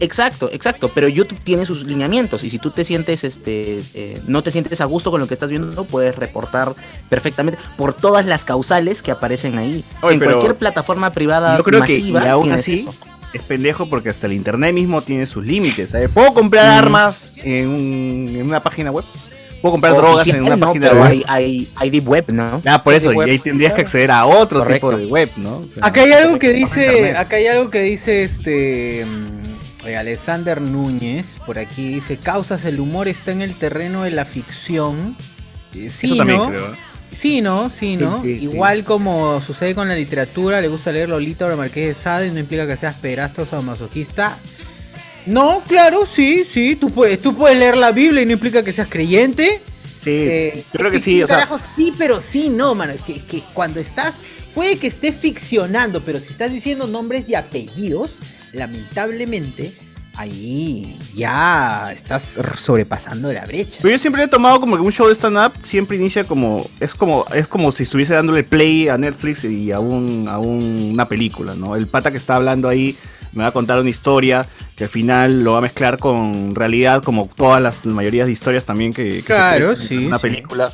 [0.01, 0.90] Exacto, exacto.
[0.94, 4.81] Pero YouTube tiene sus lineamientos y si tú te sientes, este, eh, no te sientes
[4.81, 6.74] a gusto con lo que estás viendo, puedes reportar
[7.09, 9.85] perfectamente por todas las causales que aparecen ahí.
[10.02, 12.94] Oye, en cualquier plataforma privada Yo creo masiva que y aún así eso.
[13.32, 15.90] es pendejo porque hasta el internet mismo tiene sus límites.
[15.90, 16.10] ¿sabes?
[16.10, 16.78] Puedo comprar Mm.
[16.86, 19.05] armas en, un- en una página web.
[19.62, 21.10] Puedo comprar Oficial, drogas en una no, página pero web.
[21.10, 22.60] hay, hay, hay deep web, ¿no?
[22.66, 23.27] Ah, por eso, web.
[23.27, 24.90] y ahí tendrías que acceder a otro Correcto.
[24.90, 25.56] tipo de web, ¿no?
[25.66, 29.05] O sea, Acá hay algo que dice, acá hay algo que dice este
[29.88, 34.24] eh, Alexander Núñez, por aquí dice, causas, el humor está en el terreno de la
[34.24, 35.16] ficción.
[35.74, 36.48] Eh, Sí, Eso también ¿no?
[36.48, 36.76] creo.
[37.12, 37.70] Sí, ¿no?
[37.70, 38.20] Sí, ¿no?
[38.22, 41.86] Sí, sí, Igual como sucede con la literatura, le gusta leer Lolita o el Marqués
[41.86, 44.38] de Sade, no implica que seas pederasta o masoquista.
[45.26, 48.72] No, claro, sí, sí, tú puedes, tú puedes leer la Biblia y no implica que
[48.72, 49.62] seas creyente.
[50.02, 52.92] Sí, Eh, yo creo que sí, o sea, sí, pero sí, no, mano.
[53.04, 54.22] Que, que cuando estás,
[54.54, 58.18] puede que esté ficcionando, pero si estás diciendo nombres y apellidos,
[58.52, 59.73] lamentablemente,
[60.14, 63.81] ahí ya estás sobrepasando la brecha.
[63.82, 66.66] Pero yo siempre he tomado como que un show de stand-up siempre inicia como.
[66.81, 70.90] Es como es como si estuviese dándole play a Netflix y a, un, a un-
[70.93, 71.77] una película, ¿no?
[71.77, 72.97] El pata que está hablando ahí
[73.32, 74.47] me va a contar una historia
[74.77, 78.32] que al final lo va a mezclar con realidad, como todas las la mayoría de
[78.32, 80.23] historias también que, que Claro, se sí, en una sí.
[80.28, 80.73] película.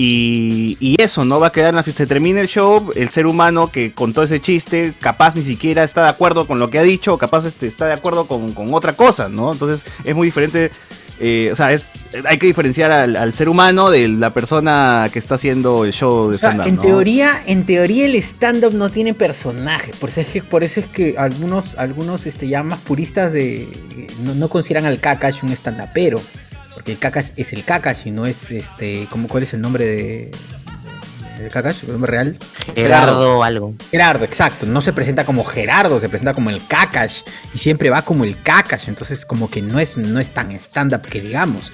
[0.00, 1.40] Y, y eso, ¿no?
[1.40, 2.06] Va a quedar en la fiesta.
[2.06, 6.08] Termina el show, el ser humano que contó ese chiste, capaz ni siquiera está de
[6.10, 8.92] acuerdo con lo que ha dicho, o capaz este, está de acuerdo con, con otra
[8.94, 9.52] cosa, ¿no?
[9.52, 10.70] Entonces es muy diferente.
[11.18, 11.90] eh, o sea, es,
[12.26, 16.30] hay que diferenciar al, al ser humano de la persona que está haciendo el show
[16.30, 16.82] de O sea, stand-up, en ¿no?
[16.82, 19.96] teoría, en teoría el stand-up no tiene personajes.
[19.96, 23.68] Por eso es que, por eso es que algunos, algunos este, ya más puristas de.
[24.22, 26.22] no, no consideran al Kakash un stand-upero.
[26.78, 29.08] Porque el Kakash es el Kakash y no es este.
[29.10, 30.30] ¿cómo, ¿Cuál es el nombre de.
[31.36, 31.82] de, de Kakash?
[31.82, 32.38] ¿El nombre real?
[32.72, 33.74] Gerardo algo.
[33.90, 34.64] Gerardo, exacto.
[34.64, 37.22] No se presenta como Gerardo, se presenta como el Kakash.
[37.52, 38.86] Y siempre va como el Kakash.
[38.86, 41.72] Entonces, como que no es, no es tan stand-up que digamos.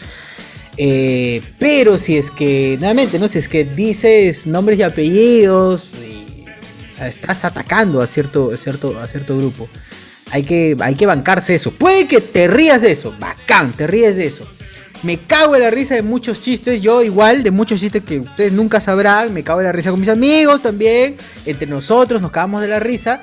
[0.78, 3.28] Eh, pero si es que, nuevamente, ¿no?
[3.28, 6.46] Si es que dices nombres y apellidos, y,
[6.90, 9.68] o sea, estás atacando a cierto, a cierto, a cierto grupo.
[10.30, 11.72] Hay que, hay que bancarse eso.
[11.72, 14.48] Puede que te rías de eso, bacán, te ríes de eso.
[15.04, 18.52] Me cago en la risa de muchos chistes, yo igual, de muchos chistes que ustedes
[18.52, 22.62] nunca sabrán, me cago en la risa con mis amigos también, entre nosotros nos cagamos
[22.62, 23.22] de la risa,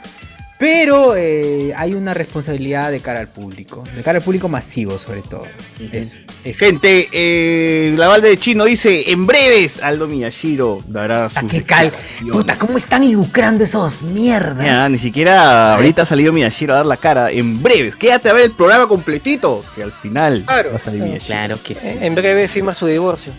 [0.61, 5.23] pero eh, hay una responsabilidad de cara al público, de cara al público masivo sobre
[5.23, 5.47] todo.
[5.91, 11.47] Es, es- Gente, eh, la balde de chino dice: En breves, Aldo Miyashiro dará su.
[11.47, 11.91] qué cal-
[12.31, 14.63] Puta, ¿cómo están lucrando esos mierdas?
[14.63, 17.31] Ya, ni siquiera ahorita ha salido Miyashiro a dar la cara.
[17.31, 19.65] En breves, quédate a ver el programa completito.
[19.75, 21.25] Que al final va a salir Miyashiro.
[21.25, 21.87] Claro que sí.
[21.99, 23.33] En breve firma su divorcio.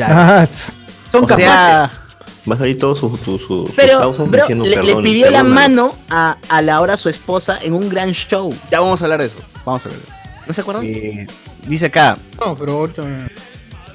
[0.00, 0.46] Ah,
[1.12, 1.90] Son O sea,
[2.50, 5.44] va a salir todo su, su, su- sus Pero, diciendo le, le perdón, pidió la
[5.44, 8.54] mano a, a la hora su esposa en un gran show.
[8.70, 9.36] Ya vamos a hablar de eso.
[9.64, 10.16] Vamos a hablar de eso.
[10.46, 10.84] ¿No se acuerdan?
[10.86, 11.26] Eh,
[11.66, 12.16] dice acá.
[12.40, 13.02] No, pero ahorita.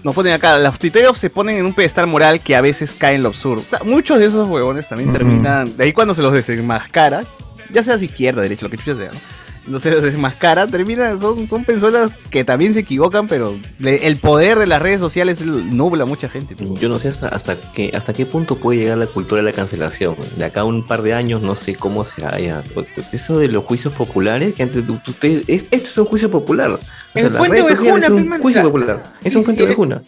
[0.03, 3.15] Nos ponen acá, los tuiteros se ponen en un pedestal moral que a veces cae
[3.15, 3.63] en lo absurdo.
[3.85, 5.77] Muchos de esos huevones también terminan.
[5.77, 7.23] De ahí cuando se los desenmascara,
[7.71, 9.19] ya seas izquierda, derecha, lo que chucha sea, ¿no?
[9.65, 14.17] No se los desenmascara, terminan, son, son personas que también se equivocan, pero le- el
[14.17, 16.55] poder de las redes sociales nubla a mucha gente.
[16.55, 16.79] pues.
[16.79, 19.53] Yo no sé hasta, hasta, qué, hasta qué punto puede llegar la cultura de la
[19.55, 20.15] cancelación.
[20.37, 22.61] De acá a un par de años no sé cómo será ya.
[22.73, 26.71] Pues, Eso de los juicios populares, que antes usted- es- esto es un juicio popular.
[26.71, 26.79] O
[27.15, 29.03] En las Fuente es un man, juicio la- popular.
[29.23, 30.01] Es un si fuente eres- ovejuna.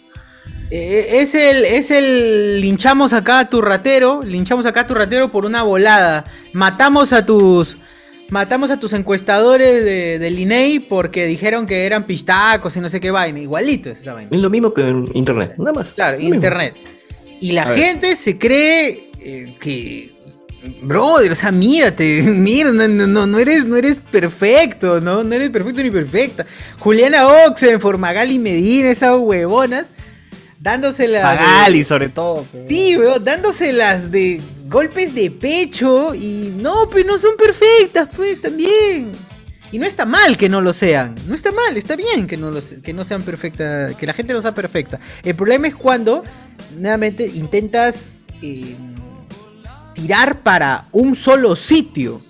[0.72, 5.30] Eh, es el, es el linchamos acá a tu ratero, linchamos acá a tu ratero
[5.32, 6.26] por una volada.
[6.54, 7.78] Matamos a tus
[8.30, 13.00] matamos a tus encuestadores de, del INEI porque dijeron que eran pistacos y no sé
[13.00, 13.40] qué vaina.
[13.40, 14.30] Igualito es esa vaina.
[14.32, 15.90] Es lo mismo que en internet, nada más.
[15.90, 16.36] Claro, mismo.
[16.36, 16.76] internet.
[17.40, 17.80] Y la A ver.
[17.80, 20.16] gente se cree eh, que
[20.82, 25.24] brother, o sea, mírate, mira, no, no, no, no eres, no eres perfecto, ¿no?
[25.24, 26.46] No eres perfecto ni perfecta.
[26.80, 29.92] Juliana Oxenford, Magali Medina, esas huevonas,
[30.66, 31.22] dándoselas.
[31.40, 32.44] de- Magali, sobre todo.
[32.52, 32.66] pe.
[32.68, 39.12] Sí, weón, dándoselas de golpes de pecho y no, pues no son perfectas, pues también.
[39.72, 42.50] Y no está mal que no lo sean, no está mal, está bien que no,
[42.52, 45.00] lo se- que no sean perfectas, que la gente no sea perfecta.
[45.24, 46.24] El problema es cuando,
[46.78, 48.12] nuevamente, intentas
[48.42, 48.76] eh,
[49.94, 52.22] tirar para un solo sitio.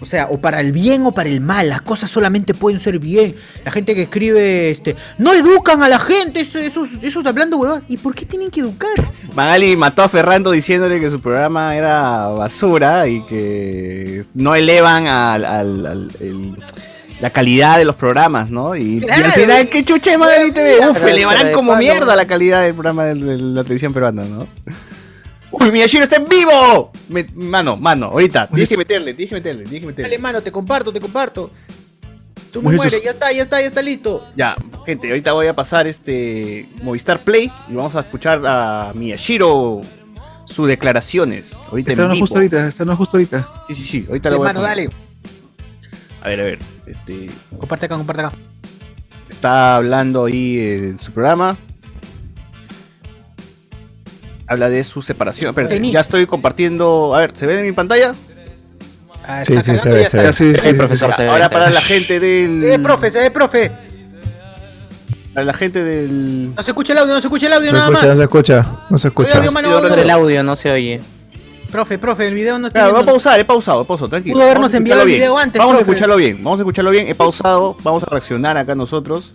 [0.00, 1.68] O sea, o para el bien o para el mal.
[1.68, 3.34] Las cosas solamente pueden ser bien.
[3.64, 7.82] La gente que escribe, este, no educan a la gente, eso- esos, esos hablando huevas.
[7.88, 8.90] ¿Y por qué tienen que educar?
[9.34, 15.44] Magali mató a Ferrando diciéndole que su programa era basura y que no elevan al,
[15.44, 16.56] al- al- el-
[17.20, 18.76] la calidad de los programas, ¿no?
[18.76, 20.88] Y, y Claro, al final, ¿qué chuche Magali TV?
[20.88, 24.46] Uf, elevarán como mierda la calidad del programa de la televisión peruana, ¿no?
[25.50, 26.92] ¡Uy, Miyashiro está en vivo!
[27.08, 30.10] Me- mano, mano, ahorita, tienes que meterle, tienes que meterle, tienes que meterle.
[30.10, 31.50] Dale, mano, te comparto, te comparto.
[32.52, 34.24] Tú me mueres, ya está, ya está, ya está listo.
[34.36, 34.56] Ya,
[34.86, 39.80] gente, ahorita voy a pasar este Movistar Play y vamos a escuchar a Miyashiro
[40.46, 41.54] sus declaraciones.
[41.70, 42.24] Ahorita Está en no vivo.
[42.24, 43.64] justo ahorita, está no justo ahorita.
[43.68, 44.76] Sí, sí, sí, ahorita Dale, lo voy a mano, poner.
[44.88, 44.90] dale.
[46.22, 48.32] A ver, a ver, este Comparte acá, comparte acá.
[49.28, 51.56] está hablando ahí en su programa.
[54.48, 55.50] Habla de su separación.
[55.50, 57.14] Espérate, ya estoy compartiendo.
[57.14, 58.14] A ver, ¿se ve en mi pantalla?
[59.26, 60.32] Ah, Sí, está sí, se ve, se ve.
[60.32, 61.72] Sí, sí, Sí, profesor, se ve, Ahora se para ve.
[61.74, 62.64] la gente del.
[62.64, 63.70] Eh, profe, se ve, profe.
[65.34, 66.54] Para la gente del.
[66.54, 68.08] No se escucha el audio, no se escucha el audio No nada se escucha, no
[68.08, 68.16] más.
[68.18, 69.38] se escucha, no se escucha.
[69.38, 69.94] Audio, mano, audio.
[69.94, 71.00] El audio no se oye.
[71.70, 74.32] Profe, profe, el video no está Claro, voy a pausar, he pausado, he pausado, tranquilo.
[74.32, 75.90] Pudo habernos a enviado el video antes, Vamos a profe.
[75.90, 77.08] escucharlo bien, vamos a escucharlo bien.
[77.08, 79.34] He pausado, vamos a reaccionar acá nosotros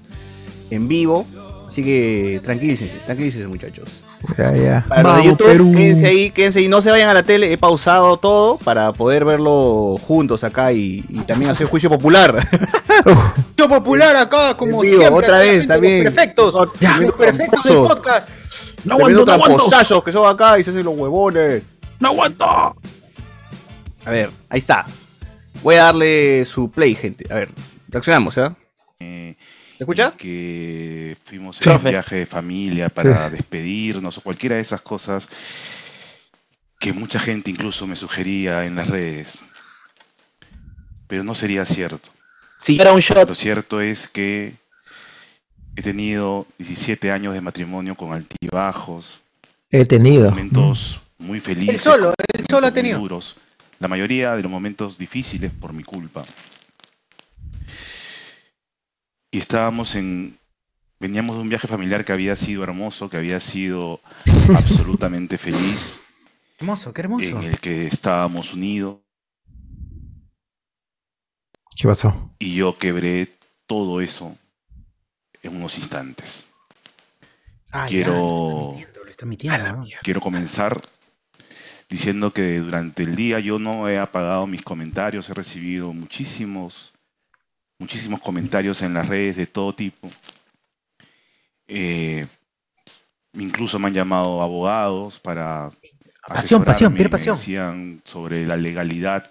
[0.71, 1.27] en vivo.
[1.67, 4.01] Así que tranquilícense, tranquilícense muchachos.
[4.37, 4.85] Ya, ya.
[4.87, 5.71] Para los de Vamos, YouTube, Perú.
[5.75, 9.25] quédense ahí, quédense ahí, no se vayan a la tele, he pausado todo para poder
[9.25, 12.35] verlo juntos acá y, y también hacer juicio popular.
[13.57, 15.25] Yo popular acá, como Vivo, siempre.
[15.25, 16.03] otra vez, también.
[16.05, 16.55] Los perfectos.
[16.79, 16.97] Ya.
[16.99, 18.29] Los perfectos del podcast.
[18.85, 21.63] No aguanto, tramposazos que son acá y se hacen los huevones.
[21.99, 22.45] ¡No aguanto!
[22.45, 24.85] A ver, ahí está.
[25.61, 27.25] Voy a darle su play, gente.
[27.29, 27.49] A ver,
[27.89, 28.49] reaccionamos, ¿eh?
[29.85, 30.17] ¿Se escucha?
[30.17, 31.69] Que fuimos Sí.
[31.69, 33.31] en un viaje de familia para Sí.
[33.35, 35.27] despedirnos o cualquiera de esas cosas
[36.79, 39.39] que mucha gente incluso me sugería en las redes.
[41.07, 42.09] Pero no sería cierto.
[42.59, 43.27] Si era un shot.
[43.27, 44.55] Lo cierto es que
[45.75, 49.21] he tenido 17 años de matrimonio con altibajos,
[49.71, 50.29] He tenido.
[50.29, 51.75] momentos muy felices.
[51.75, 52.99] Él solo, él solo ha tenido.
[52.99, 53.35] duros.
[53.79, 56.23] La mayoría de los momentos difíciles por mi culpa.
[59.33, 60.37] Y estábamos en.
[60.99, 63.99] Veníamos de un viaje familiar que había sido hermoso, que había sido
[64.55, 65.99] absolutamente feliz,
[66.59, 67.41] Hermoso, qué hermoso.
[67.41, 68.99] en el que estábamos unidos.
[71.75, 72.35] ¿Qué pasó?
[72.37, 73.27] Y yo quebré
[73.65, 74.37] todo eso
[75.41, 76.45] en unos instantes.
[77.71, 79.85] Ah, ya, quiero, Lo está mintiendo, ¿no?
[80.03, 80.79] quiero comenzar
[81.89, 86.92] diciendo que durante el día yo no he apagado mis comentarios, he recibido muchísimos,
[87.79, 90.09] muchísimos comentarios en las redes de todo tipo.
[91.67, 92.27] Eh,
[93.33, 95.71] incluso me han llamado abogados para
[96.27, 97.35] Pasión, pasión, pasión.
[97.35, 99.29] decían sobre la legalidad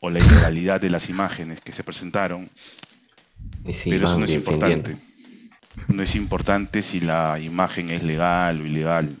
[0.00, 2.50] o la ilegalidad de las imágenes que se presentaron.
[3.72, 4.96] sí, Pero eso no es importante.
[5.88, 9.16] No es importante si la imagen es legal o ilegal.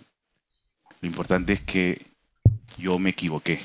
[1.00, 2.06] Lo importante es que
[2.78, 3.60] yo me equivoqué.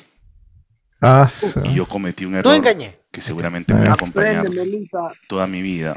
[1.02, 1.28] Ah,
[1.64, 2.98] Y yo cometí un No error engañé.
[3.11, 4.45] Que seguramente me va a acompañar
[5.27, 5.95] toda mi vida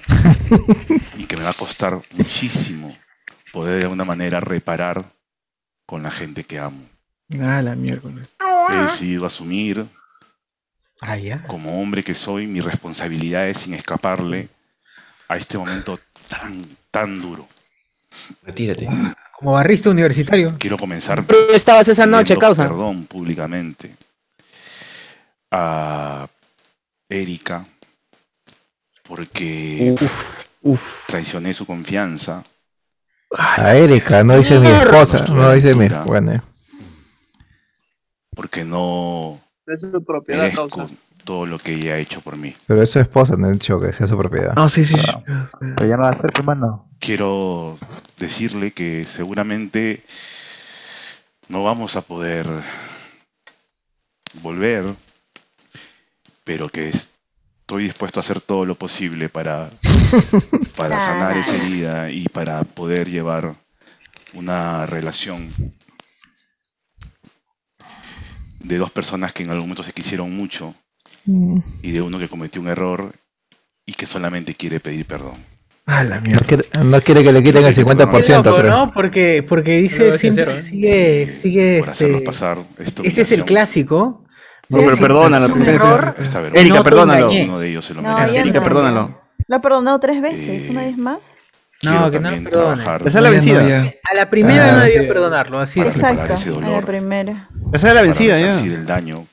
[1.19, 2.91] y que me va a costar muchísimo
[3.53, 5.05] poder de alguna manera reparar
[5.87, 6.83] con la gente que amo.
[7.41, 8.29] Ah, la miércoles.
[8.71, 9.87] He decidido asumir
[11.01, 11.43] Ah, ya.
[11.45, 14.49] como hombre que soy mis responsabilidades sin escaparle
[15.29, 15.99] a este momento
[16.29, 17.49] tan, tan duro.
[18.43, 18.87] Retírate.
[19.33, 20.57] Como barrista universitario.
[20.59, 21.25] Quiero comenzar.
[21.25, 22.69] Pero estabas esa noche, causa.
[22.69, 23.97] Perdón públicamente
[25.51, 26.29] a
[27.13, 27.65] Erika
[29.09, 29.95] porque
[31.07, 32.45] traicioné su confianza.
[33.31, 36.43] A Erika, no dice mi esposa, no dice mi bueno.
[38.35, 40.87] Porque no Es su propiedad, causa.
[41.25, 42.57] todo lo que ella ha hecho por mí.
[42.67, 44.55] Pero es su esposa, no he dicho que sea su propiedad.
[44.55, 44.97] No, sí, sí.
[45.61, 46.89] Pero ya no va a ser, hermano.
[46.99, 47.79] Quiero
[48.19, 50.05] decirle que seguramente
[51.49, 52.47] no vamos a poder
[54.43, 54.95] volver,
[56.45, 59.71] pero que estoy dispuesto a hacer todo lo posible para,
[60.77, 63.55] para sanar esa herida y para poder llevar
[64.35, 65.53] una relación
[68.61, 70.75] de dos personas que en algún momento se quisieron mucho
[71.83, 73.13] y de uno que cometió un error
[73.87, 75.35] y que solamente quiere pedir perdón.
[75.87, 76.47] Ah, la No mierda.
[76.47, 78.71] quiere, no quiere que le quiten el 50%, Loco, creo.
[78.71, 78.93] ¿no?
[78.93, 80.63] Porque, porque dice siempre, sincero, ¿eh?
[80.63, 82.27] sigue, sigue Por hacernos este.
[82.27, 84.25] pasar esta Este es el clásico.
[84.73, 85.85] No, pero perdónalo, "Es un primero.
[85.95, 87.27] error, esta Erika, no perdónalo.
[87.31, 87.49] engañé".
[87.49, 88.39] Uno de ellos se lo merece.
[88.41, 88.65] Erika, no.
[88.65, 89.23] perdónalo.
[89.47, 91.19] Lo ha perdonado tres veces, Eh, una vez más.
[91.83, 92.83] No, Quiero que no lo perdone.
[92.83, 93.69] Esa es la vencida.
[93.69, 93.93] ya.
[94.11, 95.09] A la primera Ah, no debió sí.
[95.09, 95.95] perdonarlo, así es.
[95.97, 97.49] Exacto, ese a la primera.
[97.73, 98.47] Esa es la vencida, ya.
[98.47, 99.27] resarcir el daño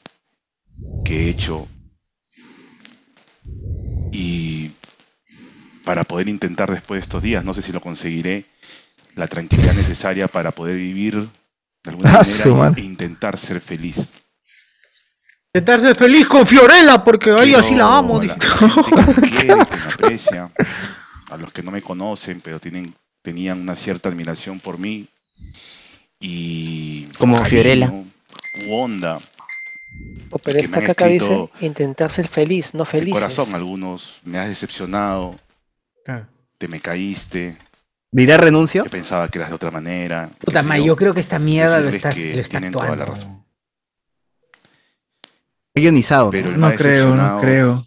[1.05, 1.67] que he hecho
[4.11, 4.71] y
[5.85, 8.45] para poder intentar después de estos días, no sé si lo conseguiré,
[9.15, 11.15] la tranquilidad necesaria para poder vivir
[11.83, 14.11] de alguna Ah, manera e intentar ser feliz.
[15.51, 18.21] Intentar ser feliz con Fiorella, porque a ella sí la amo.
[18.21, 19.51] la que
[19.93, 20.51] aprecia,
[21.31, 22.93] a los que no me conocen, pero tienen,
[23.23, 25.07] tenían una cierta admiración por mí
[26.19, 27.91] y Como cariño Fiorella.
[28.67, 29.19] u onda
[30.31, 33.13] Oh, pero esta caca dice intentar ser feliz, no de felices.
[33.19, 35.35] corazón algunos me has decepcionado
[36.05, 36.27] Claro.
[36.59, 37.57] te me caíste
[38.11, 38.83] ¿Dirá renuncio?
[38.83, 41.85] yo pensaba que eras de otra manera Puta madre, yo creo que esta mierda lo
[41.89, 43.15] decirles está, que lo está tienen toda la actuando.
[43.15, 43.43] razón.
[45.79, 46.29] Guionizado.
[46.29, 47.85] pero el No más creo, no creo.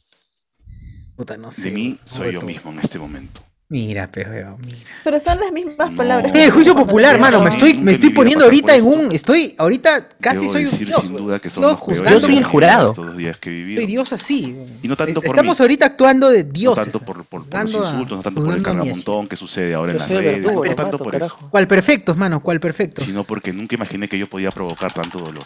[1.16, 1.68] Puta, no sé.
[1.68, 4.76] de mí soy yo mismo en este momento Mira, pero mira.
[5.02, 5.96] Pero son las mismas No.
[5.96, 6.30] palabras.
[6.34, 10.40] Eh, juicio popular, mano, me estoy, me estoy poniendo ahorita en un, estoy, ahorita casi
[10.42, 11.00] Debo soy un dios.
[11.00, 11.24] sin güey.
[11.24, 13.14] duda que son Yo los peores juzgando Yo soy el jurado.
[13.16, 14.56] días que he vivido Soy dios así.
[14.82, 16.84] y no tanto por Estamos mí ahorita actuando de no dioses.
[16.84, 19.98] tanto por, por- por los insultos no tanto por el cargamontón que sucede ahora en
[20.00, 21.38] las redes verdugo, no tanto por eso.
[21.50, 22.40] ¿Cuál perfectos, mano?
[22.42, 23.06] ¿Cuál perfectos?
[23.06, 25.44] sino porque nunca imaginé que yo podía provocar tanto dolor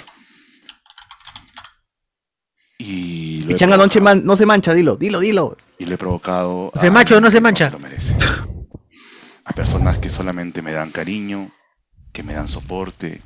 [2.78, 4.00] y lo no, provocado.
[4.02, 5.56] man- no se mancha, dilo, dilo, dilo.
[5.78, 7.70] y le he provocado ¿Se mancha o no se mancha?
[7.70, 8.14] lo merece.
[9.44, 11.50] a personas que solamente me dan cariño
[12.12, 13.20] que me dan soporte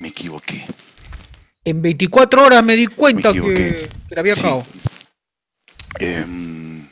[0.00, 0.64] me equivoqué
[1.64, 3.54] En 24 horas me di cuenta Me equivoqué.
[3.54, 4.40] que, que la había Sí.
[4.40, 4.66] acabado.
[6.00, 6.88] Em,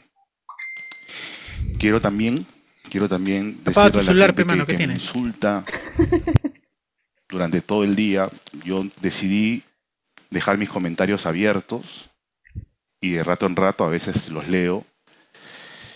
[1.78, 2.46] quiero también,
[2.90, 4.94] quiero también Apaga tu decirle a la celular, gente pe, mano, que, ¿qué que me
[4.94, 5.02] tienes?
[5.04, 5.64] insulta
[7.28, 8.28] durante todo el día.
[8.64, 9.62] Yo decidí
[10.30, 12.10] dejar mis comentarios abiertos
[13.00, 14.84] y de rato en rato a veces los leo.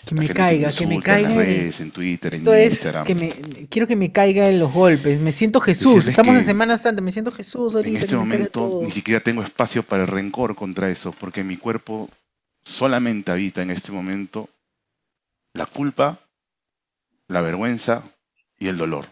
[0.06, 1.28] Que me caiga, que me insulta en caiga.
[1.39, 3.06] las redes, en Twitter, en Esto es Instagram.
[3.06, 3.31] que me
[3.70, 5.19] quiero que me caiga en los golpes.
[5.19, 5.94] Me siento Jesús.
[5.94, 7.01] Decirles Estamos en Semana Santa.
[7.01, 7.90] Me siento Jesús ahorita.
[7.90, 11.56] En este caiga momento ni siquiera tengo espacio para el rencor contra eso, porque mi
[11.56, 12.11] cuerpo
[12.65, 14.51] solamente habita en este momento
[15.55, 16.20] la culpa,
[17.28, 18.02] la vergüenza
[18.59, 19.06] y el dolor.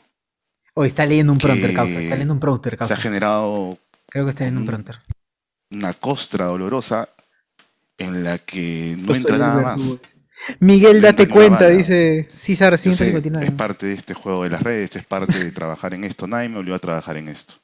[0.74, 1.92] Oh, está leyendo un prompter, causa.
[2.00, 2.94] Está leyendo un prompter, Se causa.
[2.94, 3.78] ha generado
[4.12, 4.98] Creo que está leyendo un prompter.
[5.70, 7.08] una costra dolorosa
[7.98, 9.80] en la que no Yo entra nada más.
[10.58, 13.46] Miguel, No date cuenta, dice César Yo sé, 159.
[13.46, 16.26] es parte de este juego de las redes, es parte de trabajar en esto.
[16.26, 17.54] Nadie me obligó a trabajar en esto.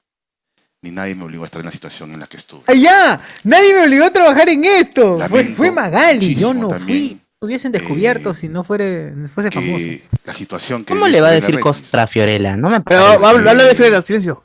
[0.81, 2.63] Ni nadie me obligó a estar en la situación en la que estuve.
[2.67, 3.21] ¡Ay, ya!
[3.43, 5.19] Nadie me obligó a trabajar en esto.
[5.57, 6.37] Fue, Magali.
[6.37, 7.21] Yo no fui.
[7.41, 9.85] Hubiesen descubierto si no fuere, fuese famoso.
[10.25, 12.57] la situación que ¿Cómo le va a decir contra Fiorella?
[12.57, 14.43] No me Pero habla, habla de Fiorella, silencio.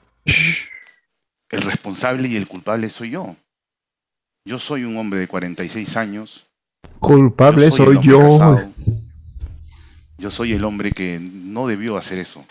[1.53, 3.35] El responsable y el culpable soy yo.
[4.45, 6.45] Yo soy un hombre de 46 años.
[6.99, 8.19] Culpable Yo soy yo.
[8.19, 8.69] casado.
[10.17, 12.43] Yo soy el hombre que no debió hacer eso.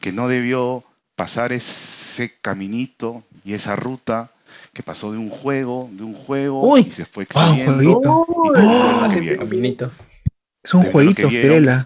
[0.00, 0.84] Que no debió
[1.16, 4.30] pasar ese caminito y esa ruta
[4.72, 8.26] que pasó de un juego, de un juego y se fue Ah, excediendo.
[9.20, 9.50] vieron.
[10.62, 11.84] Es un jueguito, que vieron.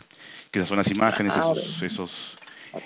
[0.50, 2.35] Que son las imágenes, esos, esos,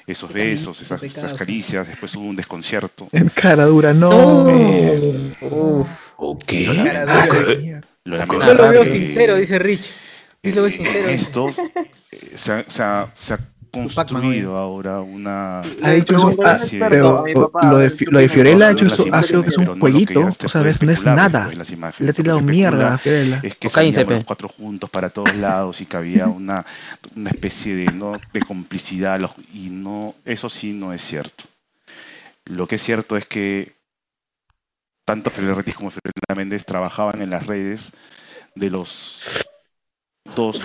[0.07, 1.89] esos besos, esas, esas caricias.
[1.89, 3.09] Después hubo un desconcierto.
[3.13, 4.11] En cara dura, no.
[6.17, 6.53] Ok.
[6.53, 7.35] Lo Cara lamento.
[7.35, 7.81] dura.
[8.05, 9.91] Lo Yo lamento lo veo que- sincero, dice Rich.
[10.43, 11.09] Yo lo veo sincero.
[11.09, 11.49] esto
[12.13, 13.39] eh, se se se ha
[13.71, 17.25] construido ahora una Ha dicho eso, ah, pero
[17.63, 20.49] lo de, lo de Fiorella ha hecho eso, ha sido que es un jueguito, o
[20.49, 21.51] sea, ves, no es nada.
[21.71, 22.01] imágenes.
[22.01, 23.41] Le ha tirado mierda a Fiorella.
[23.43, 24.15] Es que pe.
[24.15, 26.65] los cuatro juntos para todos lados y que había una,
[27.15, 28.13] una especie de, ¿no?
[28.33, 31.45] de complicidad los- y no eso sí no es cierto.
[32.47, 33.75] Lo que es cierto es que
[35.05, 37.93] tanto Fiorella Retis como Fiorella Méndez trabajaban en las redes
[38.55, 39.49] de los
[40.35, 40.61] dos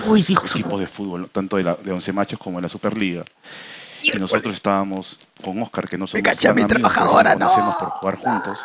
[0.53, 3.23] equipos de fútbol, tanto de, la, de Once Machos como de la Superliga.
[4.03, 7.51] Y nosotros estábamos con Oscar, que no somos caché a tan mi amigos, trabajadora, nos
[7.51, 7.79] conocemos no.
[7.79, 8.59] por jugar juntos.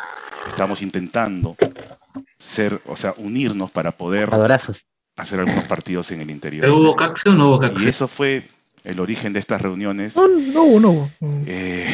[0.47, 1.55] Estábamos intentando
[2.37, 4.85] ser, o sea, unirnos para poder Abrazos.
[5.17, 6.65] hacer algunos partidos en el interior.
[6.65, 7.81] ¿Pero hubo cactus o no hubo cactus?
[7.81, 8.47] Y eso fue
[8.83, 11.11] el origen de estas reuniones No, no hubo, no hubo.
[11.47, 11.87] eh,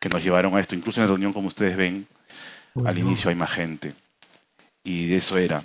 [0.00, 0.74] que nos llevaron a esto.
[0.74, 2.06] Incluso en la reunión, como ustedes ven,
[2.84, 3.94] al inicio hay más gente.
[4.82, 5.62] Y de eso era.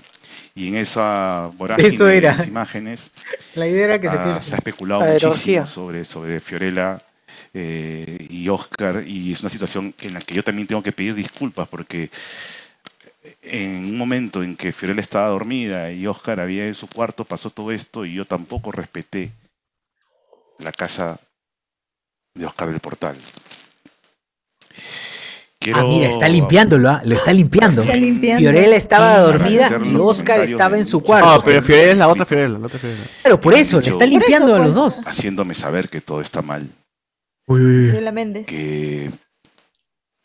[0.60, 2.32] Y en esa vorágine Eso era.
[2.32, 3.14] de las imágenes
[3.56, 7.02] La idea era que se ah, se ha especulado La muchísimo sobre, sobre Fiorella
[7.54, 9.04] eh, y Oscar.
[9.08, 12.10] Y es una situación en la que yo también tengo que pedir disculpas porque
[13.42, 17.50] en un momento en que Fiorella estaba dormida y Oscar había en su cuarto, pasó
[17.52, 19.32] todo esto y yo tampoco respeté
[20.58, 21.22] la casa
[22.34, 23.18] de Oscar del Portal.
[25.76, 27.84] Ah, mira, está limpiándolo, ah, lo está limpiando.
[27.84, 28.40] Está limpiando.
[28.42, 31.36] Fiorella estaba dormida y Oscar estaba en su cuarto.
[31.36, 33.04] No, pero Fiorella es la otra Fiorella, la otra Fiorella.
[33.24, 35.02] Pero por eso, le está limpiando a los dos.
[35.06, 36.68] Haciéndome saber que todo está mal.
[37.48, 38.46] Fiorella Méndez.
[38.46, 39.10] Que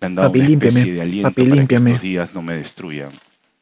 [0.00, 0.68] me han dado Papi, una límpiame.
[0.80, 1.90] especie de aliento Papi, para límpiame.
[1.90, 3.10] que estos días no me destruyan.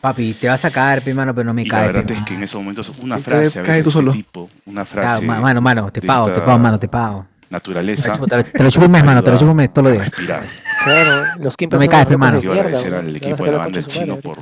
[0.00, 1.86] Papi, te vas a caer, pe, mano, pero no me Y la cae.
[1.86, 2.26] verdad pe, es mano.
[2.26, 4.10] que en esos momentos una Cae- frase a cae veces tú solo.
[4.10, 7.26] este tipo, una frase ma- mano, mano, te pago, te pago, mano, te pago.
[7.52, 9.92] Naturaleza Te lo, lo chupo un mes, mano, te lo chupo un mes todos los
[9.94, 10.10] días.
[10.10, 10.42] respirar.
[10.84, 12.36] Claro, los No me caes, los pe, mano.
[12.36, 14.38] locos de Quiero agradecer al equipo de la banda Chino por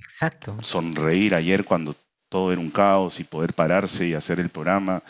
[0.00, 0.56] Exacto.
[0.62, 1.94] sonreír ayer cuando
[2.28, 5.02] todo era un caos y poder pararse y hacer el programa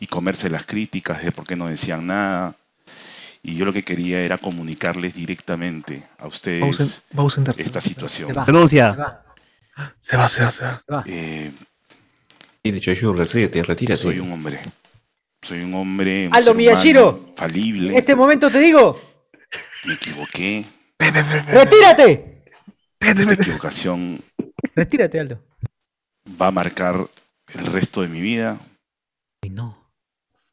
[0.00, 2.54] y comerse las críticas de por qué no decían nada.
[3.42, 7.62] Y yo lo que quería era comunicarles directamente a Vamos a, ustedes vamos a sentarse.
[7.62, 8.28] esta situación.
[8.28, 8.44] Se va.
[8.44, 9.20] Denuncia.
[10.00, 11.04] Se va, se va, se va.
[11.06, 11.52] Eh,
[12.62, 14.00] de hecho, yo, retírate, retírate.
[14.00, 14.60] soy un hombre.
[15.44, 16.26] Soy un hombre.
[16.28, 17.08] un Aldo ser Miyashiro.
[17.10, 17.90] humano Falible.
[17.90, 18.98] En este momento te digo,
[19.84, 20.64] Me equivoqué.
[20.98, 22.42] retírate.
[23.00, 24.20] Esta equivocación
[24.74, 25.38] Retírate, Aldo.
[26.40, 27.06] va a marcar
[27.52, 28.58] el resto de mi vida.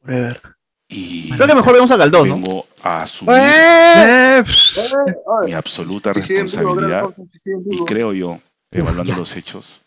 [0.02, 0.40] Forever.
[0.88, 2.34] Y Creo que mejor vemos a Galdós, ¿no?
[2.34, 4.42] vengo a asumir Eh,
[5.46, 7.04] mi absoluta responsabilidad.
[7.70, 8.38] Y creo yo,
[8.70, 9.80] evaluando los hechos,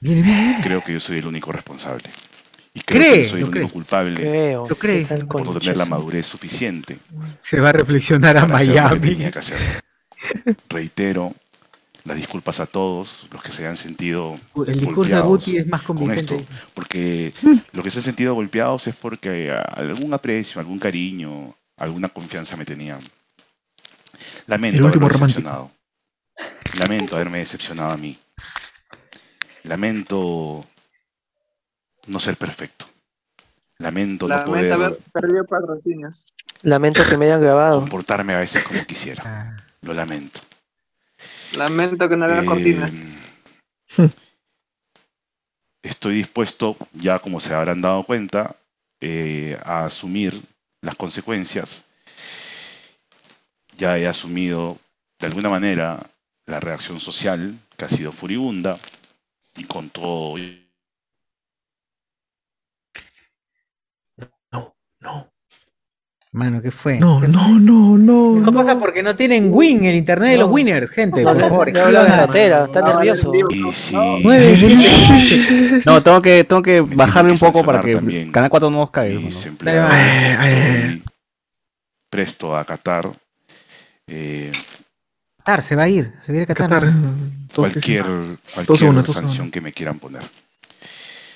[0.64, 2.10] creo que yo soy el único responsable.
[2.76, 4.68] Y creo Cree, que yo soy el único culpable Creo.
[4.70, 5.00] Lo cree.
[5.04, 7.00] ¿Qué tal por no tener la madurez suficiente
[7.40, 9.00] Se va a reflexionar a que Miami.
[9.00, 9.58] tenía que hacer.
[10.70, 11.34] Reitero
[12.04, 14.38] las disculpas a todos los que se han sentido
[14.68, 16.36] El discurso de golpeados Guti es más con convincente.
[16.36, 17.34] esto, porque
[17.72, 22.66] los que se han sentido golpeados es porque algún aprecio, algún cariño, alguna confianza me
[22.66, 23.00] tenían.
[24.46, 25.26] Lamento El haberme romántico.
[25.28, 25.72] decepcionado.
[26.78, 28.16] Lamento haberme decepcionado a mí.
[29.64, 30.66] Lamento
[32.07, 32.86] no ser perfecto.
[33.77, 36.34] Lamento no Lamento poder haber perdido patrocinios.
[36.61, 37.82] Lamento que me hayan grabado.
[37.82, 38.86] comportarme a veces como Ah.
[38.86, 39.65] quisiera.
[39.82, 40.40] Lo lamento.
[41.57, 42.91] Lamento que no hagan Eh, cortinas.
[45.84, 48.56] Estoy dispuesto, ya como se habrán dado cuenta,
[49.02, 50.41] eh, a asumir
[50.82, 51.84] las consecuencias.
[53.77, 54.80] Ya he asumido
[55.19, 56.10] de alguna manera
[56.48, 58.80] la reacción social, que ha sido furibunda,
[59.57, 60.38] y con todo
[66.32, 66.99] Mano, ¿qué fue?
[66.99, 68.38] No, ¿Qué no, no, no.
[68.41, 71.48] Eso pasa porque no tienen win el internet de los winners, gente, No, por no,
[71.48, 71.72] favor.
[71.72, 73.32] no la tela, está nervioso.
[75.86, 78.91] No, tengo que, tengo que bajarle un poco para que también Canal 4 no nos
[78.91, 79.18] caiga.
[79.22, 79.30] ¿no?
[79.61, 81.03] Dale, estoy
[82.10, 83.11] presto a acatar
[84.07, 84.52] eh,
[85.38, 86.11] Qatar, se va a ir.
[86.22, 86.69] Se va a ir a Qatar.
[86.69, 86.94] Qatar.
[87.56, 88.06] cualquier,
[88.53, 89.52] cualquier sanción segundos.
[89.52, 90.23] que me quieran poner.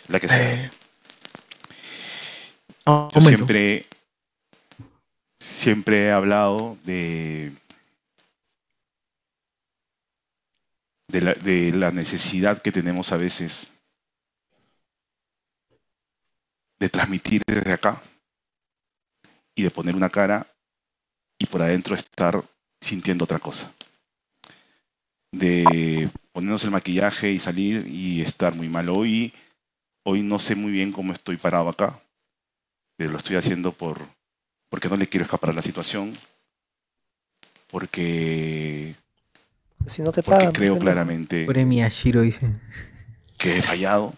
[0.08, 0.66] La que sea.
[2.90, 3.86] Eh, Yo siempre,
[5.40, 7.52] siempre he hablado de,
[11.08, 13.72] de, la, de la necesidad que tenemos a veces
[16.80, 18.02] de transmitir desde acá
[19.56, 20.48] y de poner una cara
[21.38, 22.44] y por adentro estar
[22.82, 23.72] sintiendo otra cosa.
[25.32, 28.90] De ponernos el maquillaje y salir y estar muy mal.
[28.90, 29.32] Hoy,
[30.04, 32.02] hoy no sé muy bien cómo estoy parado acá
[33.00, 34.02] pero lo estoy haciendo por
[34.68, 36.18] porque no le quiero escapar a la situación,
[37.72, 38.94] porque,
[39.88, 40.52] Si no te porque pagan.
[40.54, 42.52] creo claramente Miyashiro, dice.
[43.38, 44.14] que he fallado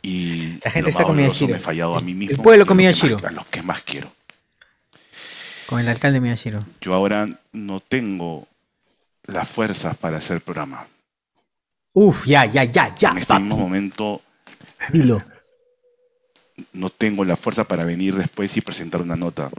[0.00, 1.50] y La gente lo está con Miyashiro.
[1.50, 2.42] me he fallado a mí mismo.
[2.42, 3.28] pueblo y a con los que más- Miyashiro.
[3.28, 4.12] A los que más quiero.
[5.66, 6.64] Con el alcalde Miyashiro.
[6.80, 8.46] Yo ahora no tengo
[9.26, 10.86] las fuerzas para hacer programa.
[11.94, 13.10] Uf, ya, ya, ya, ya.
[13.10, 14.22] en este mismo momento
[14.92, 15.18] Dilo.
[16.72, 19.50] No tengo la fuerza para venir después y presentar una nota.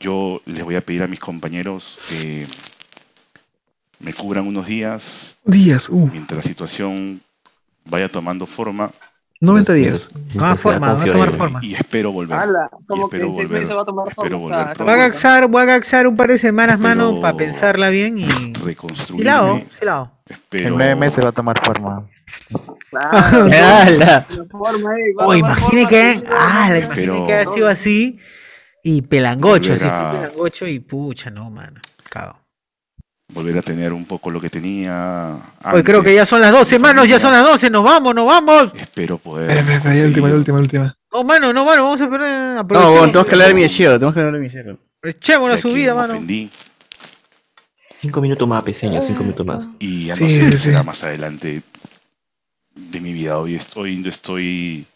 [0.00, 2.46] Yo les voy a pedir a mis compañeros que
[3.98, 7.20] me cubran unos días Días, uh, mientras la situación
[7.84, 8.90] vaya tomando forma
[9.40, 10.08] 90 días.
[10.32, 11.58] Toma forma, va a tomar forma.
[11.64, 12.38] y espero volver.
[12.38, 14.52] Ala, como Y que espero en seis volver- meses va a tomar forma Voy
[14.92, 18.26] a gaxar, voy a gaxar un par de semanas, mano, Espero para pensarla bien y.
[18.64, 19.18] reconstruirme.
[19.18, 20.12] Silao, silao.
[20.26, 22.06] Espero En nueve meses va a tomar forma.
[22.90, 26.22] Claro, la forma va a Oh, imagine que.
[26.30, 26.68] ¡Ah!
[26.70, 28.18] sí, Imagine Pero- que ha sido así.
[28.84, 31.80] Y pelangocho, así a- fue pelangocho y pucha, no, mano.
[32.10, 32.38] Cago.
[33.32, 35.36] volver a tener un poco lo que tenía.
[35.72, 38.14] Hoy creo que ya son las 12, mi manos, ya son las 12, nos vamos,
[38.14, 38.72] nos vamos.
[38.74, 39.44] Espero poder.
[39.50, 40.96] Espera, espera, espera, ya última, ya última, ya última.
[41.12, 42.54] No, mano, no, mano, vamos a esperar.
[42.54, 42.90] No, aprovechemos.
[42.98, 44.76] bueno, tenemos que hablar de Miyashiro, tenemos que hablar de.
[44.98, 46.12] Aprovechemos la de quien subida, me mano.
[46.14, 46.50] ofendí
[48.00, 49.68] Cinco minutos más, peseño, cinco minutos más.
[49.78, 50.64] y ya no Sí, sé sí, qué sí.
[50.64, 51.62] será más adelante
[52.74, 53.38] de mi vida.
[53.38, 54.86] Hoy estoy, estoy,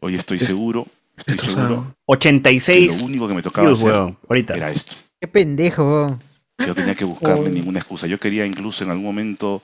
[0.00, 0.86] hoy estoy Es- seguro,
[1.16, 1.86] estoy seguro.
[1.88, 4.54] que 86 lo único que me tocaba views, hacer ahorita.
[4.56, 4.94] era esto.
[5.20, 6.18] Qué pendejo,
[6.58, 7.52] no tenía que buscarle Oh.
[7.52, 8.06] ninguna excusa.
[8.06, 9.62] Yo quería incluso en algún momento,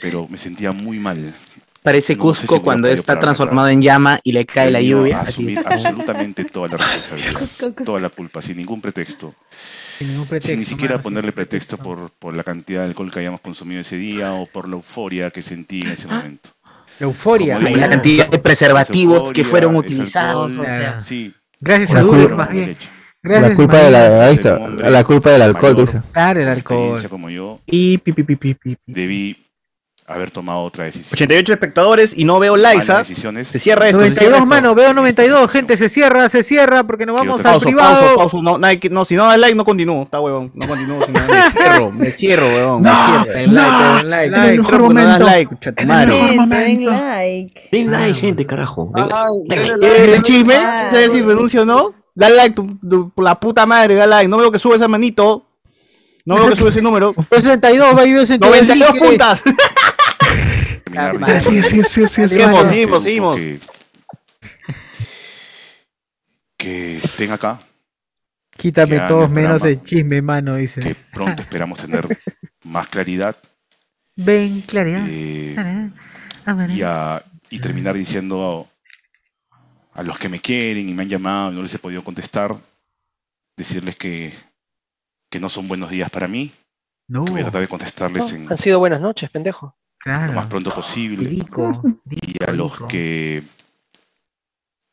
[0.00, 1.34] pero me sentía muy mal.
[1.82, 5.18] Parece No sé si Cusco cuando está transformado en llama y le cae la lluvia.
[5.18, 5.66] a así asumir es.
[5.66, 7.84] absolutamente toda la responsabilidad, Cusco, Cusco.
[7.84, 9.34] toda la culpa, sin ningún pretexto.
[9.98, 10.50] Sin ningún pretexto.
[10.50, 13.40] sin ni siquiera mano, ponerle ningún pretexto por, por la cantidad de alcohol que hayamos
[13.40, 16.50] consumido ese día o por la euforia que sentí en ese momento.
[17.00, 17.58] La euforia.
[17.58, 20.52] Digo, la cantidad de preservativos es que euforia, fueron utilizados.
[20.52, 22.76] alcohol, O sea, Sí, Gracias a Uber, más bien.
[23.24, 25.86] Gracias, la culpa de la, ahí Ser está, un hombre la culpa del alcohol, mayor,
[25.86, 26.00] dice.
[26.12, 27.08] Claro, el alcohol.
[27.08, 28.76] como yo, Y pi, pi, pi, pi, pi.
[28.86, 29.46] debí
[30.06, 31.12] haber tomado otra decisión.
[31.14, 32.98] 88 espectadores y no veo ¿ah?
[32.98, 33.48] Decisiones.
[33.48, 34.46] Se cierra esto, se cierra 92, esto.
[34.46, 38.16] mano, veo 92, gente, se cierra, se cierra, porque nos vamos Pausa, privado.
[38.16, 38.36] pausa, pausa.
[38.42, 40.02] No, Nike, no, si no da like, no continúo.
[40.02, 40.50] Está huevón.
[40.54, 41.02] No continúo.
[41.04, 42.82] Si no, me cierro, me cierro, huevón.
[42.82, 43.24] Me No, cierro.
[43.38, 44.30] Den like, den like.
[44.30, 46.36] Like, no das like, madre.
[46.36, 47.68] mejor Den like.
[47.70, 48.92] Den like, gente, carajo.
[49.48, 50.54] ¿Quieres like, el chisme?
[50.90, 51.94] ¿Sabes si renuncio o no?
[52.14, 54.28] Da like, tu, tu- por la puta madre, da like.
[54.28, 55.46] No veo que sube esa manito.
[56.24, 57.14] No veo que sube ese número.
[57.30, 59.42] 62, va y veo 92 puntas.
[61.40, 62.28] Sí, sí, sí, sí, sí.
[62.28, 62.74] Seguimos, sí.
[62.74, 63.40] seguimos, seguimos.
[66.56, 67.58] Que, estén acá,
[68.50, 70.80] Quítame todos menos el chisme, mano, dice.
[70.82, 72.06] que pronto esperamos tener
[72.64, 73.36] más claridad
[74.14, 75.04] Ven, claridad.
[75.08, 75.56] eh,
[76.68, 78.68] y, a- y terminar diciendo
[79.94, 82.04] a, a los que me quieren y me han llamado y no les he podido
[82.04, 82.54] contestar,
[83.56, 84.32] decirles que,
[85.32, 86.52] que no son buenos días para mí,
[87.08, 89.74] No, que voy a tratar de contestarles en Han sido buenas noches, pendejo.
[90.04, 90.48] lo más claro.
[90.50, 91.26] pronto posible.
[91.28, 93.42] Dico, Y a los que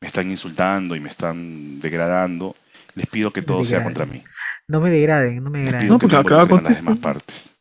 [0.02, 2.56] me están insultando y me están degradando,
[2.96, 4.24] les pido que todo sea contra mí.
[4.68, 5.88] No me degraden, no me Les degraden.
[5.88, 7.52] pido No, que acaba involucren a con- las demás partes.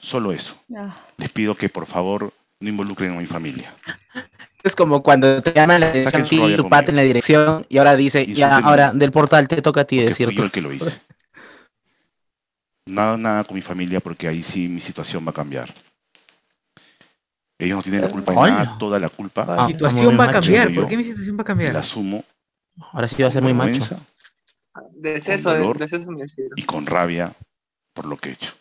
[0.00, 0.58] Solo eso.
[0.74, 3.74] Ah, Les pido que por favor no involucren a mi familia.
[4.62, 7.96] Es como cuando te llaman la atención rabia tu pata en la dirección y ahora
[7.96, 10.26] dice, ya, ahora del portal te toca a ti Porque decir.
[10.26, 11.00] fui yo el que lo hice.
[12.88, 15.72] Nada, nada con mi familia porque ahí sí mi situación va a cambiar.
[17.60, 19.44] Ellos no tienen la culpa de nada, toda la culpa.
[19.48, 20.72] Ah, Mi situación va a cambiar.
[20.72, 21.76] ¿Por qué mi situación va a La cambiar?
[21.76, 22.24] asumo
[22.92, 23.72] Ahora sí va a ser muy macho.
[23.72, 24.00] vergüenza
[24.92, 25.78] Deceso, Con dolor.
[25.78, 26.10] deceso
[26.56, 27.32] y con rabia
[27.92, 28.54] por lo que he hecho.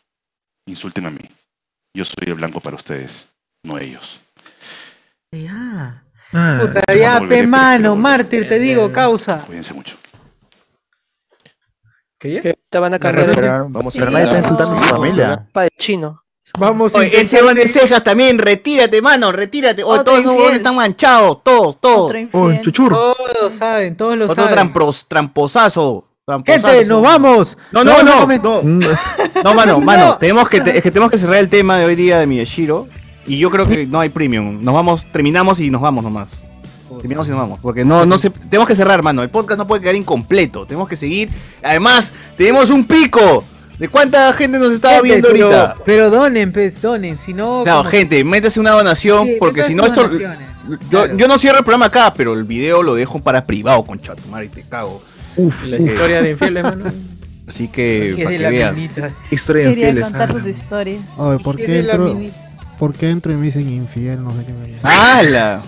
[0.65, 1.21] Insulten a mí.
[1.93, 3.29] Yo soy el blanco para ustedes,
[3.63, 4.19] no ellos.
[5.31, 6.03] Ya.
[6.33, 9.43] Ah, Puta, ya, pe mano, mártir, te digo, causa.
[9.45, 9.97] Cuídense mucho.
[12.19, 15.47] Que te van a cambiar Pero, vamos, pero nadie está insultando a su familia.
[15.51, 16.23] pa de chino.
[16.57, 19.83] Vamos a Oye, ese van de cejas también, retírate, mano, retírate.
[19.83, 22.15] Oye, todos los huevones están manchados, todos, todos.
[22.15, 22.61] Infiel.
[22.61, 22.95] chuchurro.
[22.95, 24.53] Todos lo saben, todos lo Otro saben.
[24.53, 26.05] trampos, tramposazo.
[26.25, 26.67] tramposazo.
[26.67, 27.57] Gente, nos vamos.
[27.71, 28.61] No, no, a no, no.
[28.63, 28.79] Mm,
[29.43, 29.81] No, mano, No.
[29.81, 32.25] mano, tenemos que, te- es que tenemos que cerrar el tema de hoy día de
[32.27, 32.87] Miyashiro.
[33.25, 34.59] Y yo creo que no hay premium.
[34.63, 36.29] Nos vamos, terminamos y nos vamos nomás.
[36.99, 37.59] Terminamos y nos vamos.
[37.61, 39.23] Porque no, no se, tenemos que cerrar, mano.
[39.23, 40.65] El podcast no puede quedar incompleto.
[40.65, 41.29] Tenemos que seguir.
[41.63, 43.43] Además, tenemos un pico.
[43.77, 45.75] ¿De cuánta gente nos estaba Gente, viendo pero- ahorita?
[45.85, 47.17] Pero donen, pues, donen.
[47.17, 47.61] Si no.
[47.63, 49.27] Claro, como- gente, métese una donación.
[49.27, 50.17] Sí, porque si no, métase esto.
[50.69, 51.15] Yo, claro.
[51.17, 54.23] yo no cierro el programa acá, pero el video lo dejo para privado, con chato.
[54.31, 55.01] Madre, te cago.
[55.35, 55.87] Uf, La uf.
[55.87, 56.85] historia de infieles, mano.
[57.47, 58.75] Así que, Que para de que la vean.
[58.75, 59.11] minita.
[59.31, 60.03] Historia de Quería infieles.
[60.11, 60.49] contar ah.
[60.49, 61.01] historias.
[61.17, 62.46] Oye, ¿por qué minita.
[62.77, 64.23] ¿Por qué entro y me dicen infiel?
[64.23, 65.63] No sé qué me ¡Hala!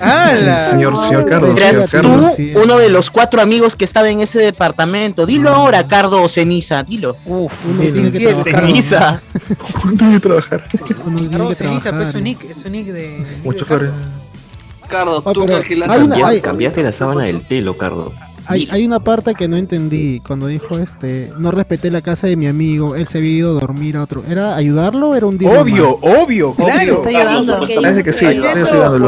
[0.00, 0.56] ¡Hala!
[0.58, 2.34] Señor, señor Cardo, señor tú, Cardo.
[2.64, 5.26] Uno de los cuatro amigos que estaba en ese departamento.
[5.26, 7.16] Dilo ahora, Cardo o Ceniza, dilo.
[7.26, 8.66] Uno tiene que infiel, trabajar.
[8.66, 9.20] Ceniza.
[10.14, 10.64] Que trabajar.
[11.04, 12.12] Uno tiene que Ceniza, pues, trabajar.
[12.12, 13.26] su nick, es su nick de.
[13.44, 13.66] Mucho.
[13.66, 16.30] Cardo, Ah, tú pero alquilaste hay a una- Juan.
[16.32, 18.12] hay- Cambiaste la sábana del pelo, Cardo.
[18.46, 22.36] Hay, hay una parte que no entendí cuando dijo este no respeté la casa de
[22.36, 24.22] mi amigo, él se había ido a dormir a otro.
[24.28, 26.94] ¿Era ayudarlo o era un día Obvio, obvio, claro.
[26.94, 27.58] Estoy ayudando.
[27.80, 28.34] Parece que sí, por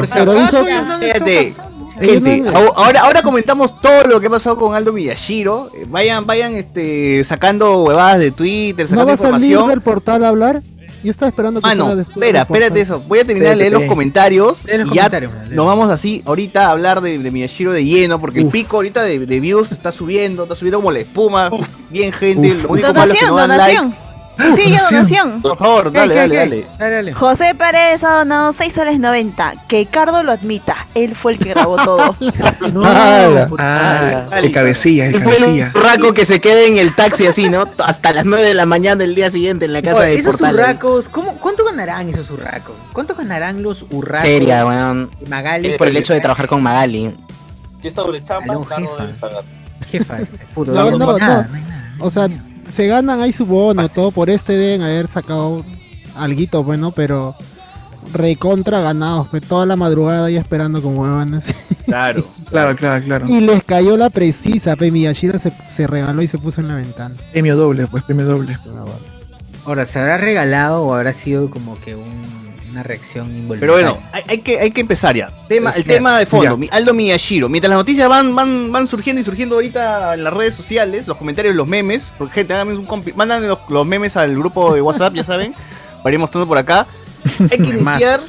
[0.06, 1.52] si acaso, no Fíjate,
[2.00, 5.70] gente, no- ahora, ahora comentamos todo lo que ha pasado con Aldo Miyashiro.
[5.74, 9.68] Eh, Vayan, vayan este, sacando huevadas de Twitter, ¿No sacando va a salir información.
[9.70, 10.62] del portal a hablar?
[11.06, 13.00] Yo estaba esperando que Mano, salga después espera, espérate eso.
[13.06, 14.64] Voy a terminar de leer los comentarios.
[14.64, 17.84] Lee los y ya comentarios, nos vamos así ahorita a hablar de, de Miyashiro de
[17.84, 21.48] lleno, porque el pico ahorita de, de views está subiendo, está subiendo como la espuma.
[21.90, 22.48] Bien, gente.
[22.48, 22.64] Uf.
[22.64, 23.76] Lo único malo es que no dan like.
[23.76, 24.05] donación.
[24.38, 25.42] Yo donación.
[25.42, 26.38] Por favor, ¿Qué, dale, qué, dale, qué?
[26.38, 26.66] dale.
[26.78, 27.12] Dale, dale.
[27.14, 29.54] José Paredes ha donado 6 soles 90.
[29.68, 30.86] Que Cardo lo admita.
[30.94, 32.16] Él fue el que grabó todo.
[32.72, 32.82] No,
[33.58, 34.46] Ah, Dale.
[34.46, 35.72] el cabecilla, el Fue un cabecilla.
[35.74, 37.66] raco que se quede en el taxi así, ¿no?
[37.78, 40.36] Hasta las 9 de la mañana del día siguiente en la casa Oye, de esos
[40.36, 40.54] portal.
[40.54, 42.74] urracos, ¿cómo, ¿cuánto ganarán esos urracos?
[42.92, 44.20] ¿Cuánto ganarán los urracos?
[44.20, 45.10] Seria, weón.
[45.20, 45.68] de Magali?
[45.68, 47.14] Es por el hecho de trabajar con Magali.
[47.82, 49.28] Yo sobre chamba, Aló, jefa.
[49.90, 50.38] Jefa, este.
[50.54, 51.48] Puto, No, no, no, no, nada, no.
[51.48, 51.92] no hay nada.
[52.00, 52.28] O sea,
[52.68, 55.64] se ganan ahí su bono, todo por este deben haber sacado
[56.16, 57.34] alguito, bueno, pero
[58.12, 61.44] recontra ganados, pues, toda la madrugada ahí esperando como huevones.
[61.86, 62.26] Claro.
[62.50, 63.26] Claro, claro, claro.
[63.28, 66.74] Y les cayó la precisa, pe Miyashiro se, se regaló y se puso en la
[66.74, 67.14] ventana.
[67.30, 68.58] Premio doble, pues, premio doble.
[69.64, 72.45] Ahora, ¿se habrá regalado o habrá sido como que un-
[72.76, 73.90] una reacción Pero involuntaria?
[73.92, 75.30] bueno, hay, hay que, hay que empezar ya.
[75.48, 77.48] Tema, el tema de fondo, mi- Aldo Miyashiro.
[77.48, 81.16] Mientras las noticias van, van, van surgiendo y surgiendo ahorita en las redes sociales, los
[81.16, 84.82] comentarios, los memes, porque gente, háganme un compi- mandan los, los memes al grupo de
[84.82, 85.54] WhatsApp, ya saben,
[86.02, 86.86] para ir mostrando por acá.
[87.50, 88.20] Hay que iniciar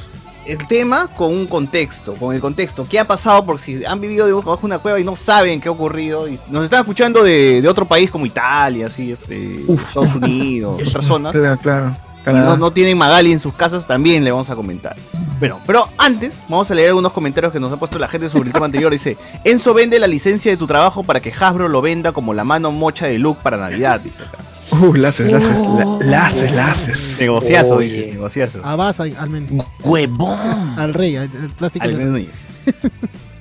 [0.46, 2.86] el tema con un contexto, con el contexto.
[2.88, 3.44] ¿Qué ha pasado?
[3.44, 6.38] Porque si han vivido debajo de una cueva y no saben qué ha ocurrido, y
[6.48, 11.32] nos están escuchando de, de otro país como Italia, así, este, Estados Unidos, otras zonas.
[11.32, 11.96] Claro, claro.
[12.32, 14.96] No, no tienen Magali en sus casas, también le vamos a comentar.
[15.38, 18.48] Bueno, pero antes vamos a leer algunos comentarios que nos ha puesto la gente sobre
[18.48, 18.90] el tema anterior.
[18.92, 22.42] Dice, Enzo vende la licencia de tu trabajo para que Hasbro lo venda como la
[22.44, 24.38] mano mocha de Luke para Navidad, dice acá.
[24.70, 27.16] Uh, laces, laces, la- laces, laces.
[27.20, 27.86] Negociazo, Oye.
[27.86, 28.60] dice, negociazo.
[28.64, 29.66] A Baza, al menos.
[29.84, 30.74] ¡Huevón!
[30.76, 31.84] Al rey, al- plástico.
[31.86, 32.28] Al.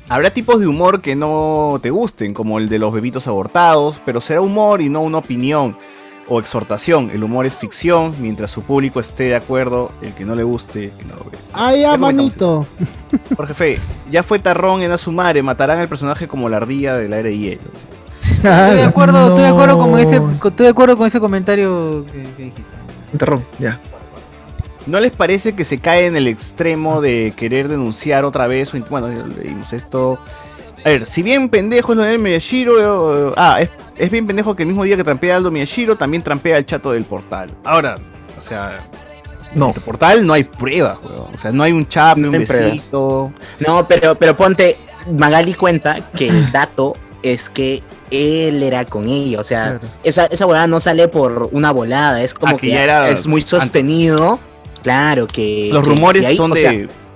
[0.09, 4.21] Habrá tipos de humor que no te gusten, como el de los bebitos abortados, pero
[4.21, 5.77] será humor y no una opinión
[6.27, 7.09] o exhortación.
[7.11, 10.91] El humor es ficción, mientras su público esté de acuerdo, el que no le guste,
[10.97, 11.39] que no lo vea.
[11.53, 12.65] Ay, Ya manito.
[13.35, 13.79] Jorge Fe,
[14.11, 17.61] ya fue Tarrón en Asumare, matarán al personaje como la ardilla del aire y hielo.
[18.21, 22.23] Estoy de acuerdo, estoy de acuerdo con ese, estoy de acuerdo con ese comentario que,
[22.35, 22.71] que dijiste.
[23.13, 23.79] Un terrón, ya.
[24.85, 28.71] ¿No les parece que se cae en el extremo de querer denunciar otra vez?
[28.89, 30.17] Bueno, ya leímos esto.
[30.85, 34.55] A ver, si bien pendejo es lo de Miyashiro, eh, ah, es, es bien pendejo
[34.55, 37.49] que el mismo día que trampea Aldo Miyashiro, también trampea el chato del portal.
[37.65, 37.95] Ahora,
[38.37, 38.85] o sea,
[39.53, 39.65] No.
[39.65, 41.33] en este portal no hay pruebas, weón.
[41.33, 42.71] O sea, no hay un chap, ni un No hay pruebas.
[42.71, 43.31] besito.
[43.65, 44.77] No, pero, pero ponte,
[45.11, 47.81] Magali cuenta que el dato es que
[48.11, 49.93] él era con ella, o sea, Claro.
[50.03, 53.27] esa, esa volada no sale por una volada, es como Ah, que ya era es
[53.27, 54.39] muy sostenido.
[54.83, 55.69] Claro, que.
[55.73, 56.71] Los que rumores si son de, sea,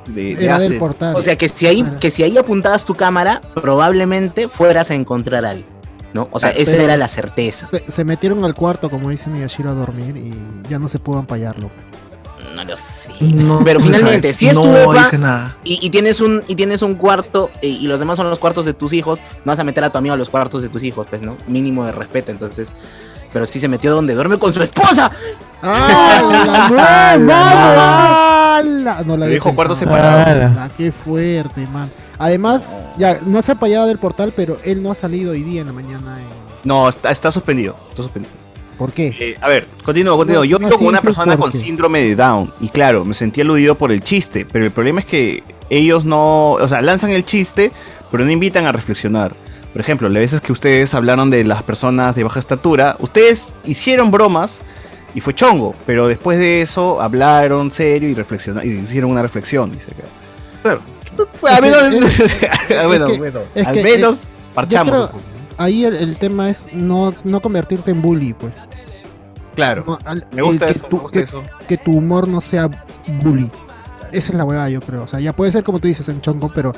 [0.07, 1.15] de, de Era del hace- portal.
[1.15, 5.45] O sea, que si ahí, que si ahí apuntabas tu cámara, probablemente fueras a encontrar
[5.45, 5.65] algo.
[6.13, 6.27] ¿No?
[6.31, 7.67] O sea, Claro, esa era la certeza.
[7.67, 10.33] Se, se metieron al cuarto, como dice Miyashiro, a dormir y
[10.69, 11.69] ya no se pudo ampallarlo.
[12.53, 13.09] No lo sé.
[13.21, 15.55] No, Pero finalmente, si es tu no depa dice nada.
[15.63, 18.65] y, y tienes un, y tienes un cuarto eh, y los demás son los cuartos
[18.65, 20.83] de tus hijos, no vas a meter a tu amigo a los cuartos de tus
[20.83, 21.37] hijos, pues, ¿no?
[21.47, 22.69] Mínimo de respeto, entonces.
[23.33, 25.09] Pero sí se metió donde duerme con su esposa.
[29.05, 30.19] ¡No, la dijo cuarto separado.
[30.25, 30.71] ¡Hala!
[30.77, 31.89] ¡Qué fuerte, man!
[32.19, 32.67] Además,
[32.97, 35.67] ya no se ha apallado del portal, pero él no ha salido hoy día en
[35.67, 36.19] la mañana.
[36.21, 36.27] en-
[36.63, 37.75] No, está, está suspendido.
[37.89, 38.33] Está suspendido.
[38.77, 39.15] ¿Por qué?
[39.19, 40.41] Eh, a ver, continúo, continúo.
[40.41, 42.53] No, Yo no vivo con una persona con síndrome de Down.
[42.59, 44.45] Y claro, me sentí aludido por el chiste.
[44.51, 46.51] Pero el problema es que ellos no.
[46.53, 47.71] O sea, lanzan el chiste,
[48.11, 49.33] pero no invitan a reflexionar.
[49.73, 54.11] Por ejemplo, las veces que ustedes hablaron de las personas de baja estatura, ustedes hicieron
[54.11, 54.59] bromas
[55.15, 55.75] y fue chongo.
[55.85, 58.69] Pero después de eso hablaron serio y reflexionaron.
[58.69, 59.71] Y hicieron una reflexión.
[59.71, 59.87] Dice.
[60.61, 60.81] Claro.
[61.47, 61.83] Al que- menos,
[62.77, 63.09] al menos,
[63.65, 64.91] al menos eh, parchamos.
[65.09, 65.11] creo-
[65.57, 68.53] ahí el, el tema es no, no convertirte en bully, pues.
[69.55, 69.83] Claro.
[69.87, 71.43] No, al- me gusta el que eso, tu- me gusta que- eso.
[71.67, 72.69] que tu humor no sea
[73.21, 73.49] bully.
[74.11, 75.03] Esa es la hueá, yo creo.
[75.03, 76.73] O sea, ya puede ser como tú dices en chongo, pero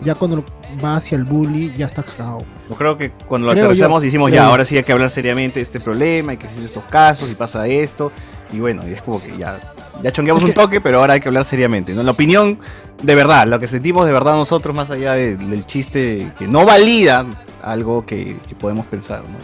[0.00, 0.44] ya cuando
[0.84, 2.38] va hacia el bully, ya está cagado.
[2.68, 4.50] Yo creo que cuando lo Creo aterrizamos yo, hicimos ya, yo.
[4.50, 7.34] ahora sí hay que hablar seriamente de este problema, hay que decir estos casos y
[7.34, 8.12] pasa esto.
[8.52, 9.58] Y bueno, y es como que ya,
[10.02, 11.92] ya chongueamos un toque, pero ahora hay que hablar seriamente.
[11.94, 12.02] ¿no?
[12.02, 12.58] La opinión
[13.02, 16.64] de verdad, lo que sentimos de verdad nosotros, más allá de- del chiste que no
[16.64, 17.26] valida
[17.62, 19.20] algo que, que podemos pensar.
[19.22, 19.36] ¿no?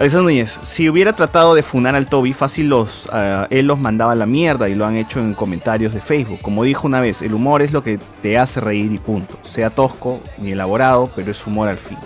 [0.00, 4.12] Alexander Núñez, si hubiera tratado de funar al Toby, fácil los, ah, él los mandaba
[4.12, 6.40] a la mierda y lo han hecho en comentarios de Facebook.
[6.40, 9.38] Como dijo una vez, el humor es lo que te hace reír y punto.
[9.42, 11.98] Sea tosco ni elaborado, pero es humor al fin.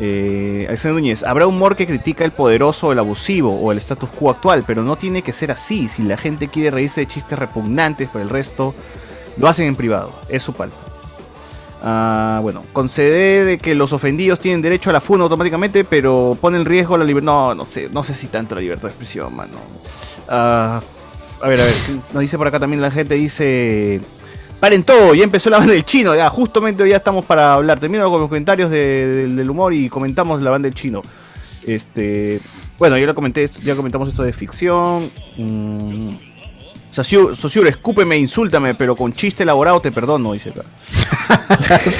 [0.00, 4.30] Eh, Alexander Núñez, habrá humor que critica el poderoso, el abusivo o el status quo
[4.30, 5.86] actual, pero no tiene que ser así.
[5.86, 8.74] Si la gente quiere reírse de chistes repugnantes, pero el resto
[9.36, 10.12] lo hacen en privado.
[10.28, 10.83] Es su palta.
[11.86, 16.64] Ah, bueno, conceder que los ofendidos tienen derecho a la funa automáticamente, pero pone en
[16.64, 17.26] riesgo la libertad.
[17.26, 19.58] No, no sé, no sé si tanto la libertad de expresión, mano.
[20.28, 20.80] Ah,
[21.42, 21.74] a ver, a ver,
[22.14, 24.00] nos dice por acá también la gente, dice.
[24.60, 27.78] Paren todo, ya empezó la banda del chino, ya, justamente hoy ya estamos para hablar.
[27.78, 31.02] Termino con los comentarios de- del- humor y comentamos la banda del chino.
[31.66, 32.40] Este,
[32.78, 35.10] bueno, ya lo comenté, ya comentamos esto de ficción.
[35.36, 36.08] Mm,
[36.94, 40.62] Socio- Sociur, escúpeme, insúltame, pero con chiste elaborado te perdono, dice acá.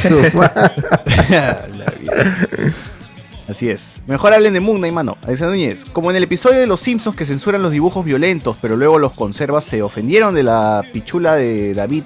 [3.48, 4.02] Así es.
[4.06, 5.18] Mejor hablen de Moon Knight, mano.
[5.22, 5.84] Alexander Núñez.
[5.84, 9.12] Como en el episodio de Los Simpsons que censuran los dibujos violentos, pero luego los
[9.12, 12.04] conservas, se ofendieron de la pichula de David,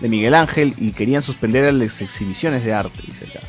[0.00, 3.40] de Miguel Ángel, y querían suspender las exhibiciones de arte, dice acá.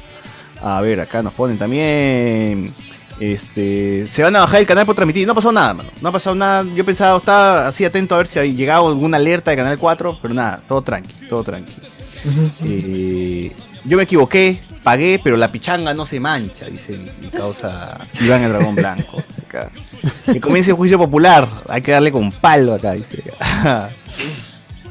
[0.62, 2.72] A ver, acá nos ponen también.
[3.20, 5.26] Este, se van a bajar el canal por transmitir.
[5.26, 5.90] No ha pasado nada, mano.
[6.02, 6.66] No ha pasado nada.
[6.76, 10.20] Yo pensaba, estaba así atento a ver si había llegado alguna alerta de Canal 4,
[10.22, 11.74] pero nada, todo tranqui, todo tranqui.
[12.64, 18.42] Eh, yo me equivoqué, pagué, pero la pichanga no se mancha, dice mi, causa Iván
[18.42, 19.24] el Dragón Blanco.
[19.48, 19.70] Acá.
[20.26, 23.24] Que comience el juicio popular, hay que darle con palo acá, dice.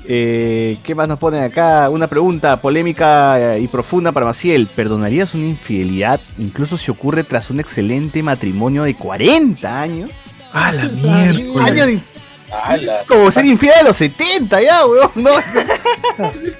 [0.06, 1.88] Eh, ¿Qué más nos ponen acá?
[1.88, 4.66] Una pregunta polémica eh, y profunda para Maciel.
[4.66, 10.10] ¿Perdonarías una infidelidad incluso si ocurre tras un excelente matrimonio de 40 años?
[10.52, 11.64] ¡Ah, la mierda!
[11.64, 15.10] Años de inf- Como ser infiel a los 70 ya, weón.
[15.16, 15.30] No.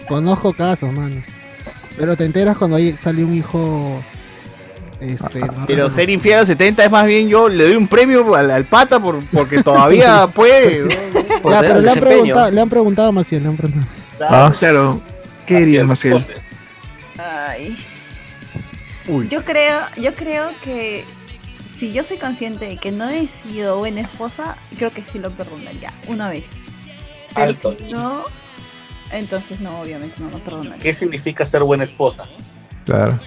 [0.09, 1.23] Conozco casos, mano.
[1.97, 4.03] Pero te enteras cuando ahí sale un hijo.
[5.01, 7.89] Este, no Pero ser infiel a los 70 es más bien yo le doy un
[7.89, 10.85] premio al, al pata por, porque todavía puede.
[10.85, 11.51] ¿no?
[11.51, 14.29] Ya, pero le han, preguntado, le han preguntado a Maciel, le han preguntado a Maciel.
[14.31, 15.03] Ah, claro.
[15.47, 16.27] ¿Qué dirías, Maciel?
[17.19, 17.77] Ay.
[19.31, 21.05] Yo creo, yo creo que
[21.79, 25.31] si yo soy consciente de que no he sido buena esposa, creo que sí lo
[25.31, 26.45] perdonaría una vez.
[27.35, 27.77] Pero Alto.
[27.79, 28.25] si no,
[29.11, 30.83] entonces no, obviamente no lo perdonaría.
[30.83, 32.25] ¿Qué significa ser buena esposa?
[32.87, 33.19] Claro.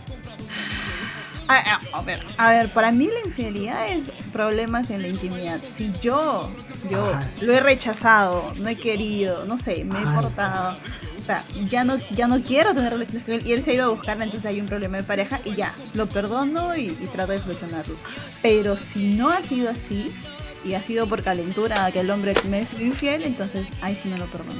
[1.50, 5.60] A, a- a ver, a ver, para mí la infidelidad es problemas en la intimidad.
[5.78, 6.52] Si yo,
[6.90, 7.12] yo
[7.42, 10.78] lo he rechazado, no he querido, no sé, me he portado,
[11.18, 13.74] o sea, ya no, ya no quiero tener relaciones con él y él se ha
[13.76, 17.10] ido a buscarla, entonces hay un problema de pareja y ya, lo perdono y, y
[17.14, 17.96] trato de solucionarlo.
[18.42, 20.14] Pero si no ha sido así
[20.66, 24.18] y ha sido por calentura que el hombre me es infiel, entonces ahí sí no
[24.18, 24.52] lo perdono.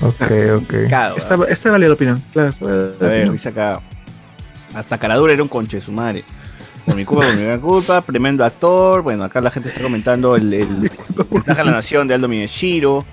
[0.00, 0.74] Ok, ok.
[1.16, 2.22] Esta, esta vale la opinión.
[2.32, 3.32] Claro, esta vale la A ver, opinión.
[3.32, 3.80] dice acá.
[4.74, 6.24] Hasta Caradura era un conche su madre.
[6.84, 8.02] Por mi culpa, por mi gran culpa.
[8.02, 9.02] Tremendo actor.
[9.02, 10.90] Bueno, acá la gente está comentando el, el
[11.30, 13.04] mensaje a la nación de Aldo Mineshiro.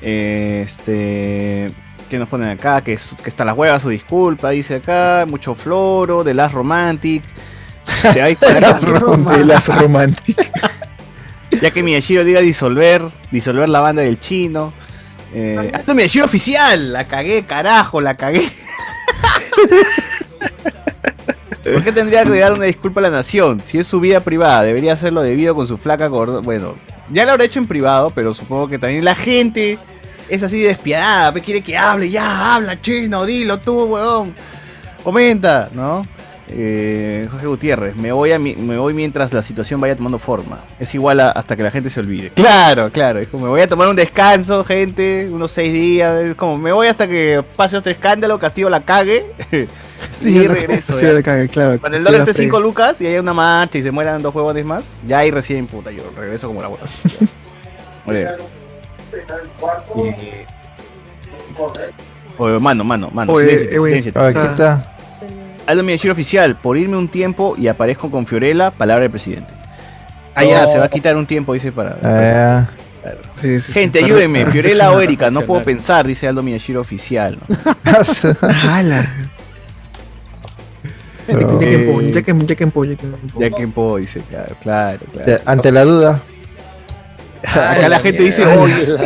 [0.00, 1.70] Este.
[2.08, 2.80] ¿Qué nos ponen acá?
[2.82, 4.50] Que, es- que está la hueva, su disculpa.
[4.50, 5.24] Dice acá.
[5.28, 6.24] Mucho floro.
[6.24, 7.22] De Last Romantic.
[8.12, 9.36] Se va a.
[9.36, 10.50] De las románticas.
[11.60, 14.72] Ya que Miyashiro diga disolver, disolver la banda del chino.
[15.34, 18.48] Eh, Aldo Miyashiro oficial, la cagué, carajo, la cagué.
[21.72, 23.60] ¿Por qué tendría que dar una disculpa a la nación?
[23.60, 26.40] Si es su vida privada, debería hacerlo debido con su flaca gorda.
[26.40, 26.74] Bueno,
[27.10, 29.78] ya lo habrá hecho en privado, pero supongo que también la gente
[30.28, 34.34] es así despiadada, pues quiere que hable, ya, habla, chino, dilo tú, weón.
[35.02, 36.02] Comenta, ¿no?
[36.54, 40.60] Eh, Jorge Gutiérrez, me voy, a me voy mientras la situación vaya tomando forma.
[40.78, 42.30] Es igual hasta que la gente se olvide.
[42.30, 43.20] Claro, claro.
[43.20, 46.22] Es como me voy a tomar un descanso, gente, unos seis días.
[46.22, 49.24] Es como me voy hasta que pase este escándalo, castigo la cague.
[50.12, 50.92] Sí, y regreso.
[50.92, 51.80] sí, cague, claro.
[51.80, 52.66] Cuando el dólar la esté 5 frega.
[52.66, 55.90] lucas y hay una marcha y se mueran dos huevones más, ya ahí recién, puta,
[55.90, 56.86] yo regreso como la hueva.
[58.08, 58.26] Eh,
[62.36, 63.32] Oye, mano, mano, mano.
[63.32, 64.12] Oye, eh, silencio.
[64.16, 64.92] Ah, está.
[65.66, 69.52] Aldo Miyashiro oficial, por irme un tiempo y aparezco con Fiorella, palabra del presidente.
[70.34, 71.96] Ah, ya, se va a quitar un tiempo, dice para.
[72.02, 72.66] Ah,
[73.02, 73.18] Claro.
[73.34, 77.36] Sí, sí, Gente, ayúdenme, Fiorella o Erika, no puedo pensar, dice Aldo Miyashiro oficial.
[77.48, 77.56] ¿no?
[78.48, 79.21] ¡Hala!
[81.26, 82.84] Pero- ya que empo.
[82.84, 86.20] Ya que puedo, dice, claro, claro, ante la duda.
[87.44, 88.96] Acá la gente dice, oye,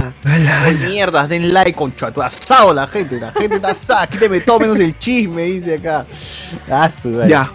[0.86, 2.22] mierdas, den like con chato.
[2.22, 4.06] Asado la gente, la gente está asada.
[4.06, 6.04] Quíteme todo menos el chisme, dice acá.
[6.70, 6.90] Ah.
[7.26, 7.50] Ya.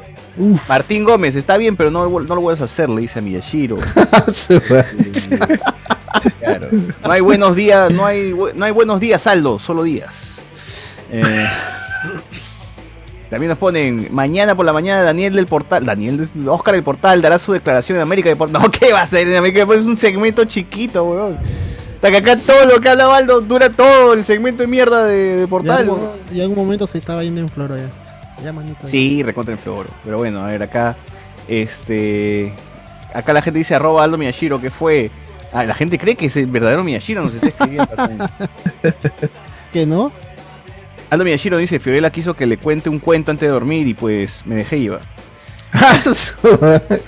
[0.68, 3.78] Martín Gómez, está bien, pero no, no lo vuelvas a hacer, le dice a Miyashiro.
[6.40, 6.68] Claro.
[7.04, 10.42] No hay buenos días, no hay, no hay buenos días, Aldo, solo días.
[11.12, 11.24] Eh,
[13.32, 17.40] también nos ponen, mañana por la mañana Daniel del Portal, Daniel, Oscar del Portal dará
[17.40, 18.62] su declaración en América de Portal.
[18.62, 19.84] No, ¿qué va a hacer en América de Portal?
[19.84, 21.38] Es un segmento chiquito, weón.
[21.96, 25.48] Hasta que acá todo lo que habla Baldo dura todo el segmento de mierda de,
[25.48, 25.90] Portal.
[25.90, 26.10] weón.
[26.34, 27.88] ya en un momento se estaba yendo en floro ya.
[28.44, 28.90] Ya, manito.
[28.90, 29.88] Sí, recontra en floro.
[30.04, 30.98] Pero bueno, a ver, acá.
[31.48, 32.54] Este.
[33.14, 35.10] Acá la gente dice arroba Aldo Miyashiro, ¿qué fue?
[35.54, 37.88] Ah, la gente cree que es el verdadero Miyashiro, nos está escribiendo.
[39.72, 40.12] ¿Que no?
[41.12, 44.44] Aldo Miyashiro dice, Fiorella quiso que le cuente un cuento antes de dormir y pues
[44.46, 45.00] me dejé iba.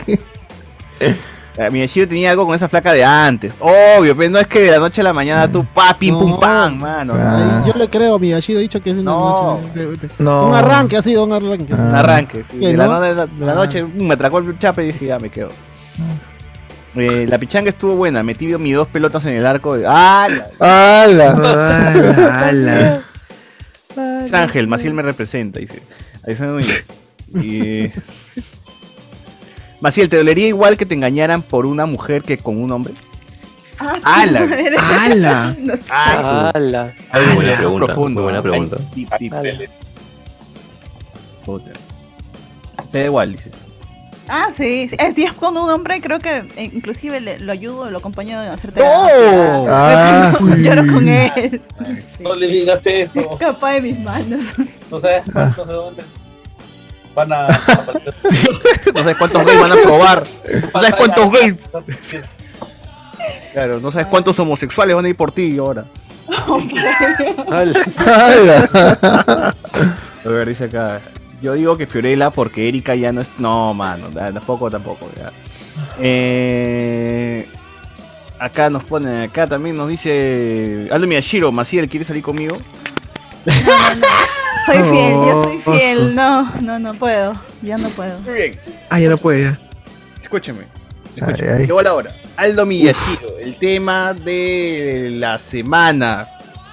[1.56, 3.54] Ah, Miyashiro tenía algo con esa flaca de antes.
[3.60, 6.32] Obvio, pero no es que de la noche a la mañana tú pa, pim, pum,
[6.32, 6.40] No.
[6.40, 7.14] pam, mano.
[7.16, 9.60] Ay, yo le creo, Miyashiro ha dicho que es una No.
[9.62, 9.80] noche.
[9.80, 10.48] de- de- No.
[10.48, 11.72] Un arranque, ha sido un arranque.
[11.76, 12.58] Un arranque, sí.
[12.60, 12.94] ¿Que De la, no?
[12.94, 13.56] no- de la- de la Ah.
[13.56, 15.50] noche mm, me atracó el chape y dije, ya me quedo.
[16.96, 19.78] Eh, la pichanga estuvo buena, metí mis dos pelotas en el arco.
[19.78, 19.86] De...
[19.88, 20.28] ¡Ah!
[20.60, 22.48] la- ¡Hala!
[22.48, 23.02] ¡Hala!
[24.38, 25.82] Es Ángel, Maciel me representa, dice.
[26.24, 26.86] Alexander Núñez.
[27.46, 27.92] Y...
[29.82, 32.94] Maciel, ¿te dolería igual que te engañaran por una mujer que con un hombre?
[33.80, 34.00] Ah.
[35.60, 35.82] No sé.
[35.90, 36.94] ¡Ah, su- ¡Hala!
[37.26, 37.86] Muy buena pregunta.
[37.88, 38.22] profundo.
[38.22, 38.78] Muy buena pregunta.
[41.46, 41.72] Puta.
[42.92, 43.54] Te da igual, dices.
[44.36, 44.88] Ah, sí.
[44.90, 44.96] sí.
[44.98, 48.40] Eh, si es con un hombre, creo que eh, inclusive le- lo ayudo, lo acompaño
[48.40, 48.74] a hacer ¡No!
[48.74, 49.66] terapia.
[49.70, 51.62] Ah, Lloro- Lloro con él.
[52.20, 53.20] No le digas eso.
[53.34, 54.46] Escapa de mis manos.
[54.90, 56.04] No sabes cuántos de dónde
[57.14, 57.48] van a.
[58.94, 60.24] No sabes cuántos gays van a probar.
[60.74, 61.56] No sabes cuántos gays.
[63.54, 65.86] Claro, no sabes cuántos homosexuales van a ir por ti ahora.
[70.26, 71.02] A ver, dice acá.
[71.44, 73.30] Yo digo que Fiorella porque Erika ya no es.
[73.38, 75.10] No, mano, da- tampoco, tampoco.
[75.18, 75.32] ya.
[76.00, 77.48] Eh,
[78.40, 80.88] acá nos pone, acá también nos dice.
[80.90, 82.56] Aldo Miyashiro, Maciel, ¿quieres salir conmigo?
[84.66, 85.98] Soy fiel, yo soy fiel.
[86.00, 86.10] oso.
[86.12, 87.34] No, no, no puedo.
[87.62, 88.18] Ya no puedo.
[88.22, 88.60] Muy bien.
[88.90, 89.60] Ah, ya no puede, ya.
[90.22, 90.62] Escúcheme.
[90.62, 91.52] Ay, Escúcheme.
[91.52, 91.66] ay.
[91.68, 92.16] Llegó la hora.
[92.38, 96.28] Aldo Miyashiro, el tema de la semana.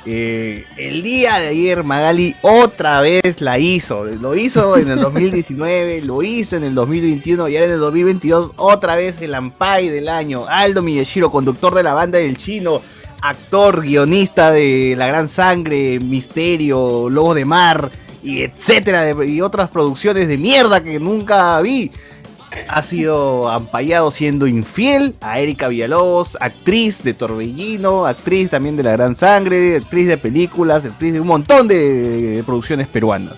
[0.06, 4.04] Eh, el día de ayer Magali otra vez la hizo.
[4.04, 8.52] Lo hizo en el 2019, lo hizo en el 2021 y ahora en el 2022
[8.56, 10.46] otra vez el Ampai del año.
[10.48, 12.80] Aldo Miyashiro, conductor de la banda del chino,
[13.20, 17.90] actor, guionista de La Gran Sangre, Misterio, Lobo de Mar
[18.22, 21.90] y etcétera y otras producciones de mierda que nunca vi
[22.68, 28.92] ha sido ampallado siendo infiel a Erika Villalobos, actriz de Torbellino, actriz también de La
[28.92, 31.78] Gran Sangre, actriz de películas, actriz de un montón de,
[32.36, 33.36] de producciones peruanas.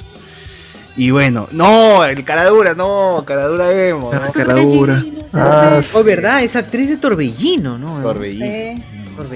[0.95, 4.33] Y bueno, no, el Caradura, no, Caradura Emo, Ah, ¿no?
[4.33, 5.03] caradura.
[5.33, 8.03] Ah, Oh, verdad, es actriz de Torbellino, ¿no?
[8.03, 8.45] Torbellino.
[8.47, 8.83] Sí.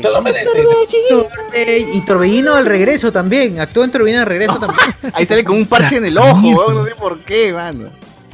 [0.03, 0.47] Se lo merece.
[0.51, 3.61] Torbe- Y Torbellino al regreso también.
[3.61, 4.87] Actuó en Torbellino al regreso también.
[5.15, 7.91] Ahí sale con un parche en el ojo, weón, no sé por qué, mano.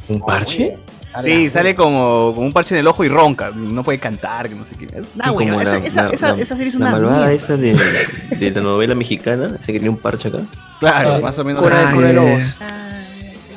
[0.09, 0.77] ¿Un parche?
[1.21, 4.55] Sí, sale como con un parche en el ojo y ronca, no puede cantar, que
[4.55, 4.87] no sé qué.
[5.15, 6.91] Nah, Y bueno, como esa, la- esa- la- esa- la- esa serie es La una
[6.91, 7.33] malvada mierda.
[7.33, 7.77] esa de,
[8.39, 10.39] de la novela mexicana, ese que tiene un parche acá.
[10.79, 11.61] Claro, más o menos.
[11.61, 12.41] Cora de Ay, Lobos.
[12.59, 12.79] Ah,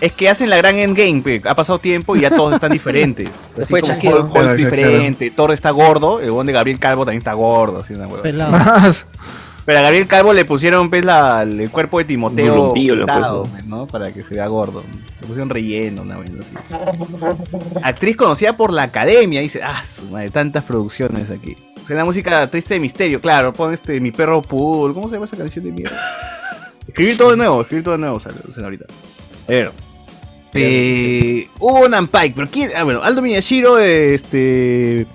[0.00, 1.40] Es que hacen la gran endgame, pe.
[1.48, 3.30] ha pasado tiempo y ya todos están diferentes.
[3.60, 3.92] Así como.
[3.94, 7.80] Hulk, Hulk Claro, diferente, Thor está gordo, el buen de Gabriel Calvo también está gordo,
[7.80, 8.22] así una hueva.
[9.66, 13.86] Pero a Gabriel Calvo le pusieron pues, la- el cuerpo de Timoteo pintado, pues, ¿no?
[13.88, 14.84] Para que se vea gordo.
[15.20, 16.52] Le pusieron relleno, una vez así.
[17.82, 21.56] Actriz conocida por la academia, dice, ah, su madre, tantas producciones aquí.
[21.84, 25.36] Suena música triste de misterio, claro, pon este mi perro Pool, ¿cómo se llama esa
[25.36, 25.96] canción de mierda?
[26.88, 28.86] Escribir todo de nuevo, escribir todo de nuevo, sale, sale ahorita.
[29.48, 29.72] Ver.
[30.54, 35.06] Eh, Hugo Pike, pero quién, ah, bueno, Aldo Miyashiro, este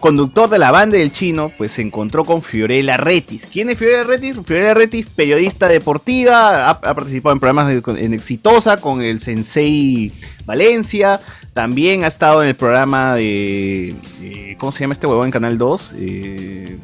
[0.00, 3.46] conductor de la banda del chino, pues se encontró con Fiorella Retis.
[3.52, 4.36] ¿Quién es Fiorella Retis?
[4.44, 10.12] Fiorella Retis, periodista deportiva, ha, ha participado en programas de- en Exitosa con el Sensei
[10.46, 11.20] Valencia,
[11.54, 15.58] también ha estado en el programa de, de- ¿cómo se llama este huevón en Canal
[15.58, 15.92] 2?
[15.96, 16.78] Eh,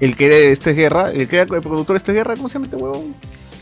[0.00, 2.36] el que era Esto es Guerra, el que era el productor de Esto es Guerra,
[2.36, 3.14] ¿cómo se llama este huevón?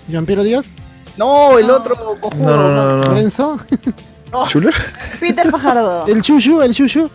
[0.08, 0.70] ¿Jean-Pierre Díaz?
[1.16, 2.44] No, el otro cojudo.
[2.44, 3.04] No, no, no, no.
[3.04, 3.58] ¿Lorenzo?
[4.50, 4.74] ¿Chuler?
[5.18, 6.06] Peter Fajardo.
[6.06, 6.60] ¿El Chuchu?
[6.62, 7.10] ¿El Chuchu?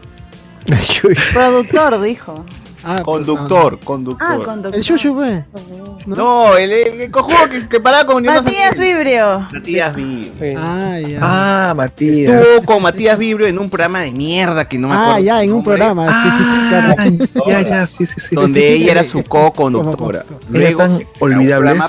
[1.33, 2.45] Productor, dijo.
[2.85, 4.43] Ah, Conductor, Ah, conductor.
[4.43, 4.75] conductor.
[4.75, 5.41] El Chuchu, fue.
[6.05, 9.47] No, el, el, el cojudo que, que paraba con Matías Vibrio.
[9.53, 10.59] Matías Vibrio.
[10.61, 11.19] Ah, ya.
[11.21, 12.29] Ah, Matías.
[12.29, 15.13] Estuvo con Matías Vibrio en un programa de mierda que no me acuerdo.
[15.13, 17.41] Ah, ya, en un programa específico.
[17.45, 18.35] Ah, ya, ya, sí, sí, sí.
[18.35, 20.25] donde ella era su co-conductora.
[20.27, 21.79] Era Luego tan olvidable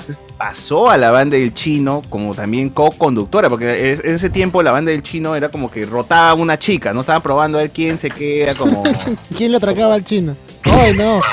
[0.45, 4.91] pasó a la banda del chino como también co-conductora, porque en ese tiempo la banda
[4.91, 8.11] del chino era como que rotaba una chica, no estaba probando a ver quién se
[8.11, 8.83] queda como...
[9.35, 10.35] ¿Quién le atracaba al chino?
[10.63, 11.19] ¡Ay, no!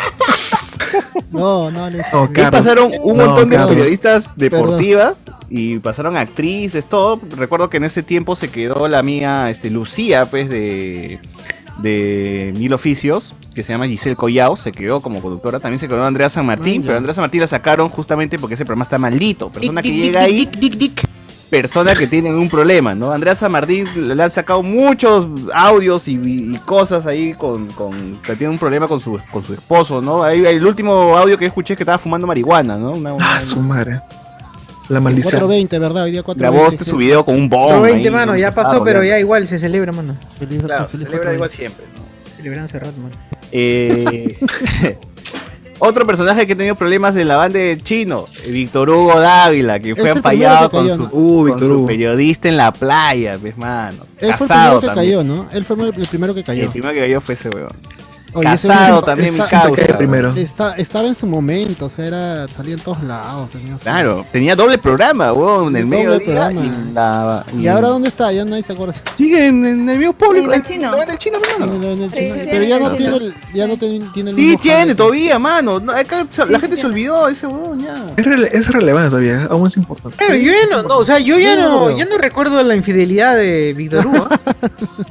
[1.30, 1.98] No, no, no.
[2.34, 3.74] Ahí pasaron un No, montón de Carlos.
[3.74, 5.14] periodistas deportivas
[5.48, 7.18] y pasaron actrices, todo.
[7.36, 11.18] Recuerdo que en ese tiempo se quedó la mía este, Lucía, pues, de,
[11.78, 15.58] de Mil Oficios, que se llama Giselle Collao, se quedó como conductora.
[15.60, 18.64] También se quedó Andrea San Martín, pero Andrea San Martín la sacaron justamente porque ese
[18.64, 19.48] programa está maldito.
[19.50, 20.48] Persona que llega ahí,
[21.50, 23.12] persona que tienen un problema, ¿no?
[23.12, 28.36] Andrea San Martín le han sacado muchos audios y, y cosas ahí con, con que
[28.36, 30.22] tiene un problema con su, con su esposo, ¿no?
[30.22, 32.92] Ahí, el último audio que escuché es que estaba fumando marihuana, ¿no?
[32.92, 34.00] Una- una- Ah, su madre.
[34.88, 35.30] La maldición.
[35.40, 36.02] 420, ¿verdad?
[36.04, 36.40] Hoy día 420.
[36.58, 37.68] grabó este su video con un bombo.
[37.80, 39.18] 420, ahí, mano, ya pasó, Ah, pero ya.
[39.18, 40.16] igual se celebra, mano.
[40.66, 42.02] Claro, se celebra igual siempre, ¿no?
[42.36, 43.14] Celebran hace rato, mano.
[43.52, 44.36] Eh,
[45.78, 49.94] otro personaje que ha tenido problemas en la banda del chino, Víctor Hugo Dávila, que
[49.94, 54.04] fue primero con su, Uh, con su periodista en la playa, pues, mano.
[54.18, 55.18] Él fue el Casado primero que también.
[55.18, 55.46] cayó, ¿no?
[55.52, 56.64] Él fue el primero que cayó.
[56.64, 57.72] El primero que cayó fue ese weón.
[58.34, 59.98] Oye, Casado también, mi está- causa.
[59.98, 60.38] weón.
[60.38, 63.50] Está, estaba en su momento, o sea, era, salía en todos lados.
[63.50, 66.60] Tenía su- Claro, tenía doble programa, weón, en el Doble medio programa.
[66.64, 67.44] y la...
[67.58, 68.32] ¿Y ahora dónde está?
[68.32, 68.94] Ya nadie se acuerda.
[69.18, 70.46] Sigue en, en el mismo público.
[70.52, 71.02] En el chino.
[71.02, 71.74] en el chino, hermano.
[71.74, 72.34] En el- en el Sí, chino.
[72.34, 74.94] sí, Pero ya no tiene el, ya no ten- tiene el Sí, mismo tiene jale.
[74.94, 75.78] todavía, mano.
[75.80, 78.06] No, acá se- la gente se olvidó de ese weón ya.
[78.16, 80.16] Es, rele- es relevante todavía, aún es importante.
[80.18, 81.96] Pero yo ya no, no, o sea, yo ya no, No.
[81.98, 84.26] ya no recuerdo la infidelidad de Víctor Hugo.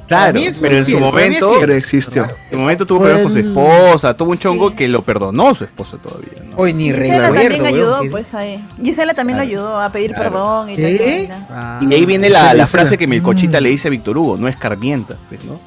[0.08, 1.58] Claro, pero en su momento.
[1.60, 2.24] Pero existió.
[2.50, 5.54] en su momento tuvo problemas con su el- esposa, tuvo un chongo que lo perdonó
[5.56, 6.58] su esposa todavía, ¿no?
[6.58, 8.64] Hoy ni Gisela recuerdo, también ayudó, pues ahí.
[8.82, 10.30] Gisela también lo ayudó a pedir Claro.
[10.30, 11.28] perdón y ¿Eh?
[11.30, 11.38] tal.
[11.38, 11.46] y.
[11.52, 15.16] Ah, Y ahí viene la, frase que Melcochita le dice a Víctor Hugo, no escarmienta,
[15.30, 15.60] pues, ¿no?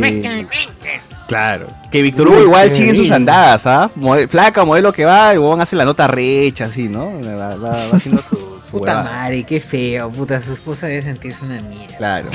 [0.00, 0.46] Eh,
[1.26, 1.66] claro.
[1.90, 3.90] Que Víctor Hugo igual sigue en sus andadas, ¿ah?
[4.28, 7.10] Flaca, modelo que va, huevón hace la nota recha, así, ¿no?
[7.20, 9.04] Va, va- va haciendo su, su Puta huevada.
[9.04, 11.96] madre, qué feo, puta, su esposa debe sentirse una mierda.
[11.98, 12.28] Claro.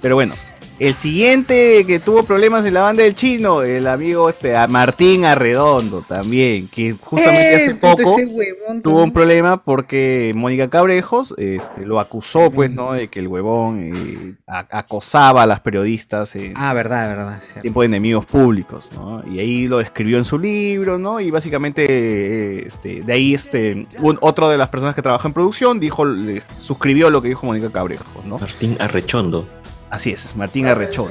[0.00, 0.34] Pero bueno,
[0.78, 5.24] el siguiente que tuvo problemas en la banda del chino, el amigo este, a Martín
[5.24, 11.34] Arredondo también, que justamente Eh, hace puta, poco huevón tuvo un problema porque Mónica Cabrejos
[11.36, 12.92] este, lo acusó, pues, ¿no?
[12.92, 17.40] De que el huevón eh, acosaba a las periodistas en Ah, verdad, verdad.
[17.42, 17.62] cierto.
[17.62, 19.22] tiempo de enemigos públicos, ¿no?
[19.28, 21.18] Y ahí lo escribió en su libro, ¿no?
[21.20, 25.34] Y básicamente, eh, este, de ahí, este, un- otro de las personas que trabaja en
[25.34, 28.38] producción dijo, le- suscribió lo que dijo Mónica Cabrejos, ¿no?
[28.38, 29.46] Martín Arrechondo.
[29.90, 31.08] Así es, Martín Arrechón.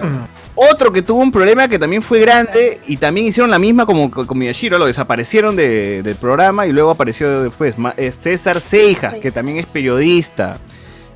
[0.56, 4.10] Otro que tuvo un problema que también fue grande y también hicieron la misma como
[4.10, 9.32] con Miyashiro, lo desaparecieron de- del programa y luego apareció después es César Ceja, que
[9.32, 10.58] también es periodista.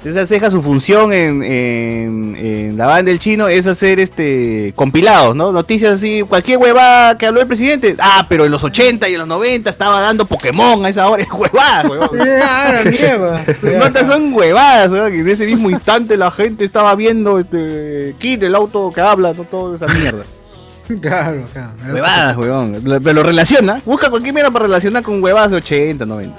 [0.04, 5.36] César Ceja, su función en, en- en la banda del chino es hacer este compilados,
[5.36, 5.52] ¿no?
[5.52, 7.96] Noticias así, cualquier huevada que habló el presidente.
[8.00, 11.24] Ah, pero en los 80 y en los 90 estaba dando Pokémon a esa hora.
[11.34, 12.10] Huevadas, huevón.
[12.44, 12.82] Ah,
[13.80, 15.06] notas son huevadas, ¿no?
[15.06, 19.34] que en ese mismo instante la gente estaba viendo este Kid, el auto que habla,
[19.34, 19.44] ¿no?
[19.44, 20.24] toda esa mierda.
[21.00, 21.70] Claro, claro.
[21.94, 22.82] Huevadas, huevón.
[22.84, 23.82] Pero lo relaciona.
[23.86, 26.36] Busca cualquier mierda para relacionar con huevadas de 80, 90.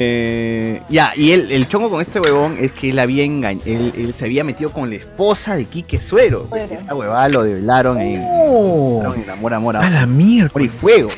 [0.00, 3.92] Eh, ya, y el, el chongo con este huevón es que él había engañado, él,
[3.96, 6.48] él se había metido con la esposa de Quique Suero.
[6.70, 9.02] Esta huevada lo develaron en, Oh.
[9.14, 10.62] en Amor, Amor, A Amor, la mierda.
[10.62, 11.08] y Fuego.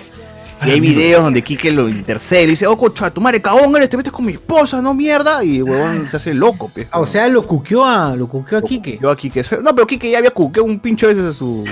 [0.66, 3.88] Y hay videos donde Quique lo intercede y dice, oh, concha, tu madre cagón eres,
[3.88, 5.42] te metes con mi esposa, no mierda.
[5.42, 6.86] Y el huevón se hace loco, pe.
[6.90, 8.98] Ah, o sea, lo cuqueó a, lo cuqueó a Quique.
[9.00, 9.42] Yo a Quique.
[9.62, 11.64] No, pero Quique ya había cuqueado un pincho veces a su,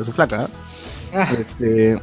[0.00, 0.42] a su flaca.
[0.42, 0.48] ¿ah?
[1.14, 1.28] Ah.
[1.32, 1.98] Este,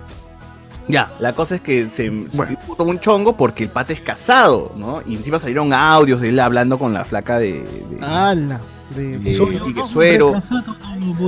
[0.87, 4.71] ya, la cosa es que se, se puso un chongo porque el pata es casado,
[4.77, 5.01] ¿no?
[5.05, 8.59] Y encima salieron audios de él hablando con la flaca de, de, ¡Hala!
[8.95, 9.19] De,
[9.85, 10.35] Suero.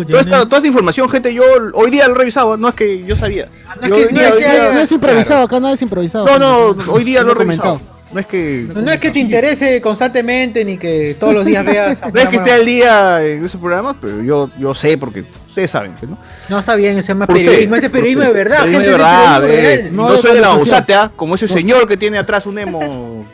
[0.07, 1.43] Toda esta, toda esta información, gente, yo
[1.73, 3.47] hoy día lo he revisado, no es que yo sabía.
[3.81, 5.81] no es Yo que- hoy no es que día- No es improvisado, acá nada es
[5.81, 6.25] improvisado.
[6.25, 6.37] No,
[6.73, 7.73] no, hoy día lo he comentado.
[7.77, 7.97] revisado.
[8.13, 8.67] No es que.
[8.73, 12.01] No es que te interese constantemente ni que todos los días veas.
[12.13, 15.25] No es que esté al día en esos programas, pero yo, yo sé porque
[15.57, 16.17] ustedes saben, ¿no?
[16.49, 17.75] No, está bien, se llama Por periodismo.
[17.75, 18.89] Ese periodismo de verdad, Periodismo gente.
[18.89, 19.47] de ese verdad, ve.
[19.47, 19.95] real.
[19.95, 20.53] No, No de soy de la
[21.01, 21.11] ¿ah?
[21.15, 23.25] como ese señor que tiene atrás un emo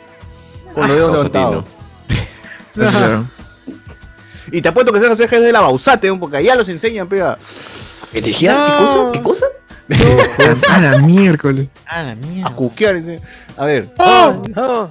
[0.72, 1.64] con los dedos levantados.
[4.52, 6.20] Y te apuesto que ese José es de la Bausate, ¿no?
[6.20, 7.38] porque allá los enseñan, pega.
[8.12, 8.78] ¿Elegiar?
[8.78, 9.12] ¿Qué cosa?
[9.12, 9.46] ¿Qué cosa?
[10.74, 11.68] A la miércoles.
[11.86, 12.50] Ah, la mierda.
[12.50, 13.02] A cuquear.
[13.56, 13.92] A ver.
[13.98, 14.88] Oh,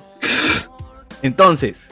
[1.22, 1.88] Entonces,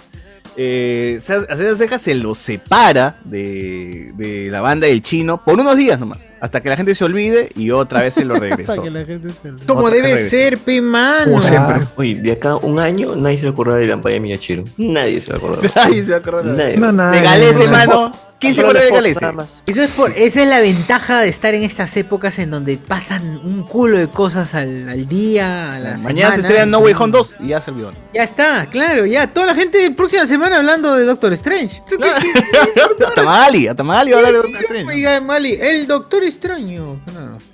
[0.58, 5.60] eh, se- a César Ceja se lo separa de, de la banda del chino por
[5.60, 6.20] unos días nomás.
[6.40, 8.82] Hasta que la gente se olvide y otra vez se lo Hasta regresó.
[8.82, 9.66] que la gente se...
[9.66, 11.26] Como debe ser, pe mano.
[11.32, 11.82] Como siempre.
[11.98, 14.64] Oye, de acá un año nadie se va a acordar de la Lampaya Miyachiro.
[14.78, 15.72] Nadie se va a acordar.
[15.76, 16.46] Nadie se va a acordar.
[16.46, 16.78] Nadie.
[16.78, 17.12] No, nada.
[17.12, 18.12] De Galese, no, mano.
[18.42, 19.54] ¿Quién se solo acuerda de las fotos, Galese?
[19.68, 23.24] Eso es por, esa es la ventaja de estar en estas épocas en donde pasan
[23.44, 26.80] un culo de cosas al, al día, a la Mañana se semana, estrena No.
[26.80, 27.92] Way Home 2 y ya se olvidó.
[28.14, 29.28] Ya está, claro, ya.
[29.28, 31.82] Toda la gente la próxima semana hablando de Doctor Strange.
[31.90, 34.88] ¿Tú qué- Hasta Magali, hasta Magali va a hablar de Doctor Strange.
[34.94, 37.00] oiga, Mali, el Doctor Extraño.
[37.14, 37.51] No.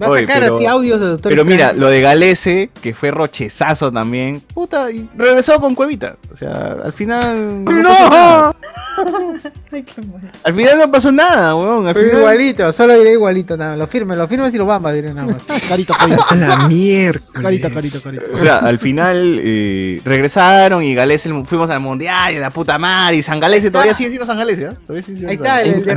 [0.00, 2.94] Va a Oye, sacar pero- así audios de Doctor Pero mira, lo de Galese, que
[2.94, 6.16] fue rochezazo también, puta, y regresó con Cuevita.
[6.32, 7.62] O sea, al final.
[7.64, 8.56] pasó nada.
[9.72, 10.30] Ay, qué mal.
[10.44, 11.86] Al final no pasó nada, weón.
[11.86, 13.76] Al Pero final- igualito, solo diré igualito, nada.
[13.76, 15.42] Lo firme, lo firmes y lo bamba, diré nada más.
[15.68, 16.24] Carito, carito.
[16.28, 17.42] A la miércoles.
[17.42, 18.24] Carito, carito, carito.
[18.34, 23.16] O sea, al final eh, regresaron y Galese fuimos al mundial y la puta madre.
[23.18, 24.74] Y San Galese todavía sigue siendo San Galese, ¿ah?
[24.86, 25.94] Todavía sigue siendo Ahí está, el que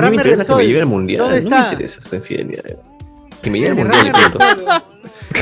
[0.55, 1.23] me lleve al mundial.
[1.23, 1.71] ¿Dónde No me está?
[1.73, 2.63] interesa su infidelidad.
[3.43, 4.83] Que me lleve El mundial.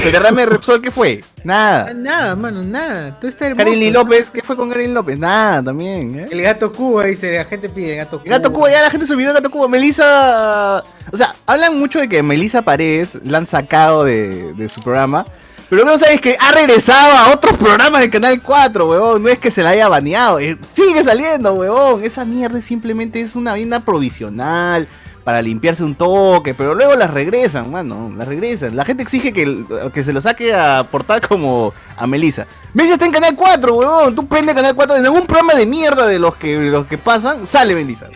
[0.04, 1.24] ¿El derrame de Repsol qué fue?
[1.44, 1.94] Nada.
[1.94, 3.20] Nada, mano, nada.
[3.20, 3.66] Tú estás hermoso.
[3.66, 5.20] Karin López, ¿qué fue con Karin López?
[5.20, 6.20] Nada, también.
[6.20, 6.28] ¿eh?
[6.32, 8.30] El gato Cuba, dice, la gente pide el gato Cuba.
[8.30, 9.68] Gato Cuba, ya la gente se olvidó de Gato Cuba.
[9.68, 10.84] Melissa.
[11.12, 15.26] O sea, hablan mucho de que Melissa Paredes la han sacado de, de su programa.
[15.70, 18.90] Pero lo que no sabes es que ha regresado a otros programas de Canal 4,
[18.90, 19.24] huevón.
[19.24, 20.40] No es que se la haya baneado.
[20.40, 22.04] eh, sigue saliendo, huevón.
[22.04, 24.88] Esa mierda simplemente es una vaina provisional
[25.24, 26.54] para limpiarse un toque.
[26.54, 28.14] Pero luego las regresan, mano.
[28.16, 28.76] Las regresan.
[28.76, 32.48] La gente exige que, que se lo saque a portal como a Melissa.
[32.74, 34.16] Melissa está en Canal 4, huevón.
[34.16, 34.98] Tú prende Canal 4.
[34.98, 38.08] En algún programa de mierda de los que, los que pasan, sale Melissa.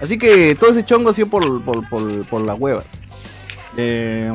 [0.00, 2.84] Así que todo ese chongo ha sido por, por, las huevas.
[3.76, 4.32] Eh,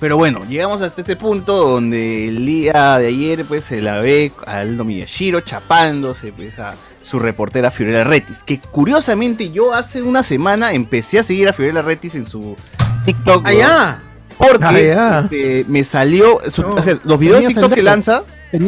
[0.00, 4.32] pero bueno, llegamos hasta este punto donde el día de ayer pues se la ve
[4.46, 8.42] a Aldo Miyashiro chapándose pues a su reportera Fiorella Retis.
[8.42, 12.56] Que curiosamente yo hace una semana empecé a seguir a Fiorella Retis en su
[13.04, 13.42] TikTok.
[13.46, 14.02] Ah, ya.
[14.38, 15.20] Porque ya.
[15.20, 16.40] este, me salió.
[16.48, 16.70] su- No.
[16.70, 18.22] o sea, los videos de TikTok que lanza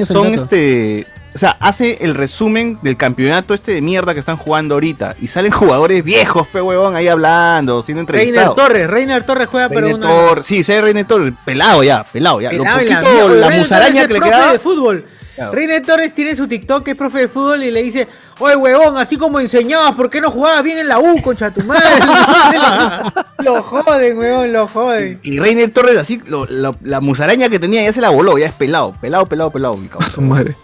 [0.05, 1.07] son este.
[1.35, 5.17] O sea, hace el resumen del campeonato este de mierda que están jugando ahorita.
[5.19, 8.57] Y salen jugadores viejos, pe huevón, ahí hablando, siendo Reiner entrevistados.
[8.57, 10.09] Torres, Reiner Torres juega pero Reiner una.
[10.09, 12.53] Torres, sí, sí, Reiner Torres, pelado ya, pelado ya.
[12.53, 15.07] Lo Pelado poquito, la, Reiner musaraña Torres que es le de fútbol.
[15.35, 15.53] Claro.
[15.53, 18.07] Reiner Torres tiene su TikTok que es profe de fútbol y le dice,
[18.39, 21.63] oye huevón, así como enseñabas, ¿por qué no jugabas bien en la U, concha tu
[21.65, 21.83] madre?
[23.45, 25.21] lo joden, huevón, lo joden.
[25.23, 28.47] Y Reiner Torres, así, lo- lo- la musaraña que tenía ya se la voló, ya
[28.47, 30.11] es pelado, pelado, pelado, pelado, mi cabrón.
[30.15, 30.57] Su madre.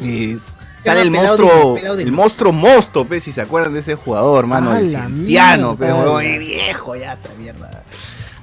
[0.00, 0.36] Y
[0.80, 3.94] sale el monstruo, de- pelado de- el monstruo Mosto, pe, si se acuerdan de ese
[3.94, 7.82] jugador, mano, ¡A el cienciano, pe, huevón, es viejo ya esa mierda.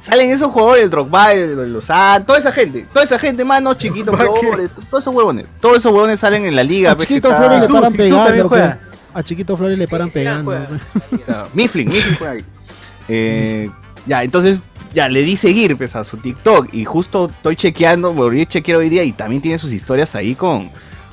[0.06, 4.14] Salen esos jugadores, el Drogba, el, Lozano, toda esa gente, toda esa gente, mano, chiquito,
[4.14, 6.92] Flores, todos esos huevones, todos esos huevones salen en la liga.
[6.92, 8.50] A Chiquito está- Flores le paran pegando.
[8.50, 8.76] pe.
[9.16, 10.56] A Chiquito Flores le paran pegando.
[11.56, 12.46] Mifflin, Mifflin juega ahí.
[13.08, 13.72] Eh,
[14.06, 14.62] ya, entonces,
[14.94, 18.78] ya le di seguir pues, a su TikTok y justo estoy chequeando, volví a chequear
[18.78, 20.70] hoy día y también tiene sus historias ahí con,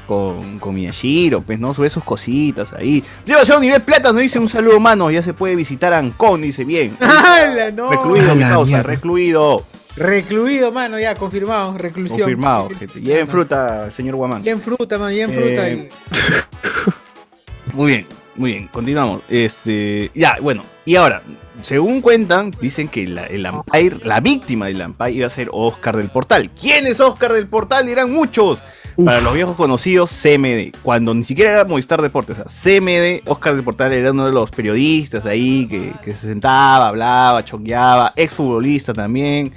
[0.07, 1.73] con, con Miyashiro, pues, ¿no?
[1.74, 3.03] Sube sus cositas ahí.
[3.24, 6.43] Lleva a nivel plata, nos dice un saludo, mano, ya se puede visitar a Ancón,
[6.43, 6.97] dice bien.
[7.01, 7.91] ¡Hala, no!
[7.91, 8.83] Recluido, mi causa, mierda.
[8.83, 9.65] recluido.
[9.97, 12.20] Recluido, mano, ya, confirmado, reclusión.
[12.20, 13.01] Confirmado, gente.
[13.01, 14.43] Lleven fruta, señor Guamán.
[14.43, 15.69] Lleven fruta, mano, lleven fruta.
[15.69, 19.23] Eh, y- Muy bien, muy bien, continuamos.
[19.29, 21.23] Este, ya, bueno, y ahora,
[21.62, 25.97] según cuentan, dicen que la, el Empire, la víctima del Empire iba a ser Oscar
[25.97, 26.51] del Portal.
[26.59, 27.87] ¿Quién es Oscar del Portal?
[27.87, 28.62] Dirán muchos.
[29.05, 30.74] Para los viejos conocidos, CMD.
[30.82, 32.36] Cuando ni siquiera era Movistar Deportes.
[32.39, 36.89] O sea, CMD, Oscar del Portal era uno de los periodistas ahí que, se sentaba,
[36.89, 39.52] hablaba, choqueaba, exfutbolista también.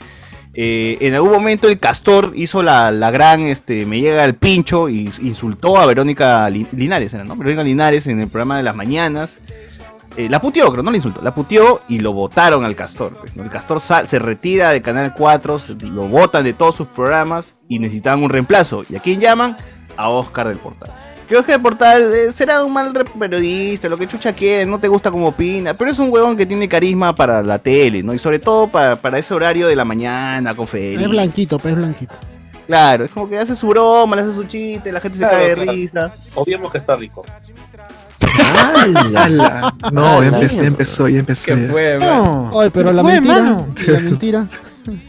[0.53, 4.87] eh, en algún momento el castor hizo la, la gran, este, me llega el pincho
[4.87, 7.35] y insultó a Verónica Li- Linares, ¿no?
[7.35, 9.39] Verónica Linares en el programa de las mañanas.
[10.17, 13.13] Eh, la puteó, creo, no la insultó, la puteó y lo votaron al castor.
[13.19, 13.43] pues, ¿no?
[13.43, 17.53] El castor sal- se retira de Canal 4, se- lo votan de todos sus programas
[17.67, 18.83] y necesitaban un reemplazo.
[18.89, 19.57] ¿Y a quién llaman?
[19.97, 20.89] A Oscar del Portal.
[21.27, 24.87] Que Oscar del Portal eh, será un mal periodista, lo que chucha quiere, no te
[24.87, 28.13] gusta como opina, pero es un huevón que tiene carisma para la tele, ¿no?
[28.13, 31.01] Y sobre todo para, para ese horario de la mañana, con Federico.
[31.03, 32.13] Es blanquito, pues es blanquito.
[32.67, 35.37] Claro, es como que hace su broma, le hace su chiste, la gente se Claro,
[35.37, 35.71] cae de claro.
[35.73, 36.13] risa.
[36.35, 37.23] Obviemos que está rico.
[38.21, 39.73] ¡Hala!
[39.91, 40.37] No, ya ¡Hala!
[40.37, 41.45] empezó, ya empezó, ya empezó.
[41.55, 41.71] ¿Qué ya.
[41.71, 42.49] fue, No.
[42.53, 43.35] Oye, pero la Fue, mentira.
[43.41, 43.67] mano.
[43.87, 44.45] La mentira.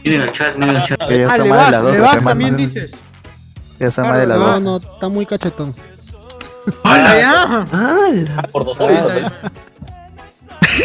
[0.03, 1.07] Miren el chat, miren el chat.
[1.07, 2.29] Que ya Ah, está le más de vas, las le 12, vas hermano.
[2.29, 2.91] también dices.
[3.79, 4.61] Ya está más de las No, 12.
[4.61, 5.73] no, está muy cachetón.
[6.83, 7.67] ¡Hala, ya!
[7.71, 9.31] Ah, por dos horas.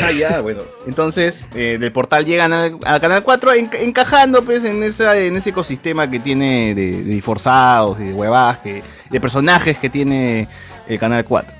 [0.05, 0.61] Ah, ya, bueno.
[0.87, 5.37] Entonces, eh, del portal llegan al, a Canal 4 enca- encajando pues en, esa, en
[5.37, 10.49] ese ecosistema que tiene de, de disforzados y de huevadas, que- de personajes que tiene
[10.89, 11.53] el Canal 4.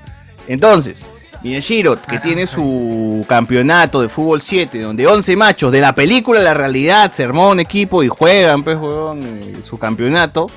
[0.47, 1.07] Entonces,
[1.43, 6.53] Miyashiro, que tiene su campeonato de fútbol 7, donde 11 machos de la película La
[6.53, 10.49] Realidad se armó un equipo y juegan pues, huevón, eh, su campeonato.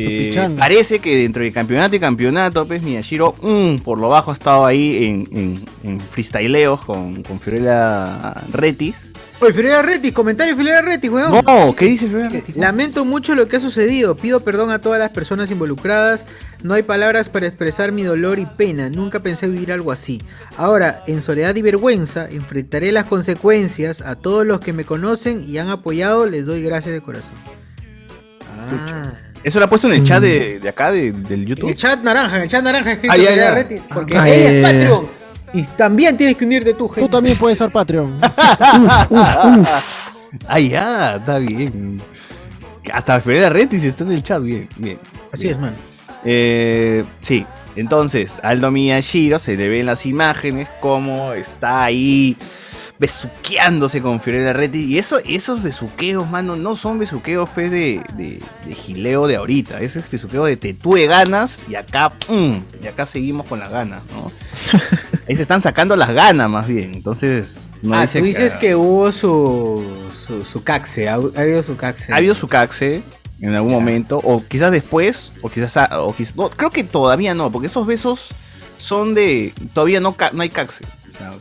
[0.00, 3.34] Eh, parece que dentro de campeonato y campeonato, pues Miyashiro,
[3.82, 9.10] por lo bajo ha estado ahí en, en, en freestyleos con, con Fiorella Retis.
[9.40, 11.30] Oye, Fiorella Retis, comentario Fiorella Retis, weón.
[11.30, 12.56] No, ¿qué dice Fiorella Retis?
[12.56, 14.16] Lamento mucho lo que ha sucedido.
[14.16, 16.24] Pido perdón a todas las personas involucradas.
[16.60, 18.90] No hay palabras para expresar mi dolor y pena.
[18.90, 20.20] Nunca pensé vivir algo así.
[20.56, 24.00] Ahora, en soledad y vergüenza, enfrentaré las consecuencias.
[24.02, 27.34] A todos los que me conocen y han apoyado, les doy gracias de corazón.
[28.70, 29.12] Ah.
[29.44, 31.66] Eso lo ha puesto en el chat de, de acá, de- del YouTube.
[31.66, 33.54] En el chat naranja, en el chat naranja escrito Ah, ya, Fiorella ya.
[33.54, 33.82] Retis.
[33.94, 34.60] Porque Ah, ella eh.
[34.60, 35.17] es Patreon.
[35.52, 37.08] Y también tienes que unirte tú, gente.
[37.08, 38.20] Tú también puedes ser Patreon.
[40.46, 42.02] Ah, ya, está bien.
[42.92, 44.98] Hasta Fiorella Retis está en el chat, bien, bien.
[45.32, 45.74] Así es, man.
[46.22, 47.46] Eh, sí,
[47.76, 52.36] entonces, Aldo Miyashiro se le ven las imágenes como está ahí
[52.98, 54.86] besuqueándose con Fiorella Retis.
[54.86, 59.80] Y eso, esos besuqueos, mano, no son besuqueos pues, de, de, de gileo de ahorita.
[59.80, 63.70] Ese es besuqueo de te tuve ganas y acá, mm, y acá seguimos con las
[63.70, 64.32] ganas, ¿no?
[65.28, 66.94] Ahí se están sacando las ganas más bien.
[66.94, 69.84] Entonces, no ah, dice tú dices que hubo su,
[70.26, 72.12] su, su caxe, ha, ha habido su caxe.
[72.12, 73.02] ha habido su caxe
[73.40, 77.52] en algún momento, o quizás después, o quizás, o quizás no, creo que todavía no,
[77.52, 78.34] porque esos besos
[78.78, 80.84] son de, todavía no, no hay caxe.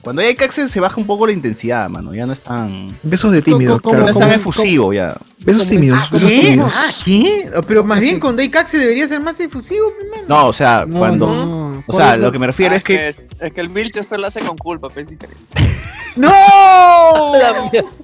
[0.02, 2.88] Cuando hay caxe se baja un poco la intensidad, mano, ya no es tan...
[3.04, 3.76] Besos de tímido.
[3.76, 4.10] no claro.
[4.10, 5.16] es tan efusivo ya.
[5.40, 6.00] Besos tímidos.
[6.02, 6.40] Ah, besos ¿Qué?
[6.42, 6.74] tímidos.
[6.76, 7.50] Ah, ¿qué?
[7.68, 10.24] Pero más bien con Day Caxe debería ser más efusivo, mi hermano.
[10.28, 11.28] No, o sea, No, cuando...
[11.28, 11.84] no, no.
[11.88, 13.08] O sea, lo que me refiero Ah, es que...
[13.08, 15.08] Es, es que el Vilches pues lo hace con culpa, pues.
[16.16, 16.32] ¡No!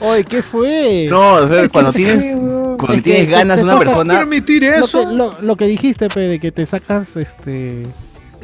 [0.00, 1.06] Oye, ¿qué fue?
[1.08, 4.18] No, o sea, cuando tienes, cuando Es que tienes ganas de una persona...
[4.18, 7.82] permitir Lo que, lo, lo que dijiste, pe, de que te sacas, este...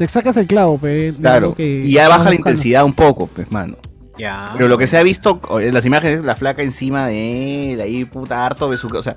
[0.01, 1.13] Te sacas el clavo, pe.
[1.13, 3.77] Claro, y ya baja la intensidad un poco, pues, mano.
[4.17, 4.49] Ya.
[4.53, 7.81] Pero lo que se ha visto en las imágenes es la flaca encima de él,
[7.81, 8.97] ahí puta harto besuque.
[8.97, 9.15] O sea,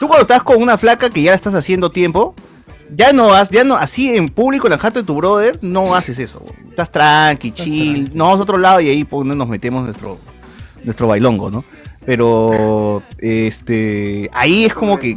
[0.00, 2.34] tú cuando estás con una flaca que ya la estás haciendo tiempo,
[2.92, 5.94] ya no has, ya no, así en público, en la jato de tu brother, no
[5.94, 6.40] haces eso.
[6.40, 6.52] güey.
[6.68, 10.18] Estás tranqui, chill, nos vamos a otro lado y ahí pues, nos metemos nuestro,
[10.82, 11.64] nuestro bailongo, ¿no?
[12.06, 15.16] Pero este ahí es como que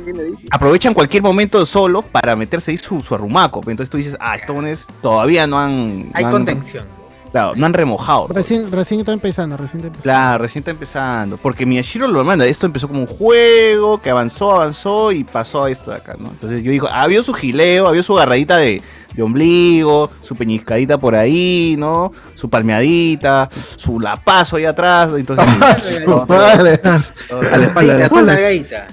[0.52, 3.60] aprovechan cualquier momento solo para meterse ahí su, su arrumaco.
[3.68, 6.10] Entonces tú dices, ah, estos todavía no han.
[6.14, 6.97] Hay no han- contención.
[7.32, 8.28] Claro, no han remojado.
[8.30, 10.04] Recién, recién está empezando, recién está empezando.
[10.04, 11.38] Claro, recién está empezando.
[11.38, 12.46] Porque Miyashiro lo manda.
[12.46, 16.30] Esto empezó como un juego que avanzó, avanzó y pasó a esto de acá, ¿no?
[16.30, 18.82] Entonces yo digo, había su gileo, había su agarradita de,
[19.14, 22.12] de ombligo, su peñiscadita por ahí, ¿no?
[22.36, 25.12] Su palmeadita, su lapazo ahí atrás.
[25.16, 26.80] Entonces, su madre.
[26.84, 28.34] A la espalda, a la espalda.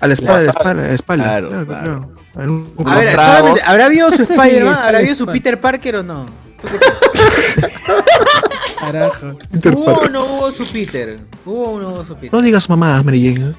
[0.00, 1.24] A la espalda, a la espalda, a la espalda.
[1.24, 2.08] Claro, Claro, claro.
[2.34, 2.90] claro.
[2.90, 3.60] A ver.
[3.64, 4.74] ¿habrá habido su Spider-Man?
[4.82, 6.43] ¿Habrá habido su Peter Parker o no?
[8.80, 9.38] Carajo.
[9.74, 11.18] ¿Hubo o no hubo su Peter?
[11.44, 12.32] ¿Hubo o no hubo su Peter?
[12.32, 13.54] No digas mamá, Mary Jane.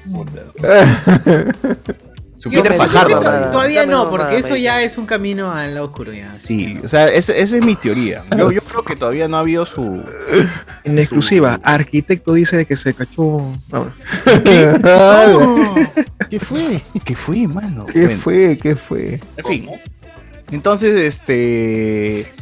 [2.36, 3.20] su Peter Fajardo.
[3.50, 6.34] Todavía no, porque eso ya es un camino al lado oscuro ya.
[6.38, 8.24] Sí, o sea, esa es mi teoría.
[8.36, 10.04] Yo, yo creo que todavía no ha habido su.
[10.84, 13.52] En exclusiva, arquitecto dice de que se cachó.
[13.68, 13.92] Vamos.
[16.30, 16.82] ¿Qué fue?
[17.04, 17.86] ¿Qué fue, mano?
[17.86, 18.20] ¿Qué Bueno.
[18.20, 18.58] fue?
[18.58, 19.20] ¿Qué fue?
[19.36, 19.68] En fin.
[20.52, 22.32] Entonces, este.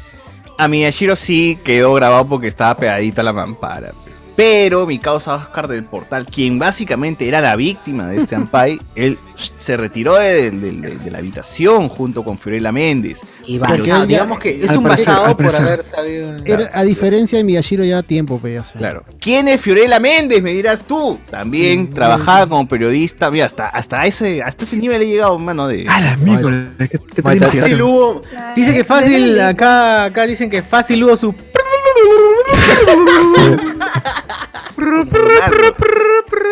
[0.56, 3.93] A Miyashiro sí quedó grabado porque estaba pegadito la mampara.
[4.36, 9.16] Pero mi causa Oscar del Portal, quien básicamente era la víctima de este Ampay, él
[9.59, 13.20] se retiró de, de- de- de la habitación junto con Fiorella Méndez.
[13.47, 16.36] Y basado, digamos que es un parecer- basado por haber sabido.
[16.44, 18.78] Era- a diferencia de Miyashiro ya tiempo, pues ya sé.
[18.78, 19.05] Claro.
[19.20, 20.43] ¿Quién es Fiorella Méndez?
[20.43, 21.19] Me dirás tú.
[21.31, 23.31] También trabajaba como periodista.
[23.31, 25.85] Mira, hasta, hasta, ese, hasta ese nivel he llegado, mano, de.
[25.89, 28.23] Ah, la miércoles, ¿qué- qué tal Fácil Fácil hubo.
[28.56, 31.32] Dice que fácil, acá, acá dicen que fácil hubo su.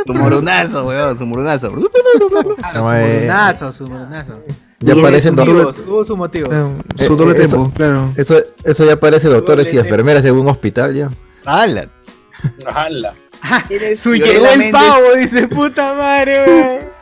[0.07, 1.71] Su moronazo, weón, su moronazo.
[1.71, 1.89] No, su
[2.95, 4.41] eh, moronazo, su moronazo.
[4.81, 5.85] Ya Tuvo parecen sus motivos, doctores.
[5.87, 6.51] Tuvo sus motivos.
[6.99, 8.13] Eh, Su doble eh, eso- tempo, claro.
[8.17, 11.11] Eso, eso ya parece doctores y enfermeras en un hospital ya.
[11.45, 11.89] ¡Hala!
[12.67, 13.13] Ala.
[13.97, 16.93] Su llegó el pavo, dice puta madre, weón.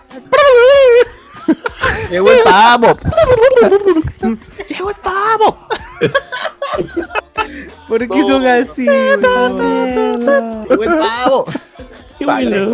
[2.10, 2.98] Llegó el pavo.
[4.68, 5.58] Llegó el pavo.
[7.88, 8.86] ¿Por qué son así?
[8.86, 11.44] Llegó el pavo.
[12.24, 12.66] Vale.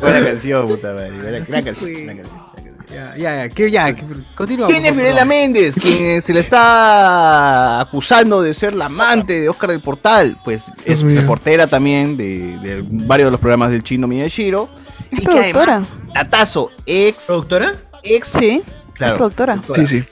[0.00, 1.10] Buena canción, puta madre.
[1.20, 2.48] Buena, gran canción, gran canción.
[2.88, 4.02] Ya, ya, ya, que ya, que-
[4.34, 4.66] continúa.
[4.66, 5.24] ¿Quién es por Fiorella.
[5.26, 5.74] Méndez?
[5.74, 10.38] Quien se le está acusando de ser la amante de Oscar del Portal.
[10.42, 14.70] Pues es reportera también de, de varios de los programas del chino Miyashiro.
[15.10, 15.84] Y que además,
[16.14, 17.26] Natazo, ex.
[17.26, 17.72] ¿Productora?
[18.02, 18.26] Ex.
[18.28, 18.62] Sí,
[18.94, 19.12] Claro.
[19.12, 19.60] es productora.
[19.74, 20.04] Sí, sí.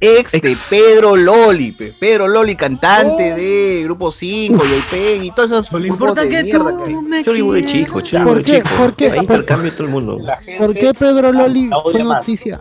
[0.00, 0.56] Ex, de.
[0.70, 1.92] Pedro Loli, pe.
[1.98, 5.72] Pedro Loli, cantante de Grupo 5, Yoipen y todos esos.
[5.72, 6.84] No le importa de que mierda tú
[7.24, 8.24] que de chico, chico.
[8.24, 8.62] ¿Por qué?
[8.62, 10.18] ¿Por- intercambio todo el mundo.
[10.58, 12.60] ¿Por qué Pedro Loli fue noticia?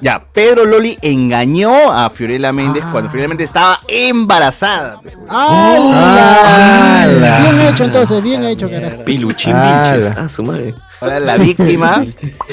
[0.00, 2.88] Ya, Pedro Loli engañó a Fiorella Méndez Ah.
[2.92, 5.00] cuando Fiorella Méndez estaba embarazada.
[5.30, 7.06] ¡Ah!
[7.42, 9.04] Bien hecho entonces, bien hecho, carajo.
[9.04, 9.52] Piluchín.
[9.54, 10.74] Ah, su madre.
[11.00, 12.04] Ahora la víctima,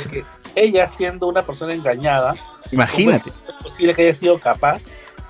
[0.56, 2.36] ella siendo una persona engañada,
[2.72, 3.32] imagínate.
[3.32, 4.84] ¿cómo es posible que haya sido capaz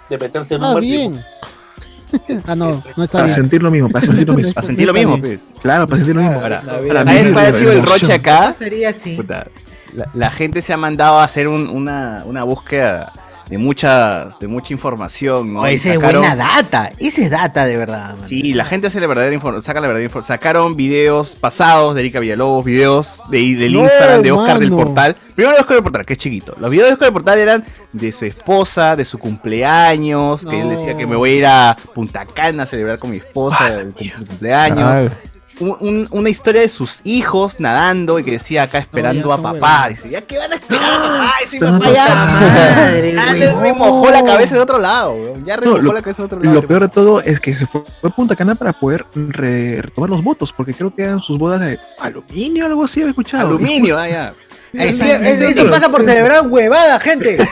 [0.09, 1.23] de meterse en un Ah, bien.
[2.45, 3.35] Ah, no, no está Para bien.
[3.35, 4.53] sentir lo mismo, para sentir lo mismo.
[4.53, 5.47] Para sentir lo mismo, pues.
[5.61, 6.41] Claro, para sentir lo mismo.
[6.41, 8.51] Para ¿sabes vivir cuál ha la sido el roche acá?
[8.51, 9.15] Sería así.
[9.15, 9.47] Puta,
[9.93, 13.13] la, la gente se ha mandado a hacer un- una, una búsqueda
[13.49, 15.53] de muchas de mucha información.
[15.53, 15.65] ¿no?
[15.65, 16.91] Esa es buena data.
[16.99, 18.27] Esa es data de verdad, man.
[18.30, 20.35] Sí, la gente hace la verdadera información, saca la verdadera información.
[20.38, 24.72] Sacaron videos pasados de Erika Villalobos, videos de, del No, Instagram de Oscar del.
[24.72, 25.15] Portal.
[25.35, 26.55] Primero de Oscar del Portal, que es chiquito.
[26.59, 30.69] Los videos de Oscar del Portal eran de su esposa, de su cumpleaños, que él
[30.69, 33.91] decía que me voy a ir a Punta Cana a celebrar con mi esposa el
[33.93, 34.80] cum- su cumpleaños.
[34.81, 35.09] Ah,
[35.61, 39.88] Un- un- una historia de sus hijos nadando y que decía acá esperando a papá.
[39.89, 43.33] Dice, ya que van a esperar a papá, ese Pero papá no ya, Madre, ya
[43.33, 45.45] le remojó la cabeza de otro lado, weón.
[45.45, 46.53] Ya No, remojó lo, la cabeza de otro lado.
[46.53, 50.09] lo peor de todo es que se fue a Punta Cana para poder re- retomar
[50.09, 53.47] los votos, porque creo que eran sus bodas de aluminio o algo así, había escuchado.
[53.49, 54.33] Aluminio, ah, ya.
[54.79, 57.38] Ahí sí, eso, eso pasa por celebrar huevada, gente.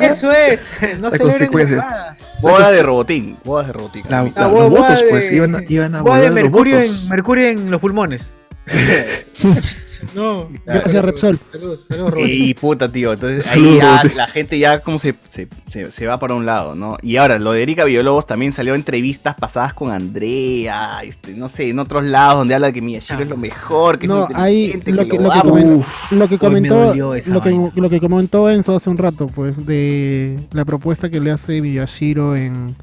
[0.00, 0.70] Eso es.
[0.98, 2.18] No celebren huevadas.
[2.52, 3.36] Boda de robotín.
[3.44, 4.02] Bodas de robotín.
[4.08, 6.32] La- La la- boda los votos, de- pues, iban a, iban a boda de volar
[6.32, 7.02] los mercurio votos.
[7.04, 8.32] en, mercurio en los pulmones.
[10.14, 10.48] no.
[10.64, 11.38] Gracias, Repsol.
[11.52, 12.14] Saludos, saludos.
[12.18, 13.12] Y puta, tío.
[13.12, 16.74] Entonces ahí ya la gente ya como se, se, se, se va para un lado,
[16.74, 16.96] ¿no?
[17.02, 21.70] Y ahora, lo de Erika Villalobos también salió entrevistas pasadas con Andrea, este, no sé,
[21.70, 24.42] en otros lados donde habla de que Miyashiro es lo mejor, que No, es muy
[24.42, 26.12] ahí lo que que, lo lo que Uf.
[26.12, 27.70] lo comentó lo que, vaina.
[27.74, 32.36] lo que comentó Enzo hace un rato, pues, de la propuesta que le hace Miyashiro
[32.36, 32.74] en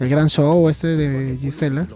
[0.00, 1.86] el gran show este de Gisela.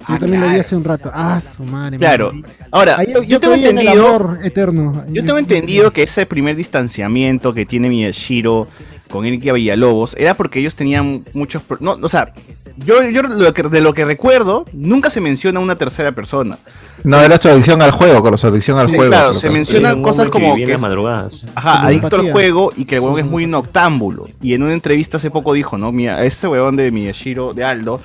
[0.00, 1.10] Yo Ah, también lo vi hace un rato.
[1.14, 1.98] Ah, su madre.
[1.98, 2.32] Claro.
[2.70, 4.08] Ahora, Ahí yo, tengo creía en el entendido...
[4.08, 5.04] amor eterno.
[5.08, 8.66] Yo tengo entendido que ese primer distanciamiento que tiene Miyashiro
[9.10, 11.62] con Erika Villalobos era porque ellos tenían muchos...
[11.80, 12.32] No, o sea,
[12.78, 16.56] yo, yo lo que- de lo que recuerdo, nunca se menciona una tercera persona.
[17.02, 19.10] No, era su adicción al juego, con su adicción al Sí, juego.
[19.10, 21.44] claro, se mencionan cosas que como que es- madrugadas.
[21.54, 24.28] Ajá, Como adicto al juego y que el huevón es muy noctámbulo.
[24.40, 25.92] Y en una entrevista hace poco dijo, ¿no?
[25.92, 28.00] Mira, este huevón de Miyashiro, de Aldo,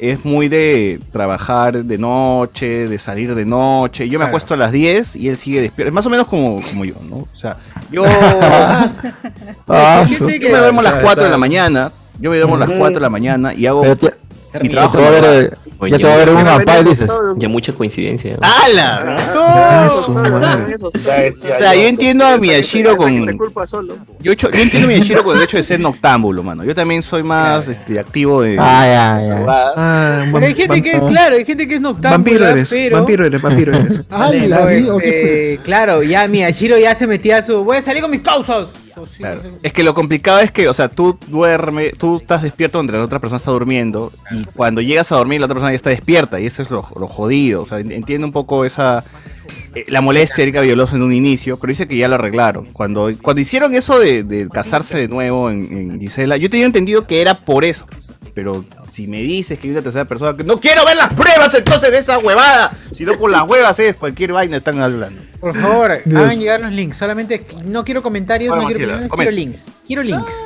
[0.00, 4.08] es muy de trabajar de noche, de salir de noche.
[4.08, 4.28] Yo me Claro.
[4.28, 5.92] acuesto a las 10 y él sigue despierto.
[5.92, 7.16] Más o menos como, como yo, ¿no?
[7.16, 7.56] O sea,
[7.90, 8.04] yo,
[9.68, 11.92] Ah, yo me duermo a las sabe, 4 de la mañana.
[12.18, 13.84] Yo me duermo a las 4 de la mañana y hago...
[13.84, 14.98] Ya trabajo
[15.80, 17.08] Oye, ya te va a ver un ya- ampay, dices.
[17.36, 18.36] Ya mucha coincidencia.
[18.42, 19.16] ¡Hala!
[19.34, 20.76] Ah, su madre.
[20.82, 23.38] O sea, yo entiendo a Miyashiro con...
[24.20, 26.64] Yo, yo entiendo a Miyashiro con el hecho de ser noctámbulo, mano.
[26.64, 28.56] Yo también soy más este, activo de...
[28.58, 29.44] Ah, ya, ya.
[29.76, 32.96] Ah, Pero hay gente que, claro, hay gente que es Vampiro noctámbula, eres, pero...
[32.98, 34.00] vampiro eres, vampiro eres.
[34.10, 37.64] Ah, la no, vi, ¿o qué este, claro, ya Miyashiro ya se metía a su...
[37.64, 38.74] Voy a salir con mis causas.
[39.06, 39.42] Sí, Claro.
[39.62, 43.04] Es que lo complicado es que, o sea, tú duermes, tú estás despierto mientras la
[43.06, 46.40] otra persona está durmiendo y cuando llegas a dormir la otra persona ya está despierta
[46.40, 47.62] y eso es lo, lo jodido.
[47.62, 49.04] O sea, en- entiendo un poco esa
[49.74, 52.66] eh, la molestia de Erika Villalobos en un inicio, pero dice que ya lo arreglaron.
[52.72, 57.06] Cuando, cuando hicieron eso de, de casarse de nuevo en, en Gisela, yo tenía entendido
[57.06, 57.86] que era por eso.
[58.34, 61.12] Pero si me dices que hay una tercera persona, que no quiero ver las.
[61.40, 62.70] Hablas entonces de esa huevada?
[62.94, 65.20] Si no por las huevas es cualquier vaina están hablando.
[65.40, 66.20] Por favor, Dios.
[66.20, 66.96] hagan llegar los links.
[66.96, 69.66] Solamente no quiero comentarios, Bueno, no quiero, opiniones, quiero links.
[69.86, 70.44] Quiero links.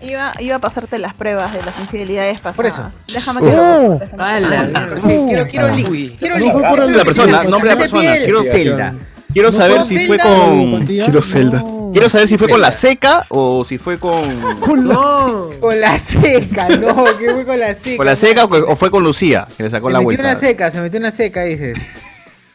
[0.00, 2.56] Iba, iba a pasarte las pruebas de las infidelidades pasadas.
[2.56, 2.90] Por eso.
[3.12, 4.00] Déjame Oh.
[4.00, 4.68] que lo ala.
[4.94, 5.76] que Sí, lo- quiero, quiero Ah.
[5.76, 6.12] links.
[6.18, 6.66] Quiero No links.
[6.66, 8.16] por el- la persona, nombre de la persona.
[8.16, 8.94] Quiero- Zelda.
[9.32, 10.84] Quiero ¿No saber si fue con.
[10.86, 11.64] Quiero Zelda.
[11.92, 14.40] Quiero saber si fue con la seca o si fue con.
[14.84, 17.96] No, con la seca, no, que fue con la seca.
[17.98, 20.22] Con la seca o o fue con Lucía, que le sacó Se la metió vuelta.
[20.22, 21.76] una seca, se metió una seca, dices.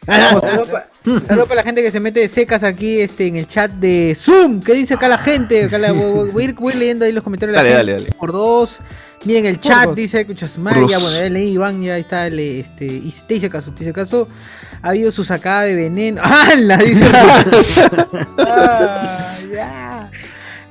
[0.05, 0.87] Vamos, Saludo pa-
[1.27, 4.13] saludo para la gente que se mete de secas aquí este, en el chat de
[4.15, 4.61] Zoom.
[4.61, 5.65] ¿Qué dice acá la gente?
[5.65, 7.75] Acá la- voy, voy- voy a ir, voy leyendo ahí los comentarios de la Dale,
[7.77, 7.91] gente.
[7.91, 8.17] dale, dale.
[8.17, 8.79] Por dos.
[9.25, 9.95] Miren el chat, dos.
[9.95, 10.75] dice escuchas mal.
[10.87, 12.27] Ya, bueno, ya leí Iván, ya está.
[12.27, 14.29] el, este, y te hice caso, te hice caso.
[14.81, 16.21] Ha habido su sacada de veneno.
[16.23, 16.77] ¡Hala!
[16.77, 17.03] Dice.
[18.37, 20.11] Ah, ya.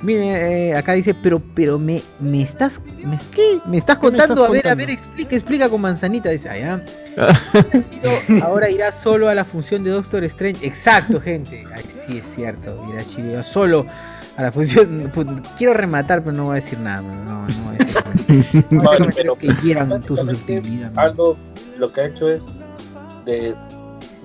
[0.02, 3.60] Mire, eh, acá dice, pero, pero me, me estás, me, ¿qué?
[3.66, 6.50] Me estás ¿Qué me contando, estás a ver, a ver, explica, explica con manzanita, dice,
[6.50, 6.82] allá.
[8.42, 10.66] Ahora irá solo a la función de Doctor Strange.
[10.66, 11.64] Exacto, gente.
[11.74, 12.86] Ay, sí, es cierto.
[12.92, 13.86] Irá solo
[14.36, 15.10] a la función.
[15.56, 17.00] Quiero rematar, pero no voy a decir nada.
[17.00, 18.96] No, no, voy a decir nada.
[19.00, 20.92] No pero que quieran tu susceptibilidad.
[20.96, 21.36] algo
[21.78, 22.60] lo que ha hecho es
[23.24, 23.54] de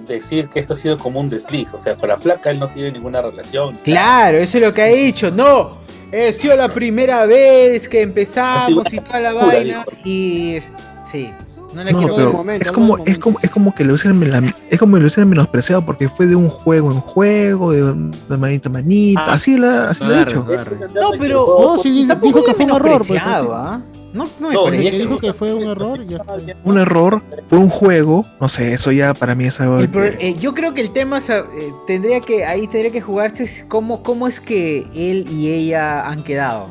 [0.06, 1.74] decir que esto ha sido como un desliz.
[1.74, 3.76] O sea, con la flaca él no tiene ninguna relación.
[3.84, 5.32] Claro, eso es lo que ha dicho.
[5.32, 5.78] No,
[6.14, 9.86] ha sido la primera vez que empezamos y toda la vaina.
[10.04, 10.74] Y es-
[11.10, 11.30] sí,
[11.74, 14.78] no le No, quiero pero es como, es como es como que lo mela- es
[14.78, 18.72] como que lo menospreciado porque fue de un juego en juego, de, de manita a
[18.74, 20.46] manita, así la, así lo ha dicho.
[20.94, 23.04] No, pero No, sí, dijo, que fue un error.
[23.08, 23.48] Pues, así.
[23.52, 23.82] ¿ah?
[24.14, 24.92] No, no me No, parece.
[24.92, 26.00] Que dijo que fue un error.
[26.02, 26.18] y ya.
[26.64, 29.88] Un error, fue un juego, no sé, eso ya para mí es algo El que-
[29.88, 31.44] pro- eh, yo creo que el tema eh,
[31.88, 36.24] tendría que ahí tendría que jugarse es cómo, cómo es que él y ella han
[36.24, 36.68] quedado.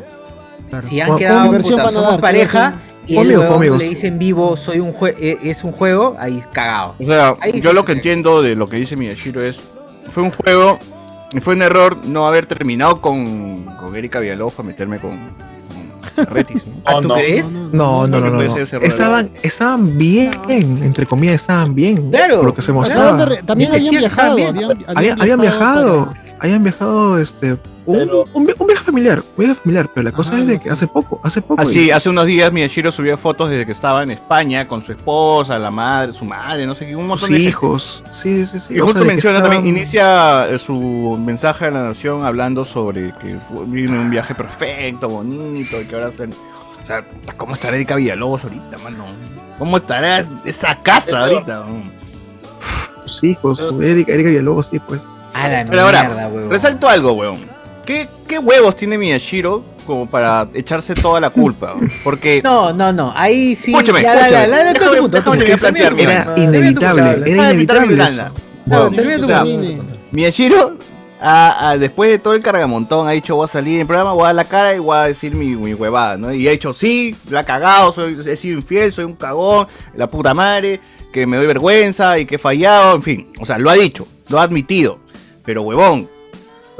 [0.88, 2.74] Si han ¿Cuál- quedado puta, pareja
[3.06, 3.78] y Fue el amigo, fue huevón amigos.
[3.78, 6.94] le dice en vivo soy un jue eh, es un juego, ahí cagado.
[7.00, 7.74] O sea, Ahí yo sí.
[7.74, 9.58] lo que entiendo de lo que dice Miyashiro es.
[10.10, 10.78] Fue un juego.
[11.32, 15.18] y Fue un error no haber terminado con, con Erika Villalobos para meterme con
[16.16, 16.66] Retis.
[16.66, 16.72] ¿no?
[16.84, 17.52] ¿Ah, tú crees?
[17.72, 18.30] No, que no, no.
[18.30, 18.40] no.
[18.42, 20.32] Estaban, estaban bien,
[20.82, 22.10] entre comillas, estaban bien.
[22.10, 22.36] Claro.
[22.36, 23.26] Por lo que se mostraba.
[23.46, 24.32] También habían viajado.
[24.32, 27.56] Habían, Habían, habían viajado, para- habían viajado, este,
[27.90, 30.70] un, un vi- un viaje familiar, un viaje familiar, pero la cosa es de que
[30.70, 31.60] hace poco, hace poco.
[31.60, 34.92] Así, y- hace unos días Miyashiro subió fotos desde que estaba en España con su
[34.92, 37.48] esposa, la madre, su madre, no sé qué, un sus montón de gente.
[37.50, 38.74] hijos, sí, sí, sí.
[38.74, 43.12] Y justo de menciona estaban- también, inicia eh, su mensaje a la nación hablando sobre
[43.20, 46.24] que fue- viene un viaje perfecto, bonito, y que ahora se...
[46.24, 47.04] O sea,
[47.36, 49.04] ¿cómo estará Erika Villalobos ahorita, mano?
[49.58, 51.64] ¿Cómo estará esa casa ahorita?
[53.04, 55.00] Sus hijos, Erika, Erika Villalobos, sí, pues.
[55.34, 56.50] A la Pero ahora, huevón.
[56.50, 57.38] resalto algo, weón.
[57.90, 61.74] ¿Qué, ¿Qué huevos tiene Miyashiro como para echarse toda la culpa?
[62.04, 62.40] Porque...
[62.44, 63.72] No, no, no, ahí sí.
[63.72, 64.44] Escúchame, escúchame.
[66.24, 66.40] punto.
[66.40, 67.94] inevitable, era mi inevitable.
[70.12, 70.76] Miyashiro,
[71.20, 74.12] a- a- después de todo el cargamontón, ha dicho, voy a salir en el programa,
[74.12, 76.32] voy a dar la cara y voy a decir mi, mi huevada, ¿no?
[76.32, 80.08] Y ha dicho, sí, la ha cagado, soy, he sido infiel, soy un cagón, la
[80.08, 80.80] puta madre,
[81.12, 83.32] que me doy vergüenza y que he fallado, en fin.
[83.40, 85.00] O sea, lo ha dicho, lo ha admitido.
[85.44, 86.08] Pero, huevón,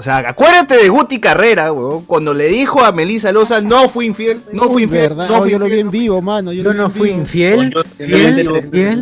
[0.00, 4.06] o sea, acuérdate de Guti Carrera, huevón, cuando le dijo a Melissa Loza, no fui
[4.06, 5.86] infiel, no fui infiel, verdad, no fui yo lo vi infiel.
[5.86, 6.54] en vivo, mano.
[6.54, 7.70] Yo, Yo no fui infiel.
[7.98, 8.94] Fiel, fiel.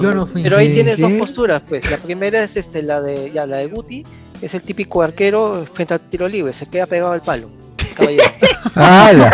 [0.00, 0.86] Yo no fui Pero ahí infiel.
[0.86, 1.90] tienes dos posturas, pues.
[1.90, 4.02] La primera es este, la de ya la de Guti,
[4.40, 7.50] es el típico arquero frente al tiro libre, se queda pegado al palo.
[7.94, 8.24] Caballero.
[8.72, 9.30] Claro,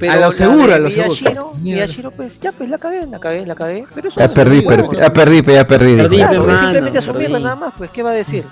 [0.00, 0.12] ya.
[0.12, 1.08] A lo seguro, a lo seguro.
[1.14, 1.86] Miyashiro, Mierda.
[1.86, 3.84] Miyashiro, pues ya, pues la cagué, la cagué, la cagué.
[3.94, 5.96] Pero eso Ya es perdí, pero, vida, ya perdí, pero ya perdí.
[5.96, 6.28] Perdí, dijo.
[6.28, 7.42] Claro, Hermano, simplemente asumirla perdí.
[7.44, 8.44] nada más, pues, ¿qué va a decir?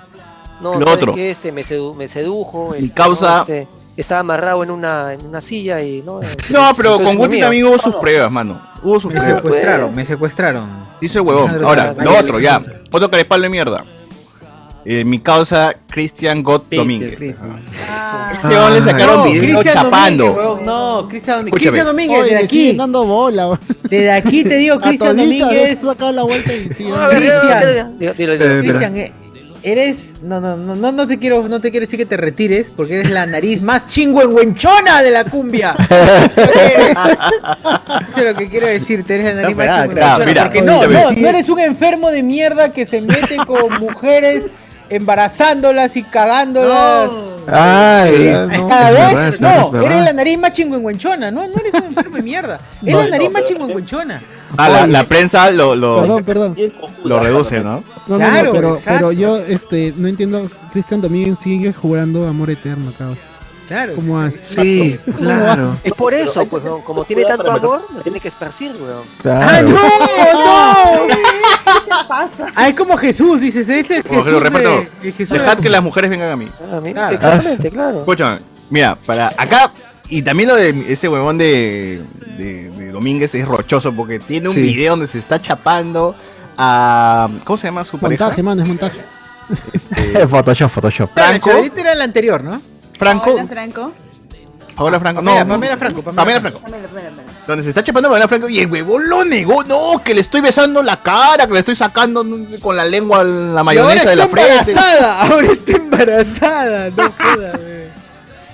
[0.61, 1.13] No, Lo ¿sabes otro.
[1.15, 1.31] qué?
[1.31, 2.69] Este, me, sedu- me sedujo.
[2.71, 3.41] Mi este, causa- ¿no?
[3.41, 3.67] Este,
[3.97, 6.21] estaba amarrado en una, en una silla y no.
[6.49, 8.61] No, pero con Guti también hubo sus pruebas, mano.
[8.81, 9.41] Hubo sus Me pruebas.
[9.43, 10.65] secuestraron, me secuestraron.
[11.01, 11.63] Dice el huevón.
[11.63, 12.61] Ahora, lo otro, ya.
[12.91, 13.83] Otro carespal de mierda.
[14.85, 17.13] Eh, mi causa, Cristian Gott Domínguez.
[17.21, 20.25] Ese hombre le sacaron No, video Cristian chapando.
[20.33, 21.61] Domínguez, No, Cristian Domínguez.
[21.61, 22.73] Cristian Domínguez, Oye, desde aquí.
[22.75, 23.59] dando bola.
[23.89, 25.79] Desde aquí te digo, Cristian Domínguez.
[25.79, 27.59] saca la vuelta y sigue A dando ver, bola.
[28.59, 28.97] Cristian.
[28.97, 29.11] Eh, eh,
[29.63, 30.09] eres.
[30.21, 32.95] No, no, no, no, no te quiero, no te quiero decir que te retires, porque
[32.95, 35.75] eres la nariz más chingüengüenchona de la cumbia.
[38.07, 40.43] Eso es lo que quiero decirte, eres la nariz más pegada, chingüengüenchona.
[40.43, 44.45] porque no, no, no eres un enfermo de mierda que se mete con mujeres
[44.95, 47.09] embarazándolas y cagándolas.
[47.47, 48.23] Ay, Sí.
[48.25, 48.67] ya, no.
[48.69, 51.85] Cada Es vez, verdad, no, verdad, eres la nariz más chingüengüenchona, no, no eres un
[51.87, 52.59] enfermo de mierda.
[52.81, 54.21] Eres la nariz más chingüengüenchona.
[54.55, 56.55] Ah, la, la prensa lo, lo, Perdón, perdón.
[57.05, 57.83] lo reduce, ¿no?
[58.07, 60.47] No, no, Claro, no, pero, pero yo este, no entiendo.
[60.71, 63.17] Cristian Domínguez sigue jugando amor eterno, cabrón.
[63.67, 63.95] Claro.
[63.95, 64.43] ¿Cómo hace?
[64.43, 65.71] Sí, claro.
[65.83, 66.79] Es por eso, pues, ¿no?
[66.83, 69.03] como tiene tanto amor, lo tiene que esparcir, weón.
[69.25, 69.69] ¡Ah, no!
[71.07, 71.07] ¡No!
[72.55, 74.33] Ah, es como Jesús, dices, ese es el Como que Jesús.
[74.33, 74.69] lo reparto.
[74.69, 76.49] de- el Jesús Dejad de- que las mujeres vengan a mí.
[76.71, 77.35] Ah, mira, Claro.
[77.37, 77.99] exactamente, claro.
[77.99, 79.71] Escúchame, mira, para acá,
[80.09, 82.03] y también lo de ese huevón de,
[82.37, 84.61] de, de Domínguez es rochoso porque tiene un Sí.
[84.61, 86.15] video donde se está chapando
[86.57, 87.29] a.
[87.45, 88.25] ¿Cómo se llama su pareja?
[88.25, 88.99] Montaje, mano, es montaje.
[90.29, 91.09] Photoshop, Photoshop.
[91.15, 91.49] La Franco.
[91.49, 92.61] chavalita era la anterior, ¿no?
[92.97, 93.31] Franco.
[93.31, 93.91] Hola, Franco.
[94.75, 95.21] Paola Franco.
[95.21, 96.59] Pamela, no, Pamela Franco, Pamela Pamela Franco.
[96.59, 97.33] Pamela, Pamela, Pamela.
[97.47, 99.63] Donde se está chapando Pamela Franco y el huevón lo negó.
[99.63, 102.25] No, que le estoy besando la cara, que le estoy sacando
[102.61, 104.71] con la lengua la mayonesa ahora de la está frente.
[104.71, 106.89] embarazada, ahora está embarazada.
[106.89, 107.59] No jodas.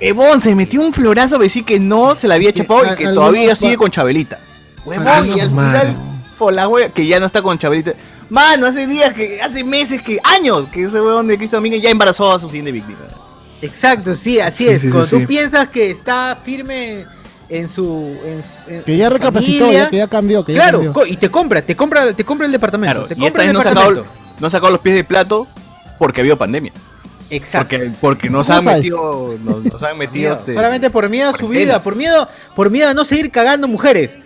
[0.02, 3.06] Huevón, se metió un florazo a decir que no se la había chapado y que
[3.06, 4.40] todavía sigue con Chabelita.
[4.86, 5.96] Huevón, y al final,
[6.38, 7.94] por la wea, que ya no está con Chabelita.
[8.30, 11.90] Mano, hace días, que hace meses, que años, que ese huevón de Cristo Domínguez ya
[11.90, 13.00] embarazó a su siguiente víctima.
[13.62, 14.82] Exacto, sí, así Sí, es.
[14.82, 15.20] sí, sí, Cuando sí.
[15.20, 17.06] tú piensas que está firme
[17.50, 18.18] en su.
[18.26, 21.06] En, su- en Que ya recapacitó, ya, que ya cambió, que ya Claro, cambió.
[21.08, 22.94] y te compra, te compra, te compra el departamento.
[23.06, 24.40] Claro, te y esta vez no ha sacado, departamento.
[24.40, 25.48] no sacado los pies de plato
[25.98, 26.72] porque había pandemia.
[27.32, 27.76] Exacto.
[27.78, 31.34] Porque, porque nos ¿Cómo han metido, nos, nos han metido este, Solamente por miedo a
[31.38, 34.20] su vida, por miedo, por miedo a no seguir cagando mujeres.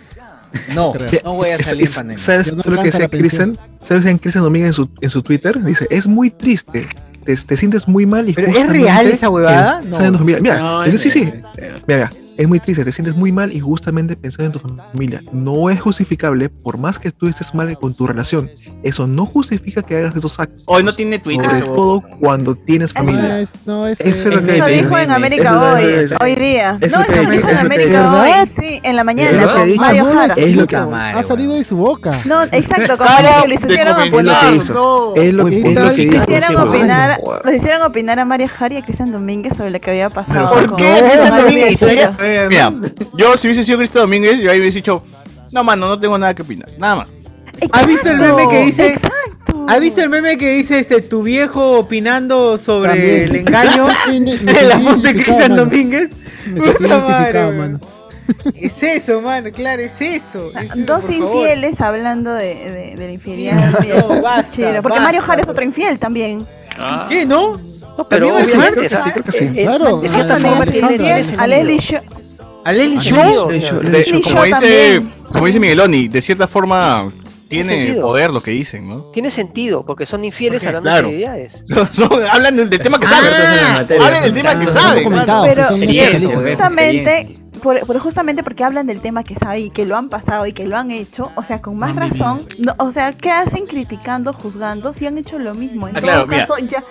[0.72, 1.20] No, Creo.
[1.24, 2.22] no voy a salir es- pandemia.
[2.22, 3.08] ¿Sabes no lo que decía.
[3.08, 3.58] Cristian?
[3.80, 5.62] ¿Sabes lo que decía Cristian Domínguez en su, en su Twitter?
[5.62, 6.88] Dice, es muy triste.
[7.24, 9.80] Te, te sientes muy mal y ¿Pero es real esa huevada?
[9.82, 10.18] No.
[10.20, 11.32] Mira, No, yo- es sí, sí.
[11.56, 14.58] Mira, mira, es muy triste, te sientes muy mal y justamente pensando en tu
[14.90, 15.22] familia.
[15.32, 18.50] No es justificable, por más que tú estés mal con tu relación.
[18.82, 20.62] Eso no justifica que hagas esos actos.
[20.66, 23.40] Hoy no tiene Twitter Sobre todo cuando tienes No, familia.
[23.40, 25.10] es, no, es, Eso es lo que Lo dijo en.
[25.10, 26.78] América Eso es- hoy, es- hoy día.
[26.80, 28.42] eso No, es lo que- dijo en es lo que- América ¿Verdad?
[28.42, 29.54] hoy, sí, en la mañana ¿Verdad?
[29.54, 29.80] con dicho?
[29.80, 30.34] Mario no lo Jara.
[30.34, 32.10] Es lo que- ha salido de su boca.
[32.26, 34.52] No, exacto, que hicieron Es lo comentar, opinar.
[34.52, 34.56] que.
[34.58, 36.22] Es lo, es lo que ¿qué dijo.
[36.24, 39.90] Hicieron opinar, los hicieron opinar a María Jari y a Cristian Domínguez sobre lo que
[39.90, 40.50] había pasado.
[40.52, 40.84] ¿Por qué?
[41.00, 41.76] Cristian Mario Domínguez,
[42.48, 42.72] Mira,
[43.16, 45.02] yo si hubiese sido Cristo Domínguez, yo ahí hubiese dicho,
[45.52, 47.08] no mano, no tengo nada que opinar, nada más.
[47.72, 48.86] ¿Has visto el meme que dice?
[48.88, 49.64] Exacto.
[49.68, 53.22] ¿Has visto el meme que dice este tu viejo opinando sobre También.
[53.22, 55.54] el engaño Sí, de la voz de Cristian.
[55.56, 56.10] Domínguez?
[56.46, 57.80] Me sentí identificado, mano.
[58.54, 60.50] Es eso, mano, claro, es eso.
[60.58, 61.12] es eso, Dos favor.
[61.14, 63.78] infieles hablando de, de, de la infidelidad.
[64.08, 64.56] No, basta.
[64.56, 65.00] Porque basta.
[65.02, 66.46] Mario Jara es otro infiel también.
[66.78, 67.06] Ah.
[67.08, 67.52] ¿Qué, no?
[67.96, 69.12] No, pero obviamente, sí, ¿sabes?
[69.12, 69.44] creo que sí.
[69.44, 72.02] Eh, eh, Claro, de cierta a- forma a- tiene, tiene A sentido.
[72.72, 72.96] Leslie.
[72.96, 74.22] ¿A Lely Ah, Show?
[74.24, 77.10] como dice, como dice Migueloni, de cierta forma
[77.48, 78.02] tiene sentido.
[78.06, 78.98] poder lo que dicen, ¿no?
[79.12, 81.36] Tiene sentido, porque son infieles Porque, hablando claro.
[81.36, 81.50] de.
[81.92, 83.30] Son- hablan del, del tema que Ah, saben.
[83.74, 84.04] materia.
[84.06, 85.04] hablan del tema que Ah, saben.
[85.44, 85.64] Pero
[86.50, 87.28] justamente,
[87.62, 90.52] por, por- justamente porque hablan del tema que saben y que lo han pasado y
[90.52, 94.32] que lo han hecho, o sea, con más razón, no, o sea, ¿qué hacen criticando,
[94.32, 95.88] juzgando si han hecho lo mismo?
[95.88, 96.46] En Ah, todo claro, mira.
[96.46, 96.82] caso, ya,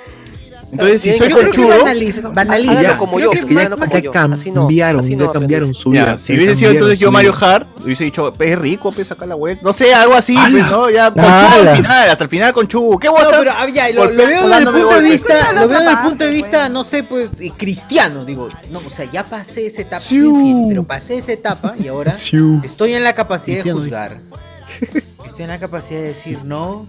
[0.73, 1.85] Entonces, si soy conchudo,
[2.33, 2.79] banaliza.
[2.79, 3.69] Háganlo como yo, que Es que ya,
[4.11, 6.17] cambiaron, ya cambiaron su vida.
[6.17, 7.33] si hubiese sido entonces yo Mario.
[7.39, 9.57] Hart, hubiese dicho, es rico, pues saca la web.
[9.61, 10.89] No sé, algo así, pues, ¿no?
[10.89, 12.97] Ya, conchudo al final, hasta el final conchudo.
[12.99, 13.37] ¿Qué No, vota?
[13.39, 16.25] pero ah, ya, lo, veo desde el punto de vista, lo veo desde el punto
[16.25, 20.05] de vista, no sé, pues, eh, cristiano, digo, no, o sea, ya pasé esa etapa,
[20.69, 22.15] pero pasé esa etapa y ahora
[22.63, 24.19] estoy en la capacidad de juzgar.
[25.25, 26.88] Estoy en la capacidad de decir, no,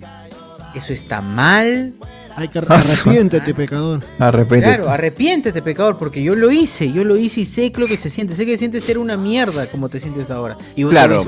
[0.75, 1.94] eso está mal.
[2.37, 4.01] Hay que arrepiéntete, pecador.
[4.19, 4.77] Arrepiéntete.
[4.77, 8.11] Claro, arrepiéntete, pecador, porque yo lo hice, yo lo hice y sé lo que se
[8.11, 10.57] siente, sé que se siente ser una mierda como te sientes ahora.
[10.75, 11.25] Y vos Claro.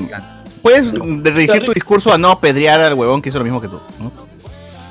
[0.63, 3.81] Puedes dirigir tu discurso a no apedrear al huevón que hizo lo mismo que tú,
[4.01, 4.26] ¿no?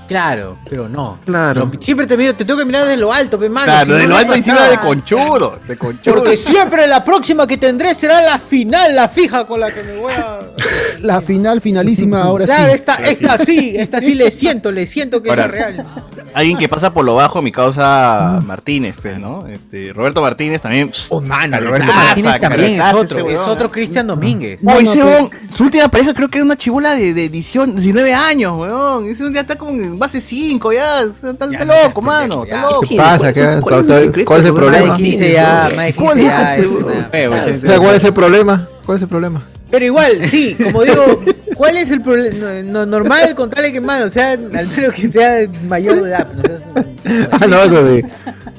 [0.07, 1.19] Claro, pero no.
[1.25, 1.69] Claro.
[1.69, 3.65] Pero siempre te miro, te tengo que mirar desde lo alto, pe mano.
[3.65, 6.15] Claro, si no, de lo no alto encima de conchudo, de conchudo.
[6.15, 9.97] Porque siempre la próxima que tendré será la final, la fija con la que me
[9.97, 10.39] voy a.
[11.01, 12.75] La final, finalísima, ahora Claro, sí.
[12.75, 15.85] esta, esta sí, esta sí le siento, le siento que Ahora, es real.
[16.33, 19.45] Alguien que pasa por lo bajo, mi causa Martínez, pues, ¿no?
[19.47, 20.91] Este, Roberto Martínez también.
[21.09, 23.71] Oh, mano, Roberto Martínez también es caletaza otro, es otro.
[23.71, 24.59] Cristian Domínguez.
[24.61, 28.13] Ese No, no, su última pareja creo que era una chibola de, de 18, 19
[28.13, 29.07] años, weón.
[29.07, 31.01] Ese ya está como base 5, ya.
[31.01, 32.45] Está, Ya, loco, ya, mano.
[32.45, 32.55] ya.
[32.55, 32.81] Está loco.
[32.87, 33.33] ¿Qué pasa?
[33.33, 34.95] ¿Qué- ¿Cuál es su secreto, ¿Cuál es el problema?
[34.97, 38.67] 15 ya, más de 15 ¿Cuál es el problema?
[38.85, 39.41] ¿Cuál es el problema?
[39.71, 41.21] Pero igual, sí, como digo,
[41.55, 42.51] ¿cuál es el problema?
[42.63, 46.27] No, normal contarle que mano, o sea, al menos que sea mayor de edad.
[46.33, 46.69] No seas-
[47.31, 48.05] Ah, no, eso de.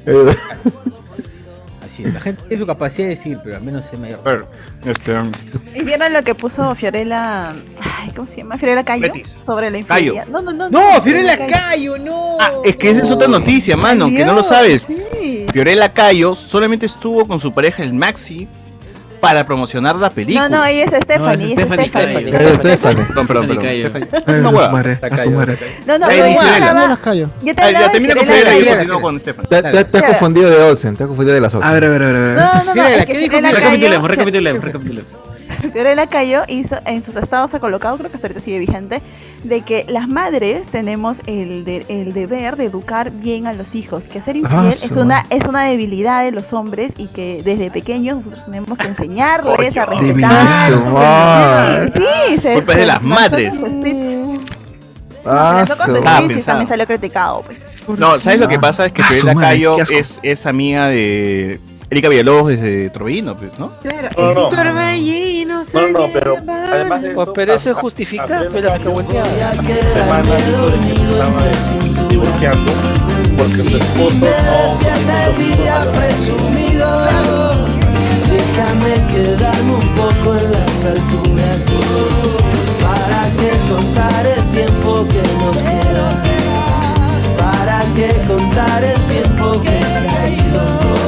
[1.87, 4.21] Así es, la gente tiene su capacidad de decir, pero al menos mayor.
[4.25, 4.45] A ver,
[4.85, 5.13] este,
[5.75, 8.59] ¿Y vieron lo que puso Fiorella, ay, ¿cómo se llama?
[8.59, 9.37] Fiorella Cayo Betis.
[9.47, 10.15] sobre la Cayo.
[10.15, 10.27] infidelidad.
[10.27, 10.69] No, no, no.
[10.69, 12.37] No, Fiorella Cayo, no.
[12.41, 14.83] Ah, es que esa es otra noticia, mano, que no lo sabes.
[14.87, 15.47] Sí.
[15.53, 18.49] Fiorella Cayo solamente estuvo con su pareja, el Maxi,
[19.27, 20.49] para promocionar la película.
[20.49, 21.53] No, no, ella es Stephanie.
[21.53, 23.05] ella es Stephanie.
[23.05, 24.43] Perdón, perdón, perdón.
[24.43, 25.57] No a su hueva.
[25.87, 29.49] No, no, dice yo te hablaba termina con Fiorella y continúo con Stephanie.
[29.85, 31.71] Te, has confundido de Olsen, te has confundido de las Olsen.
[31.71, 32.17] A ver, a ver, a ver.
[32.17, 32.37] a ver.
[32.37, 32.89] No, no, no,
[33.57, 35.26] Recapitulemos, recapitulemos, recapitulemos.
[35.73, 39.01] Fiorella Cayo hizo, en sus estados ha colocado, creo que hasta ahorita sigue vigente,
[39.45, 44.05] de que las madres tenemos el, de- el deber de educar bien a los hijos,
[44.05, 47.43] que ser infiel Ah, es su una es una debilidad de los hombres y que
[47.45, 51.93] desde pequeños nosotros tenemos que enseñarles a respetar.
[51.95, 53.55] Sí, se Culpa es de las madres.
[53.55, 54.41] speech.
[55.29, 55.67] Ah, y
[56.29, 56.45] pensado.
[56.45, 57.59] también salió criticado, pues.
[57.99, 58.87] No, ¿sabes lo que pasa?
[58.87, 63.59] Es que Ah, Fiorella madre, Cayo es, es amiga de Erika Villalobos desde Torbellino, pues,
[63.59, 63.71] ¿no?
[63.81, 67.77] Claro, no, no, Torbellino se No, no, pero además de pues, eso, pero eso es
[67.77, 68.89] justificar, pero que
[72.09, 72.73] divorciando
[73.37, 75.93] porque su esposo no...
[75.93, 76.89] presumido
[78.31, 81.67] Déjame quedarme un poco en las alturas
[82.81, 86.09] Para que contar el tiempo que nos queda
[87.39, 91.06] Para que contar el tiempo que se ha ido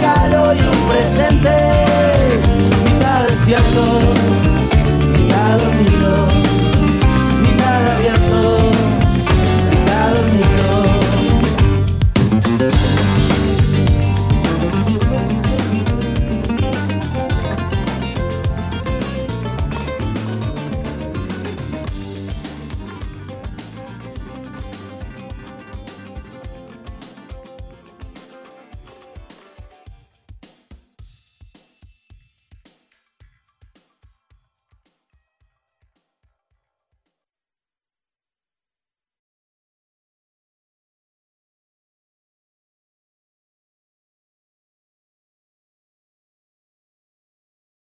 [0.00, 1.50] regalo y un presente,
[2.84, 4.39] mitad despierto.